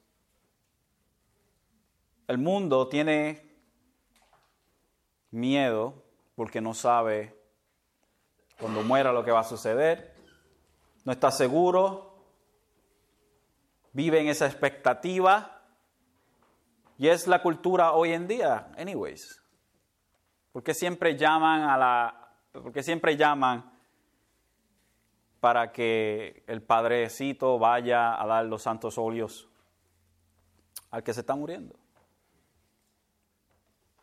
el 2.26 2.38
mundo 2.38 2.88
tiene 2.88 3.46
miedo 5.30 6.02
porque 6.34 6.62
no 6.62 6.72
sabe 6.72 7.38
cuando 8.58 8.82
muera 8.82 9.12
lo 9.12 9.22
que 9.22 9.32
va 9.32 9.40
a 9.40 9.44
suceder, 9.44 10.14
no 11.04 11.12
está 11.12 11.30
seguro, 11.30 12.24
vive 13.92 14.20
en 14.20 14.28
esa 14.28 14.46
expectativa 14.46 15.62
y 16.96 17.08
es 17.08 17.26
la 17.26 17.42
cultura 17.42 17.92
hoy 17.92 18.12
en 18.12 18.26
día, 18.26 18.72
anyways. 18.78 19.41
¿Por 20.52 20.62
qué 20.62 20.74
siempre 20.74 21.16
llaman 21.16 21.62
a 21.62 21.76
la, 21.78 22.34
porque 22.52 22.82
siempre 22.82 23.16
llaman 23.16 23.72
para 25.40 25.72
que 25.72 26.44
el 26.46 26.62
padrecito 26.62 27.58
vaya 27.58 28.20
a 28.20 28.26
dar 28.26 28.44
los 28.44 28.62
santos 28.62 28.98
óleos 28.98 29.48
al 30.90 31.02
que 31.02 31.14
se 31.14 31.20
está 31.20 31.34
muriendo? 31.34 31.74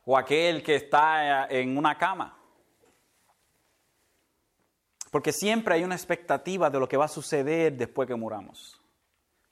O 0.06 0.18
aquel 0.18 0.64
que 0.64 0.76
está 0.76 1.46
en 1.48 1.78
una 1.78 1.96
cama. 1.96 2.36
Porque 5.12 5.32
siempre 5.32 5.76
hay 5.76 5.84
una 5.84 5.96
expectativa 5.96 6.70
de 6.70 6.80
lo 6.80 6.90
que 6.90 6.98
va 6.98 7.06
a 7.06 7.10
suceder 7.10 7.78
después 7.78 8.08
que 8.08 8.16
muramos. 8.16 8.82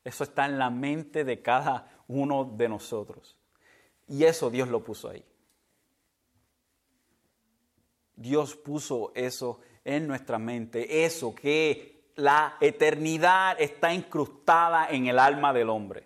Eso 0.04 0.24
está 0.24 0.46
en 0.46 0.58
la 0.58 0.72
mente 0.72 1.24
de 1.24 1.42
cada 1.42 2.04
uno 2.08 2.44
de 2.44 2.70
nosotros. 2.70 3.38
Y 4.08 4.24
eso 4.24 4.50
Dios 4.50 4.70
lo 4.70 4.84
puso 4.84 5.10
ahí. 5.10 5.24
Dios 8.18 8.56
puso 8.56 9.12
eso 9.16 9.60
en 9.86 10.08
nuestra 10.08 10.38
mente, 10.38 11.06
eso 11.06 11.34
que 11.34 12.12
la 12.16 12.58
eternidad 12.60 13.62
está 13.62 13.94
incrustada 13.94 14.90
en 14.90 15.08
el 15.08 15.20
alma 15.20 15.54
del 15.54 15.70
hombre. 15.70 16.06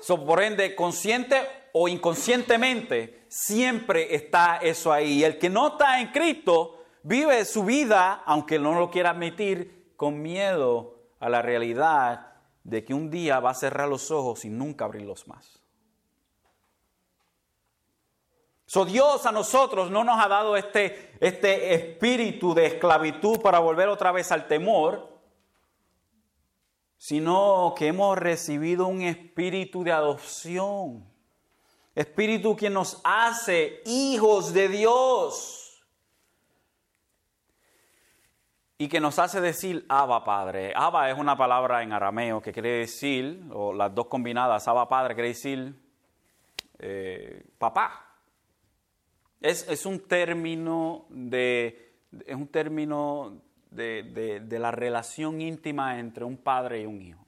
So, 0.00 0.24
por 0.24 0.42
ende, 0.42 0.76
consciente 0.76 1.40
o 1.72 1.88
inconscientemente, 1.88 3.24
siempre 3.28 4.14
está 4.14 4.58
eso 4.58 4.92
ahí. 4.92 5.24
El 5.24 5.38
que 5.38 5.50
no 5.50 5.68
está 5.68 6.00
en 6.00 6.08
Cristo 6.08 6.84
vive 7.02 7.44
su 7.44 7.64
vida, 7.64 8.22
aunque 8.26 8.58
no 8.58 8.78
lo 8.78 8.90
quiera 8.90 9.10
admitir, 9.10 9.92
con 9.96 10.22
miedo 10.22 11.00
a 11.18 11.28
la 11.28 11.42
realidad 11.42 12.34
de 12.62 12.84
que 12.84 12.94
un 12.94 13.10
día 13.10 13.40
va 13.40 13.50
a 13.50 13.54
cerrar 13.54 13.88
los 13.88 14.10
ojos 14.10 14.44
y 14.44 14.50
nunca 14.50 14.84
abrirlos 14.84 15.26
más. 15.26 15.57
So 18.68 18.84
Dios 18.84 19.24
a 19.24 19.32
nosotros 19.32 19.90
no 19.90 20.04
nos 20.04 20.22
ha 20.22 20.28
dado 20.28 20.54
este, 20.54 21.16
este 21.20 21.72
espíritu 21.72 22.52
de 22.52 22.66
esclavitud 22.66 23.40
para 23.40 23.60
volver 23.60 23.88
otra 23.88 24.12
vez 24.12 24.30
al 24.30 24.46
temor, 24.46 25.08
sino 26.98 27.72
que 27.74 27.86
hemos 27.86 28.18
recibido 28.18 28.86
un 28.86 29.00
espíritu 29.00 29.84
de 29.84 29.92
adopción. 29.92 31.10
Espíritu 31.94 32.54
que 32.56 32.68
nos 32.68 33.00
hace 33.04 33.80
hijos 33.86 34.52
de 34.52 34.68
Dios. 34.68 35.82
Y 38.76 38.86
que 38.88 39.00
nos 39.00 39.18
hace 39.18 39.40
decir 39.40 39.86
Abba 39.88 40.24
Padre. 40.24 40.74
Abba 40.76 41.08
es 41.10 41.16
una 41.16 41.38
palabra 41.38 41.82
en 41.82 41.94
arameo 41.94 42.42
que 42.42 42.52
quiere 42.52 42.80
decir, 42.80 43.44
o 43.50 43.72
las 43.72 43.94
dos 43.94 44.08
combinadas, 44.08 44.68
Abba 44.68 44.86
Padre 44.90 45.14
quiere 45.14 45.28
decir 45.28 45.74
eh, 46.78 47.46
papá. 47.56 48.07
Es, 49.40 49.86
un 49.86 50.00
término 50.00 51.06
de, 51.10 51.92
es 52.26 52.34
un 52.34 52.48
término 52.48 53.40
de, 53.70 54.46
la 54.50 54.70
relación 54.72 55.40
íntima 55.40 55.98
entre 56.00 56.24
un 56.24 56.36
padre 56.36 56.82
y 56.82 56.86
un 56.86 57.00
hijo. 57.00 57.24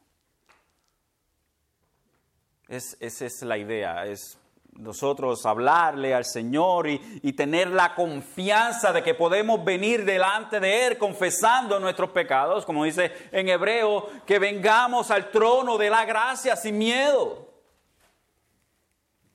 Es, 2.66 2.96
esa 3.00 3.26
es 3.26 3.42
la 3.42 3.58
idea, 3.58 4.06
es 4.06 4.38
nosotros 4.72 5.44
hablarle 5.44 6.14
al 6.14 6.24
Señor 6.24 6.88
y, 6.88 7.20
y, 7.22 7.32
tener 7.32 7.68
la 7.68 7.94
confianza 7.94 8.92
de 8.92 9.02
que 9.02 9.14
podemos 9.14 9.64
venir 9.64 10.04
delante 10.04 10.60
de 10.60 10.86
Él 10.86 10.98
confesando 10.98 11.78
nuestros 11.80 12.10
pecados, 12.10 12.64
como 12.64 12.84
dice 12.84 13.12
en 13.32 13.48
hebreo, 13.48 14.08
que 14.24 14.38
vengamos 14.38 15.10
al 15.10 15.30
trono 15.30 15.76
de 15.76 15.90
la 15.90 16.04
gracia 16.04 16.56
sin 16.56 16.78
miedo. 16.78 17.49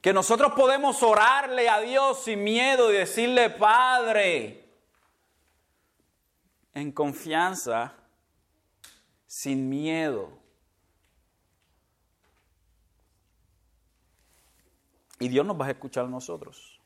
Que 0.05 0.13
nosotros 0.13 0.53
podemos 0.53 1.01
orarle 1.01 1.67
a 1.67 1.79
Dios 1.79 2.25
sin 2.25 2.43
miedo 2.43 2.93
y 2.93 2.97
decirle, 2.97 3.49
Padre, 3.49 4.69
en 6.75 6.91
confianza, 6.91 7.91
sin 9.25 9.67
miedo. 9.67 10.29
Y 15.17 15.27
Dios 15.27 15.43
nos 15.43 15.59
va 15.59 15.65
a 15.65 15.71
escuchar 15.71 16.05
a 16.05 16.09
nosotros. 16.09 16.79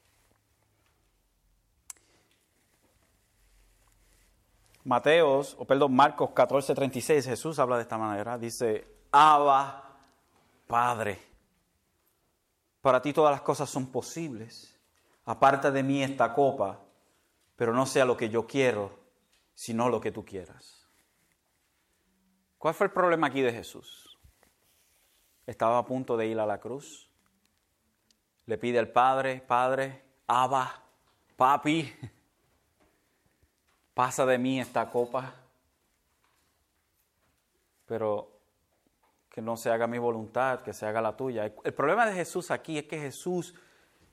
Mateos, 4.86 5.58
o 5.60 5.66
perdón, 5.66 5.94
Marcos 5.94 6.30
14:36, 6.30 7.26
Jesús 7.26 7.60
habla 7.60 7.76
de 7.76 7.82
esta 7.82 7.98
manera, 7.98 8.38
dice, 8.38 8.88
Abba, 9.12 10.00
Padre. 10.68 11.29
Para 12.82 13.02
ti 13.02 13.14
todas 13.14 13.32
las 13.32 13.42
cosas 13.42 13.70
son 13.70 13.92
posibles. 13.92 14.78
Aparta 15.26 15.72
de 15.72 15.84
mí 15.84 16.02
esta 16.02 16.34
copa, 16.34 16.80
pero 17.56 17.74
no 17.74 17.86
sea 17.86 18.06
lo 18.06 18.16
que 18.16 18.30
yo 18.30 18.48
quiero, 18.48 19.00
sino 19.54 19.90
lo 19.90 20.00
que 20.00 20.12
tú 20.12 20.24
quieras. 20.24 20.88
¿Cuál 22.58 22.74
fue 22.74 22.88
el 22.88 22.94
problema 22.94 23.28
aquí 23.28 23.42
de 23.42 23.54
Jesús? 23.54 24.18
Estaba 25.46 25.78
a 25.78 25.86
punto 25.86 26.18
de 26.18 26.28
ir 26.28 26.40
a 26.40 26.46
la 26.46 26.60
cruz. 26.60 27.10
Le 28.46 28.58
pide 28.58 28.80
al 28.80 28.90
Padre, 28.90 29.42
Padre, 29.46 30.04
Abba, 30.28 30.84
papi, 31.36 31.92
pasa 33.94 34.26
de 34.26 34.38
mí 34.38 34.60
esta 34.60 34.90
copa, 34.90 35.34
pero 37.86 38.39
que 39.40 39.46
no 39.46 39.56
se 39.56 39.72
haga 39.72 39.88
mi 39.88 40.00
voluntad, 40.00 40.60
que 40.60 40.74
se 40.74 40.86
haga 40.86 41.00
la 41.00 41.16
tuya. 41.16 41.50
El 41.64 41.74
problema 41.74 42.06
de 42.06 42.12
Jesús 42.12 42.52
aquí 42.52 42.78
es 42.78 42.84
que 42.88 43.00
Jesús 43.00 43.56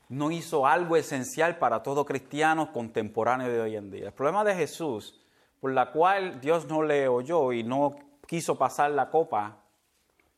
no 0.08 0.30
hizo 0.30 0.68
algo 0.68 0.94
esencial 0.94 1.58
para 1.58 1.82
todo 1.82 2.06
cristiano 2.06 2.72
contemporáneo 2.72 3.48
de 3.48 3.60
hoy 3.60 3.74
en 3.74 3.90
día. 3.90 4.06
El 4.06 4.12
problema 4.12 4.44
de 4.44 4.54
Jesús, 4.54 5.20
por 5.60 5.72
la 5.72 5.90
cual 5.90 6.40
Dios 6.40 6.66
no 6.68 6.84
le 6.84 7.08
oyó 7.08 7.52
y 7.52 7.64
no 7.64 7.96
quiso 8.24 8.56
pasar 8.56 8.92
la 8.92 9.10
copa, 9.10 9.64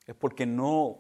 es 0.07 0.15
porque 0.15 0.47
no, 0.47 0.97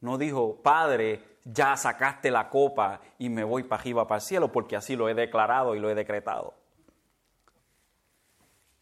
no 0.00 0.16
dijo, 0.16 0.62
Padre, 0.62 1.22
ya 1.44 1.76
sacaste 1.76 2.30
la 2.30 2.48
copa 2.48 3.02
y 3.18 3.28
me 3.28 3.44
voy 3.44 3.62
para 3.62 3.82
arriba, 3.82 4.08
para 4.08 4.20
el 4.20 4.22
cielo, 4.22 4.50
porque 4.50 4.74
así 4.74 4.96
lo 4.96 5.06
he 5.10 5.12
declarado 5.12 5.74
y 5.74 5.80
lo 5.80 5.90
he 5.90 5.94
decretado. 5.94 6.54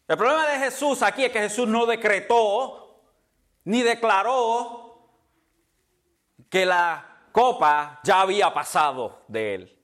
El 0.07 0.15
problema 0.15 0.47
de 0.47 0.59
Jesús 0.59 1.01
aquí 1.01 1.25
es 1.25 1.33
que 1.33 1.39
Jesús 1.39 1.67
no 1.67 1.85
decretó 1.85 2.86
ni 3.67 3.83
declaró 3.83 5.09
que 6.49 6.65
la 6.65 7.27
copa 7.33 7.99
ya 8.01 8.21
había 8.21 8.53
pasado 8.53 9.25
de 9.27 9.55
él. 9.55 9.79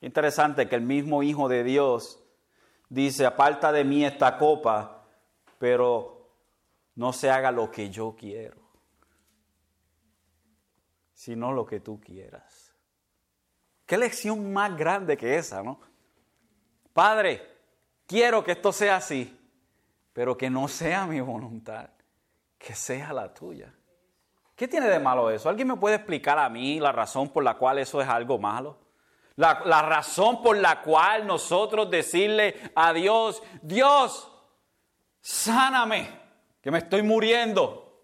Interesante 0.00 0.68
que 0.68 0.74
el 0.74 0.82
mismo 0.82 1.22
Hijo 1.22 1.48
de 1.48 1.62
Dios 1.62 2.20
dice, 2.88 3.24
aparta 3.24 3.70
de 3.70 3.84
mí 3.84 4.04
esta 4.04 4.36
copa, 4.36 5.06
pero 5.60 6.28
no 6.96 7.12
se 7.12 7.30
haga 7.30 7.52
lo 7.52 7.70
que 7.70 7.88
yo 7.88 8.16
quiero, 8.18 8.60
sino 11.14 11.52
lo 11.52 11.66
que 11.66 11.78
tú 11.78 12.00
quieras. 12.00 12.74
Qué 13.86 13.96
lección 13.96 14.52
más 14.52 14.76
grande 14.76 15.16
que 15.16 15.36
esa, 15.36 15.62
¿no? 15.62 15.78
Padre, 16.92 17.46
quiero 18.08 18.42
que 18.42 18.52
esto 18.52 18.72
sea 18.72 18.96
así, 18.96 19.38
pero 20.12 20.36
que 20.36 20.50
no 20.50 20.66
sea 20.66 21.06
mi 21.06 21.20
voluntad, 21.20 21.90
que 22.58 22.74
sea 22.74 23.12
la 23.12 23.32
tuya. 23.32 23.72
¿Qué 24.54 24.66
tiene 24.66 24.88
de 24.88 24.98
malo 24.98 25.30
eso? 25.30 25.48
¿Alguien 25.48 25.68
me 25.68 25.76
puede 25.76 25.96
explicar 25.96 26.38
a 26.38 26.48
mí 26.48 26.80
la 26.80 26.90
razón 26.90 27.28
por 27.28 27.44
la 27.44 27.58
cual 27.58 27.78
eso 27.78 28.00
es 28.00 28.08
algo 28.08 28.38
malo? 28.38 28.78
La, 29.36 29.82
razón 29.82 30.42
por 30.42 30.56
la 30.56 30.80
cual 30.80 31.26
nosotros 31.26 31.90
decirle 31.90 32.72
a 32.74 32.94
Dios, 32.94 33.42
Dios, 33.60 34.32
sáname, 35.20 36.08
que 36.62 36.70
me 36.70 36.78
estoy 36.78 37.02
muriendo. 37.02 38.02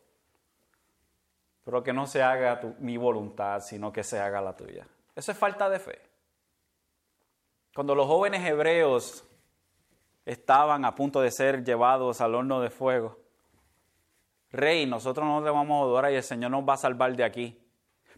Pero 1.65 1.83
que 1.83 1.95
no 1.95 2.07
se 2.07 2.23
haga 2.23 2.61
mi 2.81 2.99
voluntad, 2.99 3.61
sino 3.61 3.91
que 3.91 4.05
se 4.05 4.21
haga 4.21 4.43
la 4.43 4.55
tuya. 4.55 4.87
Eso 5.17 5.33
es 5.33 5.39
falta 5.39 5.71
de 5.71 5.79
fe. 5.79 6.03
Cuando 7.75 7.95
los 7.95 8.07
jóvenes 8.07 8.47
hebreos 8.47 9.25
estaban 10.27 10.85
a 10.85 10.95
punto 10.95 11.23
de 11.23 11.31
ser 11.31 11.65
llevados 11.65 12.21
al 12.21 12.35
horno 12.35 12.61
de 12.61 12.69
fuego, 12.69 13.22
Rey, 14.53 14.87
nosotros 14.87 15.27
no 15.27 15.41
le 15.41 15.51
vamos 15.51 15.81
a 15.81 15.85
adorar 15.85 16.13
y 16.13 16.17
el 16.17 16.23
Señor 16.23 16.51
nos 16.51 16.69
va 16.69 16.75
a 16.75 16.77
salvar 16.77 17.17
de 17.17 17.25
aquí. 17.25 17.59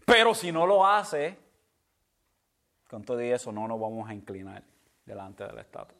Pero 0.05 0.35
si 0.35 0.51
no 0.51 0.67
lo 0.67 0.85
hace, 0.85 1.37
con 2.89 3.03
todo 3.03 3.19
eso 3.19 3.51
no 3.51 3.67
nos 3.67 3.79
vamos 3.79 4.09
a 4.09 4.13
inclinar 4.13 4.63
delante 5.05 5.45
del 5.45 5.57
estatua. 5.59 5.97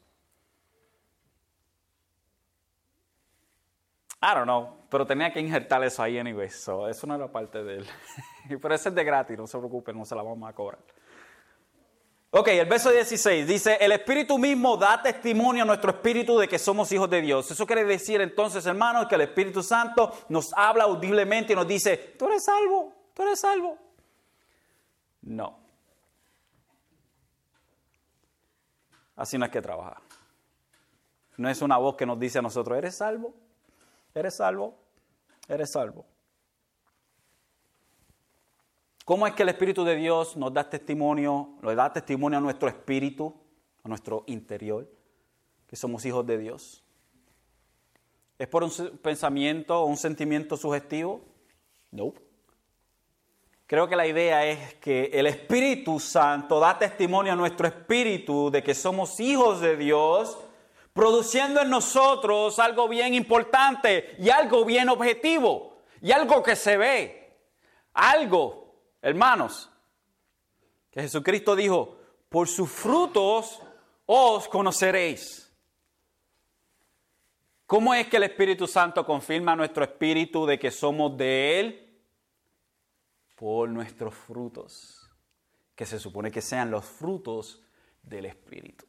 I 4.22 4.34
don't 4.34 4.44
know, 4.44 4.78
pero 4.90 5.06
tenía 5.06 5.32
que 5.32 5.40
injertar 5.40 5.84
eso 5.84 6.02
ahí 6.02 6.18
anyway, 6.18 6.48
so 6.48 6.88
eso 6.88 7.06
no 7.06 7.14
era 7.14 7.30
parte 7.30 7.62
de 7.62 7.76
él. 7.76 7.86
pero 8.62 8.74
ese 8.74 8.88
es 8.88 8.94
de 8.94 9.04
gratis, 9.04 9.36
no 9.36 9.46
se 9.46 9.58
preocupen, 9.58 9.96
no 9.96 10.04
se 10.04 10.14
la 10.14 10.22
vamos 10.22 10.48
a 10.48 10.52
cobrar. 10.52 10.80
Ok, 12.30 12.48
el 12.48 12.68
verso 12.68 12.90
16 12.90 13.46
dice, 13.46 13.78
el 13.80 13.92
Espíritu 13.92 14.36
mismo 14.36 14.76
da 14.76 15.00
testimonio 15.00 15.62
a 15.62 15.66
nuestro 15.66 15.90
espíritu 15.90 16.38
de 16.38 16.48
que 16.48 16.58
somos 16.58 16.90
hijos 16.92 17.08
de 17.08 17.22
Dios. 17.22 17.50
Eso 17.50 17.66
quiere 17.66 17.84
decir 17.84 18.20
entonces, 18.20 18.66
hermanos, 18.66 19.06
que 19.06 19.14
el 19.14 19.22
Espíritu 19.22 19.62
Santo 19.62 20.12
nos 20.28 20.52
habla 20.54 20.84
audiblemente 20.84 21.52
y 21.52 21.56
nos 21.56 21.66
dice, 21.66 21.96
tú 22.18 22.26
eres 22.26 22.44
salvo, 22.44 22.92
tú 23.14 23.22
eres 23.22 23.40
salvo. 23.40 23.78
No. 25.22 25.58
Así 29.14 29.38
no 29.38 29.46
es 29.46 29.50
que 29.50 29.62
trabaja. 29.62 30.02
No 31.38 31.48
es 31.48 31.62
una 31.62 31.78
voz 31.78 31.96
que 31.96 32.06
nos 32.06 32.18
dice 32.18 32.38
a 32.38 32.42
nosotros, 32.42 32.76
eres 32.76 32.96
salvo, 32.96 33.34
eres 34.14 34.36
salvo, 34.36 34.78
eres 35.48 35.70
salvo. 35.72 36.06
¿Cómo 39.06 39.24
es 39.24 39.34
que 39.34 39.44
el 39.44 39.50
Espíritu 39.50 39.84
de 39.84 39.94
Dios 39.94 40.36
nos 40.36 40.52
da 40.52 40.68
testimonio, 40.68 41.50
nos 41.62 41.76
da 41.76 41.92
testimonio 41.92 42.38
a 42.38 42.40
nuestro 42.40 42.68
espíritu, 42.68 43.32
a 43.84 43.88
nuestro 43.88 44.24
interior, 44.26 44.90
que 45.68 45.76
somos 45.76 46.04
hijos 46.04 46.26
de 46.26 46.36
Dios? 46.36 46.82
¿Es 48.36 48.48
por 48.48 48.64
un 48.64 48.72
pensamiento 49.00 49.80
o 49.80 49.84
un 49.84 49.96
sentimiento 49.96 50.56
sugestivo? 50.56 51.20
No. 51.92 52.14
Creo 53.68 53.86
que 53.86 53.94
la 53.94 54.08
idea 54.08 54.44
es 54.44 54.74
que 54.74 55.04
el 55.12 55.28
Espíritu 55.28 56.00
Santo 56.00 56.58
da 56.58 56.76
testimonio 56.76 57.32
a 57.32 57.36
nuestro 57.36 57.68
espíritu 57.68 58.50
de 58.50 58.64
que 58.64 58.74
somos 58.74 59.20
hijos 59.20 59.60
de 59.60 59.76
Dios, 59.76 60.36
produciendo 60.92 61.60
en 61.60 61.70
nosotros 61.70 62.58
algo 62.58 62.88
bien 62.88 63.14
importante 63.14 64.16
y 64.18 64.30
algo 64.30 64.64
bien 64.64 64.88
objetivo 64.88 65.76
y 66.02 66.10
algo 66.10 66.42
que 66.42 66.56
se 66.56 66.76
ve, 66.76 67.36
algo 67.94 68.65
Hermanos, 69.02 69.70
que 70.90 71.02
Jesucristo 71.02 71.54
dijo, 71.54 71.98
por 72.28 72.48
sus 72.48 72.70
frutos 72.70 73.60
os 74.06 74.48
conoceréis. 74.48 75.52
¿Cómo 77.66 77.92
es 77.94 78.06
que 78.06 78.16
el 78.16 78.22
Espíritu 78.22 78.66
Santo 78.66 79.04
confirma 79.04 79.56
nuestro 79.56 79.84
espíritu 79.84 80.46
de 80.46 80.58
que 80.58 80.70
somos 80.70 81.16
de 81.16 81.60
Él? 81.60 82.00
Por 83.34 83.68
nuestros 83.68 84.14
frutos, 84.14 85.10
que 85.74 85.84
se 85.84 85.98
supone 85.98 86.30
que 86.30 86.40
sean 86.40 86.70
los 86.70 86.84
frutos 86.84 87.62
del 88.02 88.26
Espíritu. 88.26 88.86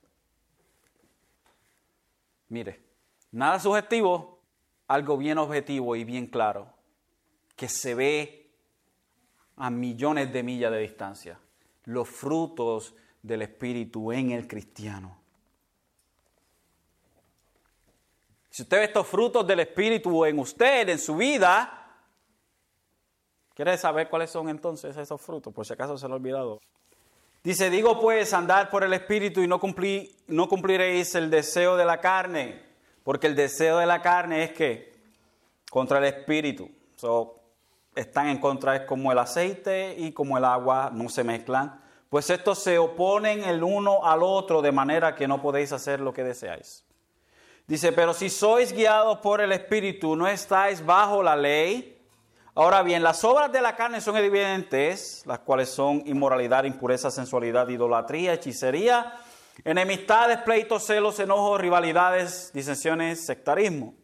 Mire, 2.50 2.80
nada 3.32 3.60
subjetivo, 3.60 4.40
algo 4.88 5.18
bien 5.18 5.38
objetivo 5.40 5.96
y 5.96 6.04
bien 6.04 6.28
claro, 6.28 6.72
que 7.56 7.68
se 7.68 7.96
ve 7.96 8.47
a 9.58 9.70
millones 9.70 10.32
de 10.32 10.44
millas 10.44 10.72
de 10.72 10.80
distancia. 10.80 11.40
Los 11.86 12.08
frutos 12.08 12.96
del 13.22 13.42
Espíritu 13.42 14.12
en 14.12 14.32
el 14.32 14.48
cristiano. 14.48 15.18
Si 18.50 18.64
usted 18.64 18.78
ve 18.78 18.84
estos 18.86 19.06
frutos 19.06 19.46
del 19.46 19.60
Espíritu 19.60 20.26
en 20.26 20.40
usted, 20.40 20.90
en 20.90 20.98
su 20.98 21.16
vida, 21.16 22.00
¿quiere 23.54 23.78
saber 23.78 24.10
cuáles 24.10 24.32
son 24.32 24.50
entonces 24.50 24.98
esos 24.98 25.22
frutos? 25.22 25.54
Por 25.54 25.66
si 25.66 25.74
acaso 25.74 25.98
se 25.98 26.08
lo 26.08 26.16
ha 26.16 26.18
olvidado. 26.18 26.60
Dice, 27.44 27.70
digo 27.70 28.00
pues, 28.02 28.34
andar 28.34 28.70
por 28.70 28.84
el 28.84 28.94
Espíritu 28.94 29.42
y 29.42 29.48
no, 29.48 29.62
no 30.28 30.50
cumpliréis 30.50 31.16
el 31.16 31.30
deseo 31.30 31.78
de 31.78 31.86
la 31.86 32.02
carne, 32.02 32.64
porque 33.04 33.28
el 33.28 33.36
deseo 33.36 33.78
de 33.78 33.86
la 33.86 34.02
carne 34.02 34.44
es 34.44 34.52
que 34.54 34.92
contra 35.70 36.00
el 36.00 36.06
Espíritu. 36.06 36.70
So, 36.96 37.40
están 37.98 38.28
en 38.30 38.38
contra 38.38 38.76
es 38.76 38.82
como 38.84 39.12
el 39.12 39.18
aceite 39.18 39.96
y 39.98 40.12
como 40.12 40.38
el 40.38 40.46
agua 40.46 40.92
no 40.94 41.10
se 41.10 41.24
mezclan, 41.24 41.82
pues 42.10 42.30
estos 42.30 42.60
se 42.60 42.78
oponen 42.78 43.44
el 43.44 43.64
uno 43.64 44.06
al 44.06 44.24
otro 44.24 44.62
de 44.62 44.72
manera 44.72 45.16
que 45.16 45.28
no 45.28 45.42
podéis 45.42 45.72
hacer 45.72 46.00
lo 46.00 46.14
que 46.14 46.24
deseáis. 46.24 46.86
Dice, 47.66 47.92
pero 47.92 48.14
si 48.14 48.30
sois 48.30 48.72
guiados 48.72 49.18
por 49.18 49.42
el 49.42 49.52
Espíritu, 49.52 50.16
no 50.16 50.28
estáis 50.28 50.86
bajo 50.86 51.22
la 51.22 51.36
ley. 51.36 52.02
Ahora 52.56 52.82
bien, 52.82 53.04
las 53.04 53.24
obras 53.26 53.52
de 53.52 53.62
la 53.62 53.76
carne 53.76 54.00
son 54.00 54.16
evidentes, 54.16 55.24
las 55.26 55.40
cuales 55.40 55.70
son 55.70 56.02
inmoralidad, 56.06 56.64
impureza, 56.64 57.12
sensualidad, 57.12 57.68
idolatría, 57.68 58.34
hechicería, 58.34 59.16
enemistades, 59.66 60.38
pleitos, 60.38 60.86
celos, 60.86 61.20
enojos, 61.20 61.60
rivalidades, 61.60 62.52
disensiones, 62.54 63.26
sectarismo 63.26 63.96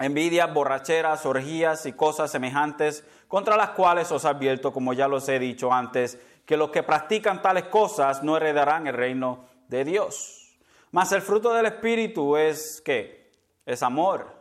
envidias, 0.00 0.52
borracheras, 0.52 1.26
orgías 1.26 1.86
y 1.86 1.92
cosas 1.92 2.30
semejantes, 2.30 3.04
contra 3.28 3.56
las 3.56 3.70
cuales 3.70 4.10
os 4.10 4.24
advierto, 4.24 4.72
como 4.72 4.92
ya 4.92 5.06
los 5.06 5.28
he 5.28 5.38
dicho 5.38 5.72
antes, 5.72 6.18
que 6.46 6.56
los 6.56 6.70
que 6.70 6.82
practican 6.82 7.42
tales 7.42 7.64
cosas 7.64 8.22
no 8.22 8.36
heredarán 8.36 8.86
el 8.86 8.94
reino 8.94 9.44
de 9.68 9.84
Dios. 9.84 10.58
Mas 10.90 11.12
el 11.12 11.22
fruto 11.22 11.52
del 11.52 11.66
Espíritu 11.66 12.36
es 12.36 12.80
que 12.80 13.30
es 13.64 13.82
amor, 13.82 14.34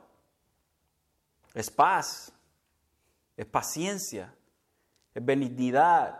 es 1.54 1.70
paz, 1.70 2.32
es 3.38 3.46
paciencia, 3.46 4.34
es 5.14 5.24
benignidad, 5.24 6.20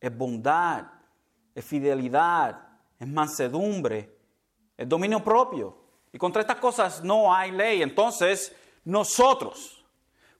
es 0.00 0.16
bondad, 0.16 0.84
es 1.54 1.64
fidelidad, 1.64 2.68
es 2.98 3.08
mansedumbre, 3.08 4.14
es 4.76 4.88
dominio 4.88 5.24
propio. 5.24 5.76
Y 6.12 6.18
contra 6.18 6.42
estas 6.42 6.56
cosas 6.56 7.02
no 7.02 7.34
hay 7.34 7.50
ley. 7.50 7.82
Entonces, 7.82 8.54
nosotros, 8.86 9.84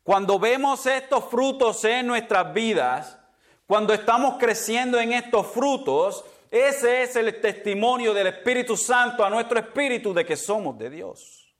cuando 0.02 0.38
vemos 0.38 0.86
estos 0.86 1.24
frutos 1.24 1.84
en 1.84 2.06
nuestras 2.06 2.54
vidas, 2.54 3.18
cuando 3.66 3.92
estamos 3.92 4.36
creciendo 4.38 4.98
en 4.98 5.12
estos 5.12 5.48
frutos, 5.48 6.24
Ese 6.48 7.02
es 7.02 7.16
el 7.16 7.40
testimonio 7.40 8.14
del 8.14 8.28
Espíritu 8.28 8.76
Santo 8.76 9.24
a 9.24 9.28
nuestro 9.28 9.58
espíritu 9.58 10.14
de 10.14 10.24
que 10.24 10.36
somos 10.36 10.78
de 10.78 10.88
Dios. 10.88 11.52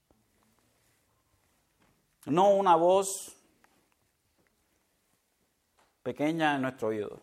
No 2.25 2.51
una 2.51 2.75
voz 2.75 3.35
pequeña 6.01 6.55
en 6.55 6.61
nuestro 6.61 6.87
oído. 6.87 7.21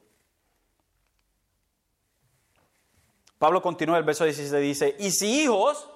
Pablo 3.38 3.62
continúa 3.62 3.98
el 3.98 4.04
verso 4.04 4.24
16, 4.24 4.62
dice, 4.62 4.96
y 4.98 5.10
si 5.10 5.42
hijos, 5.42 5.88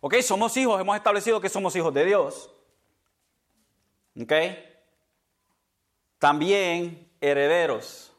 ok, 0.00 0.16
somos 0.20 0.54
hijos, 0.58 0.80
hemos 0.80 0.96
establecido 0.96 1.40
que 1.40 1.48
somos 1.48 1.74
hijos 1.76 1.92
de 1.92 2.04
Dios. 2.04 2.50
Ok. 4.18 4.32
También 6.18 7.10
herederos. 7.20 8.12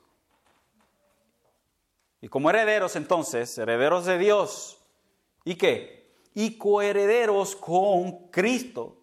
Y 2.22 2.28
como 2.28 2.50
herederos 2.50 2.96
entonces, 2.96 3.58
herederos 3.58 4.06
de 4.06 4.18
Dios. 4.18 4.80
¿Y 5.44 5.56
qué? 5.56 6.16
Y 6.34 6.58
coherederos 6.58 7.56
con 7.56 8.30
Cristo. 8.30 8.98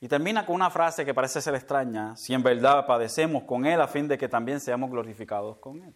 Y 0.00 0.08
termina 0.08 0.46
con 0.46 0.54
una 0.54 0.70
frase 0.70 1.04
que 1.04 1.12
parece 1.12 1.40
ser 1.42 1.54
extraña, 1.54 2.16
si 2.16 2.32
en 2.32 2.42
verdad 2.42 2.86
padecemos 2.86 3.42
con 3.44 3.66
Él 3.66 3.80
a 3.80 3.88
fin 3.88 4.06
de 4.06 4.16
que 4.16 4.28
también 4.28 4.60
seamos 4.60 4.90
glorificados 4.90 5.58
con 5.58 5.82
Él. 5.82 5.94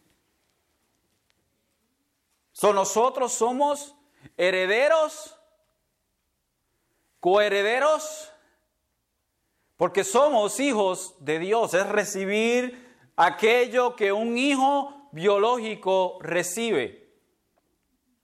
So, 2.52 2.72
nosotros 2.72 3.32
somos 3.32 3.94
herederos, 4.36 5.38
coherederos, 7.20 8.31
porque 9.82 10.04
somos 10.04 10.60
hijos 10.60 11.16
de 11.18 11.40
Dios. 11.40 11.74
Es 11.74 11.88
recibir 11.88 12.88
aquello 13.16 13.96
que 13.96 14.12
un 14.12 14.38
hijo 14.38 15.08
biológico 15.10 16.18
recibe. 16.20 17.12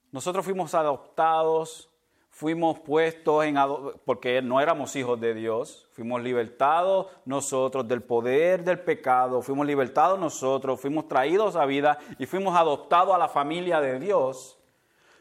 Nosotros 0.09 0.45
fuimos 0.45 0.73
adoptados 0.73 1.89
fuimos 2.29 2.79
puestos 2.79 3.43
en 3.43 3.57
porque 4.05 4.41
no 4.41 4.61
éramos 4.61 4.95
hijos 4.95 5.19
de 5.19 5.33
Dios, 5.33 5.89
fuimos 5.91 6.21
libertados 6.21 7.07
nosotros 7.25 7.85
del 7.85 8.03
poder 8.03 8.63
del 8.63 8.79
pecado, 8.79 9.41
fuimos 9.41 9.67
libertados 9.67 10.17
nosotros, 10.17 10.79
fuimos 10.79 11.09
traídos 11.09 11.57
a 11.57 11.65
vida 11.65 11.99
y 12.17 12.25
fuimos 12.25 12.55
adoptados 12.55 13.13
a 13.13 13.17
la 13.17 13.27
familia 13.27 13.81
de 13.81 13.99
Dios. 13.99 14.57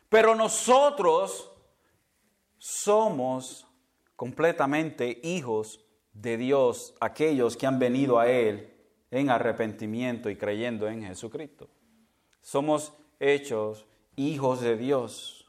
Pero 0.08 0.36
nosotros 0.36 1.50
somos 2.58 3.66
completamente 4.14 5.18
hijos 5.24 5.84
de 6.20 6.36
Dios, 6.36 6.94
aquellos 7.00 7.56
que 7.56 7.66
han 7.66 7.78
venido 7.78 8.18
a 8.18 8.28
Él 8.28 8.72
en 9.10 9.30
arrepentimiento 9.30 10.28
y 10.30 10.36
creyendo 10.36 10.88
en 10.88 11.02
Jesucristo. 11.02 11.68
Somos 12.40 12.92
hechos 13.20 13.86
hijos 14.16 14.60
de 14.60 14.76
Dios. 14.76 15.46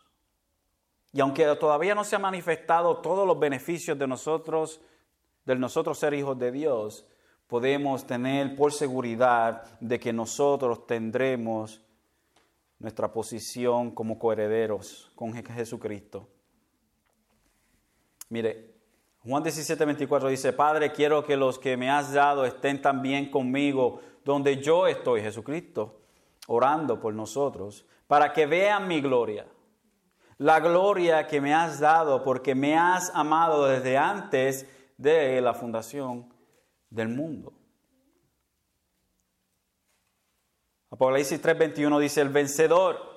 Y 1.12 1.22
aunque 1.22 1.46
todavía 1.56 1.96
no 1.96 2.04
se 2.04 2.16
han 2.16 2.22
manifestado 2.22 2.98
todos 2.98 3.26
los 3.26 3.40
beneficios 3.40 3.98
de 3.98 4.08
nosotros, 4.08 4.80
de 5.46 5.56
nosotros 5.56 5.98
ser 5.98 6.14
hijos 6.14 6.38
de 6.38 6.52
Dios, 6.52 7.06
podemos 7.48 8.06
tener 8.06 8.56
por 8.56 8.72
seguridad 8.72 9.80
de 9.80 10.00
que 10.00 10.14
nosotros 10.14 10.86
tendremos 10.86 11.82
nuestra 12.78 13.12
posición 13.12 13.92
como 13.92 14.20
coherederos 14.20 15.12
con 15.16 15.34
Jesucristo. 15.34 16.28
Mire, 18.30 18.79
Juan 19.24 19.44
17, 19.44 19.86
24 19.86 20.30
dice, 20.30 20.54
Padre, 20.54 20.92
quiero 20.92 21.26
que 21.26 21.38
los 21.38 21.60
que 21.60 21.78
me 21.78 21.90
has 21.90 22.14
dado 22.14 22.46
estén 22.46 22.82
también 22.82 23.30
conmigo 23.30 24.02
donde 24.24 24.62
yo 24.62 24.88
estoy, 24.88 25.22
Jesucristo, 25.22 26.02
orando 26.48 27.00
por 27.00 27.14
nosotros, 27.14 27.86
para 28.08 28.34
que 28.34 28.46
vean 28.46 28.88
mi 28.88 29.02
gloria 29.02 29.46
la 30.40 30.62
gloria 30.62 31.28
que 31.28 31.42
me 31.42 31.54
has 31.54 31.80
dado 31.80 32.24
porque 32.24 32.56
me 32.56 32.78
has 32.78 33.12
amado 33.14 33.68
desde 33.68 33.98
antes 33.98 34.66
de 34.98 35.40
la 35.42 35.54
fundación 35.54 36.34
del 36.90 37.10
mundo. 37.10 37.54
Apocalipsis 40.92 41.42
3:21 41.42 42.00
dice, 42.00 42.22
el 42.22 42.30
vencedor, 42.30 43.09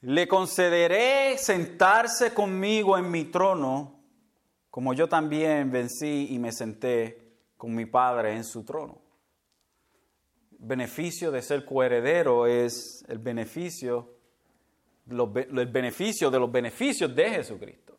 le 0.00 0.28
concederé 0.28 1.36
sentarse 1.38 2.32
conmigo 2.32 2.96
en 2.96 3.10
mi 3.10 3.24
trono, 3.24 4.00
como 4.70 4.94
yo 4.94 5.08
también 5.08 5.70
vencí 5.70 6.28
y 6.30 6.38
me 6.38 6.52
senté 6.52 7.36
con 7.56 7.74
mi 7.74 7.86
Padre 7.86 8.34
en 8.34 8.44
su 8.44 8.64
trono. 8.64 9.00
El 10.52 10.66
beneficio 10.66 11.30
de 11.30 11.42
ser 11.42 11.64
coheredero 11.64 12.46
es 12.46 13.04
el 13.08 13.18
beneficio 13.18 14.18
el 15.10 15.66
beneficio 15.66 16.30
de 16.30 16.38
los 16.38 16.52
beneficios 16.52 17.14
de 17.14 17.30
Jesucristo. 17.30 17.96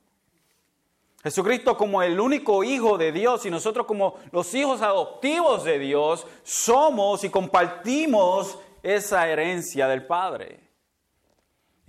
Jesucristo 1.24 1.76
como 1.76 2.02
el 2.02 2.20
único 2.20 2.64
hijo 2.64 2.98
de 2.98 3.12
Dios 3.12 3.46
y 3.46 3.50
nosotros 3.50 3.86
como 3.86 4.16
los 4.32 4.54
hijos 4.54 4.82
adoptivos 4.82 5.66
de 5.66 5.80
Dios 5.80 6.26
somos 6.44 7.24
y 7.24 7.30
compartimos 7.30 8.58
esa 8.84 9.28
herencia 9.28 9.88
del 9.88 10.06
Padre. 10.06 10.69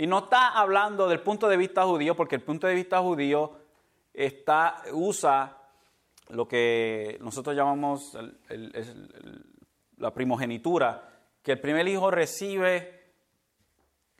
Y 0.00 0.06
no 0.06 0.20
está 0.20 0.48
hablando 0.58 1.08
del 1.08 1.20
punto 1.20 1.46
de 1.46 1.58
vista 1.58 1.84
judío, 1.84 2.16
porque 2.16 2.34
el 2.34 2.40
punto 2.40 2.66
de 2.66 2.74
vista 2.74 3.02
judío 3.02 3.52
está, 4.14 4.82
usa 4.92 5.58
lo 6.30 6.48
que 6.48 7.18
nosotros 7.20 7.54
llamamos 7.54 8.16
la 9.98 10.14
primogenitura, 10.14 11.06
que 11.42 11.52
el 11.52 11.60
primer 11.60 11.86
hijo 11.86 12.10
recibe 12.10 13.12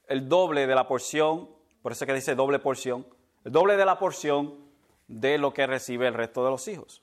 el 0.07 0.29
doble 0.29 0.67
de 0.67 0.75
la 0.75 0.87
porción, 0.87 1.49
por 1.81 1.93
eso 1.93 2.05
que 2.05 2.13
dice 2.13 2.35
doble 2.35 2.59
porción, 2.59 3.07
el 3.47 3.53
doble 3.53 3.79
de 3.79 3.87
la 3.87 3.99
porción 3.99 4.59
de 5.09 5.39
lo 5.39 5.55
que 5.55 5.67
recibe 5.67 6.09
el 6.09 6.13
resto 6.13 6.45
de 6.45 6.51
los 6.51 6.69
hijos. 6.69 7.01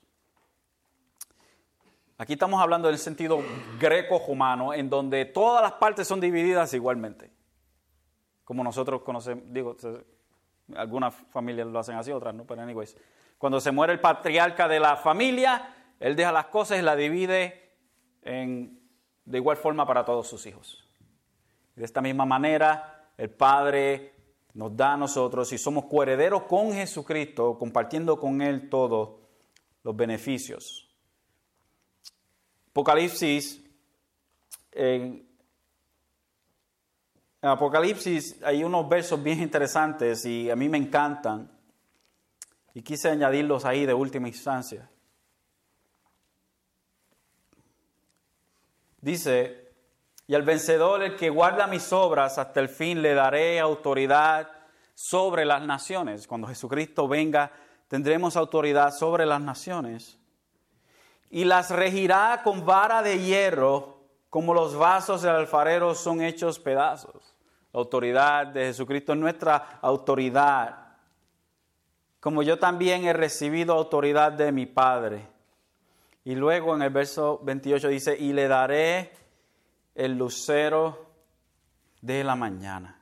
Aquí 2.16 2.34
estamos 2.34 2.62
hablando 2.62 2.86
del 2.86 2.98
sentido 2.98 3.42
greco-humano, 3.80 4.72
en 4.72 4.88
donde 4.88 5.24
todas 5.24 5.62
las 5.62 5.72
partes 5.72 6.06
son 6.06 6.20
divididas 6.20 6.72
igualmente. 6.74 7.36
Como 8.48 8.64
nosotros 8.64 9.02
conocemos, 9.02 9.44
digo, 9.48 9.76
algunas 10.74 11.14
familias 11.14 11.66
lo 11.66 11.80
hacen 11.80 11.96
así, 11.96 12.10
otras 12.10 12.34
no, 12.34 12.46
pero 12.46 12.62
anyways. 12.62 12.96
Cuando 13.36 13.60
se 13.60 13.70
muere 13.72 13.92
el 13.92 14.00
patriarca 14.00 14.66
de 14.66 14.80
la 14.80 14.96
familia, 14.96 15.74
él 16.00 16.16
deja 16.16 16.32
las 16.32 16.46
cosas 16.46 16.78
y 16.78 16.80
las 16.80 16.96
divide 16.96 17.72
en, 18.22 18.80
de 19.26 19.36
igual 19.36 19.58
forma 19.58 19.86
para 19.86 20.02
todos 20.02 20.26
sus 20.26 20.46
hijos. 20.46 20.82
De 21.76 21.84
esta 21.84 22.00
misma 22.00 22.24
manera, 22.24 23.10
el 23.18 23.28
Padre 23.28 24.14
nos 24.54 24.74
da 24.74 24.94
a 24.94 24.96
nosotros 24.96 25.52
y 25.52 25.58
somos 25.58 25.84
coherederos 25.84 26.44
con 26.44 26.72
Jesucristo, 26.72 27.58
compartiendo 27.58 28.18
con 28.18 28.40
Él 28.40 28.70
todos 28.70 29.10
los 29.82 29.94
beneficios. 29.94 30.88
Apocalipsis, 32.70 33.62
en 34.72 35.27
Apocalipsis 37.40 38.42
hay 38.42 38.64
unos 38.64 38.88
versos 38.88 39.22
bien 39.22 39.40
interesantes 39.40 40.24
y 40.24 40.50
a 40.50 40.56
mí 40.56 40.68
me 40.68 40.78
encantan 40.78 41.50
y 42.74 42.82
quise 42.82 43.08
añadirlos 43.08 43.64
ahí 43.64 43.86
de 43.86 43.94
última 43.94 44.28
instancia. 44.28 44.90
Dice, 49.00 49.72
y 50.26 50.34
al 50.34 50.42
vencedor, 50.42 51.02
el 51.02 51.16
que 51.16 51.30
guarda 51.30 51.66
mis 51.66 51.92
obras 51.92 52.38
hasta 52.38 52.60
el 52.60 52.68
fin, 52.68 53.00
le 53.00 53.14
daré 53.14 53.60
autoridad 53.60 54.48
sobre 54.94 55.44
las 55.44 55.62
naciones. 55.62 56.26
Cuando 56.26 56.48
Jesucristo 56.48 57.06
venga, 57.06 57.52
tendremos 57.86 58.36
autoridad 58.36 58.92
sobre 58.92 59.24
las 59.24 59.40
naciones. 59.40 60.18
Y 61.30 61.44
las 61.44 61.70
regirá 61.70 62.42
con 62.42 62.66
vara 62.66 63.02
de 63.02 63.18
hierro, 63.18 63.98
como 64.28 64.54
los 64.54 64.76
vasos 64.76 65.22
del 65.22 65.36
alfarero 65.36 65.94
son 65.94 66.20
hechos 66.20 66.58
pedazos. 66.58 67.27
La 67.72 67.80
autoridad 67.80 68.46
de 68.46 68.66
Jesucristo 68.66 69.12
es 69.12 69.18
nuestra 69.18 69.78
autoridad. 69.82 70.96
Como 72.20 72.42
yo 72.42 72.58
también 72.58 73.04
he 73.04 73.12
recibido 73.12 73.74
autoridad 73.74 74.32
de 74.32 74.52
mi 74.52 74.66
Padre. 74.66 75.26
Y 76.24 76.34
luego 76.34 76.74
en 76.74 76.82
el 76.82 76.90
verso 76.90 77.40
28 77.42 77.88
dice, 77.88 78.16
y 78.18 78.32
le 78.32 78.48
daré 78.48 79.12
el 79.94 80.16
lucero 80.16 81.06
de 82.00 82.24
la 82.24 82.36
mañana. 82.36 83.00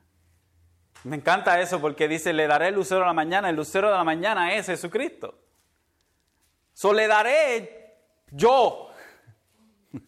Me 1.04 1.16
encanta 1.16 1.60
eso 1.60 1.80
porque 1.80 2.08
dice, 2.08 2.32
le 2.32 2.46
daré 2.46 2.68
el 2.68 2.74
lucero 2.74 3.00
de 3.00 3.06
la 3.06 3.12
mañana. 3.12 3.50
El 3.50 3.56
lucero 3.56 3.88
de 3.88 3.94
la 3.94 4.04
mañana 4.04 4.54
es 4.54 4.66
Jesucristo. 4.66 5.34
So 6.72 6.92
le 6.92 7.06
daré 7.06 7.96
yo. 8.30 8.90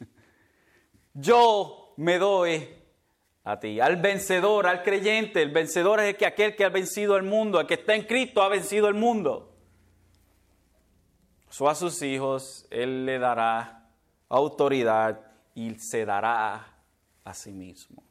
yo 1.14 1.94
me 1.96 2.18
doy 2.18 2.78
a 3.49 3.59
ti, 3.59 3.80
al 3.80 3.96
vencedor, 3.96 4.66
al 4.66 4.82
creyente. 4.82 5.40
El 5.40 5.51
vencedor 5.51 6.01
es 6.01 6.09
el 6.09 6.16
que, 6.18 6.26
aquel 6.26 6.55
que 6.55 6.66
ha 6.66 6.68
vencido 6.68 7.16
el 7.16 7.22
mundo, 7.22 7.59
el 7.59 7.66
que 7.66 7.74
está 7.74 7.94
en 7.94 8.03
Cristo 8.03 8.42
ha 8.42 8.49
vencido 8.49 8.88
el 8.88 8.94
mundo. 8.94 9.57
So 11.49 11.66
a 11.66 11.74
sus 11.74 12.03
hijos 12.03 12.66
Él 12.70 13.07
le 13.07 13.18
dará 13.18 13.88
autoridad 14.28 15.18
y 15.55 15.74
se 15.76 16.05
dará 16.05 16.74
a 17.24 17.32
sí 17.32 17.53
mismo. 17.53 18.03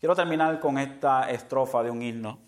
Quiero 0.00 0.16
terminar 0.16 0.58
con 0.58 0.78
esta 0.78 1.30
estrofa 1.30 1.82
de 1.82 1.90
un 1.90 2.00
himno. 2.00 2.38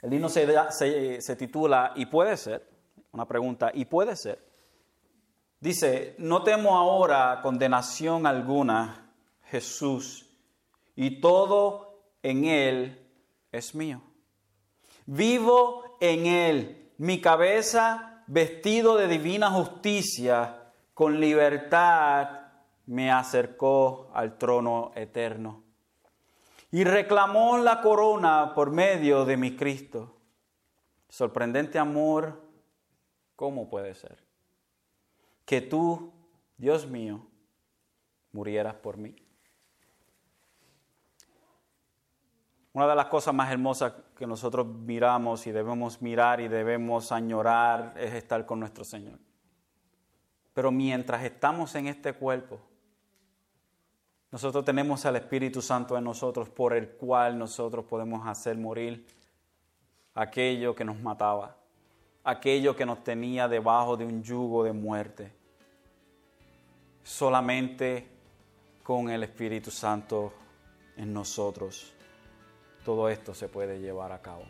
El 0.00 0.14
himno 0.14 0.30
se, 0.30 1.20
se, 1.20 1.36
titula 1.36 1.92
Y 1.96 2.06
puede 2.06 2.34
ser, 2.38 2.66
una 3.12 3.28
pregunta, 3.28 3.70
¿y 3.74 3.84
puede 3.84 4.16
ser? 4.16 4.45
Dice, 5.60 6.14
no 6.18 6.42
temo 6.42 6.76
ahora 6.76 7.40
condenación 7.42 8.26
alguna, 8.26 9.12
Jesús, 9.44 10.28
y 10.94 11.20
todo 11.20 12.02
en 12.22 12.44
Él 12.44 13.08
es 13.52 13.74
mío. 13.74 14.02
Vivo 15.06 15.96
en 16.00 16.26
Él, 16.26 16.92
mi 16.98 17.20
cabeza 17.20 18.24
vestido 18.26 18.96
de 18.96 19.08
divina 19.08 19.50
justicia, 19.50 20.72
con 20.94 21.20
libertad 21.20 22.28
me 22.86 23.10
acercó 23.10 24.10
al 24.14 24.38
trono 24.38 24.92
eterno 24.94 25.64
y 26.70 26.84
reclamó 26.84 27.58
la 27.58 27.80
corona 27.80 28.52
por 28.54 28.70
medio 28.70 29.24
de 29.24 29.36
mi 29.36 29.56
Cristo. 29.56 30.16
Sorprendente 31.08 31.78
amor, 31.78 32.42
¿cómo 33.34 33.68
puede 33.68 33.94
ser? 33.94 34.25
Que 35.46 35.62
tú, 35.62 36.12
Dios 36.58 36.86
mío, 36.86 37.26
murieras 38.32 38.74
por 38.74 38.98
mí. 38.98 39.16
Una 42.74 42.88
de 42.88 42.94
las 42.94 43.06
cosas 43.06 43.32
más 43.32 43.50
hermosas 43.50 43.94
que 44.18 44.26
nosotros 44.26 44.66
miramos 44.66 45.46
y 45.46 45.52
debemos 45.52 46.02
mirar 46.02 46.42
y 46.42 46.48
debemos 46.48 47.10
añorar 47.10 47.94
es 47.96 48.12
estar 48.12 48.44
con 48.44 48.60
nuestro 48.60 48.84
Señor. 48.84 49.18
Pero 50.52 50.70
mientras 50.70 51.24
estamos 51.24 51.74
en 51.74 51.86
este 51.86 52.12
cuerpo, 52.12 52.60
nosotros 54.30 54.64
tenemos 54.64 55.06
al 55.06 55.16
Espíritu 55.16 55.62
Santo 55.62 55.96
en 55.96 56.04
nosotros 56.04 56.48
por 56.50 56.74
el 56.74 56.90
cual 56.90 57.38
nosotros 57.38 57.84
podemos 57.86 58.26
hacer 58.26 58.58
morir 58.58 59.06
aquello 60.14 60.74
que 60.74 60.84
nos 60.84 61.00
mataba, 61.00 61.56
aquello 62.24 62.74
que 62.74 62.84
nos 62.84 63.04
tenía 63.04 63.48
debajo 63.48 63.96
de 63.96 64.04
un 64.04 64.22
yugo 64.22 64.64
de 64.64 64.72
muerte. 64.72 65.35
Solamente 67.06 68.04
con 68.82 69.08
el 69.10 69.22
Espíritu 69.22 69.70
Santo 69.70 70.32
en 70.96 71.12
nosotros 71.12 71.92
todo 72.84 73.08
esto 73.08 73.32
se 73.32 73.48
puede 73.48 73.80
llevar 73.80 74.10
a 74.10 74.20
cabo. 74.20 74.44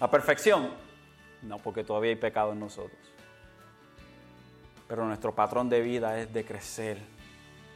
¿A 0.00 0.10
perfección? 0.10 0.70
No, 1.42 1.58
porque 1.58 1.84
todavía 1.84 2.10
hay 2.10 2.16
pecado 2.16 2.52
en 2.52 2.60
nosotros. 2.60 2.98
Pero 4.88 5.06
nuestro 5.06 5.34
patrón 5.34 5.68
de 5.68 5.82
vida 5.82 6.18
es 6.18 6.32
de 6.32 6.44
crecer 6.44 6.98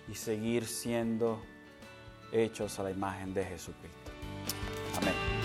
y 0.09 0.15
seguir 0.15 0.67
siendo 0.67 1.43
hechos 2.33 2.79
a 2.79 2.85
la 2.85 2.91
imagen 2.91 3.35
de 3.35 3.45
Jesucristo. 3.45 4.11
Amén. 4.97 5.38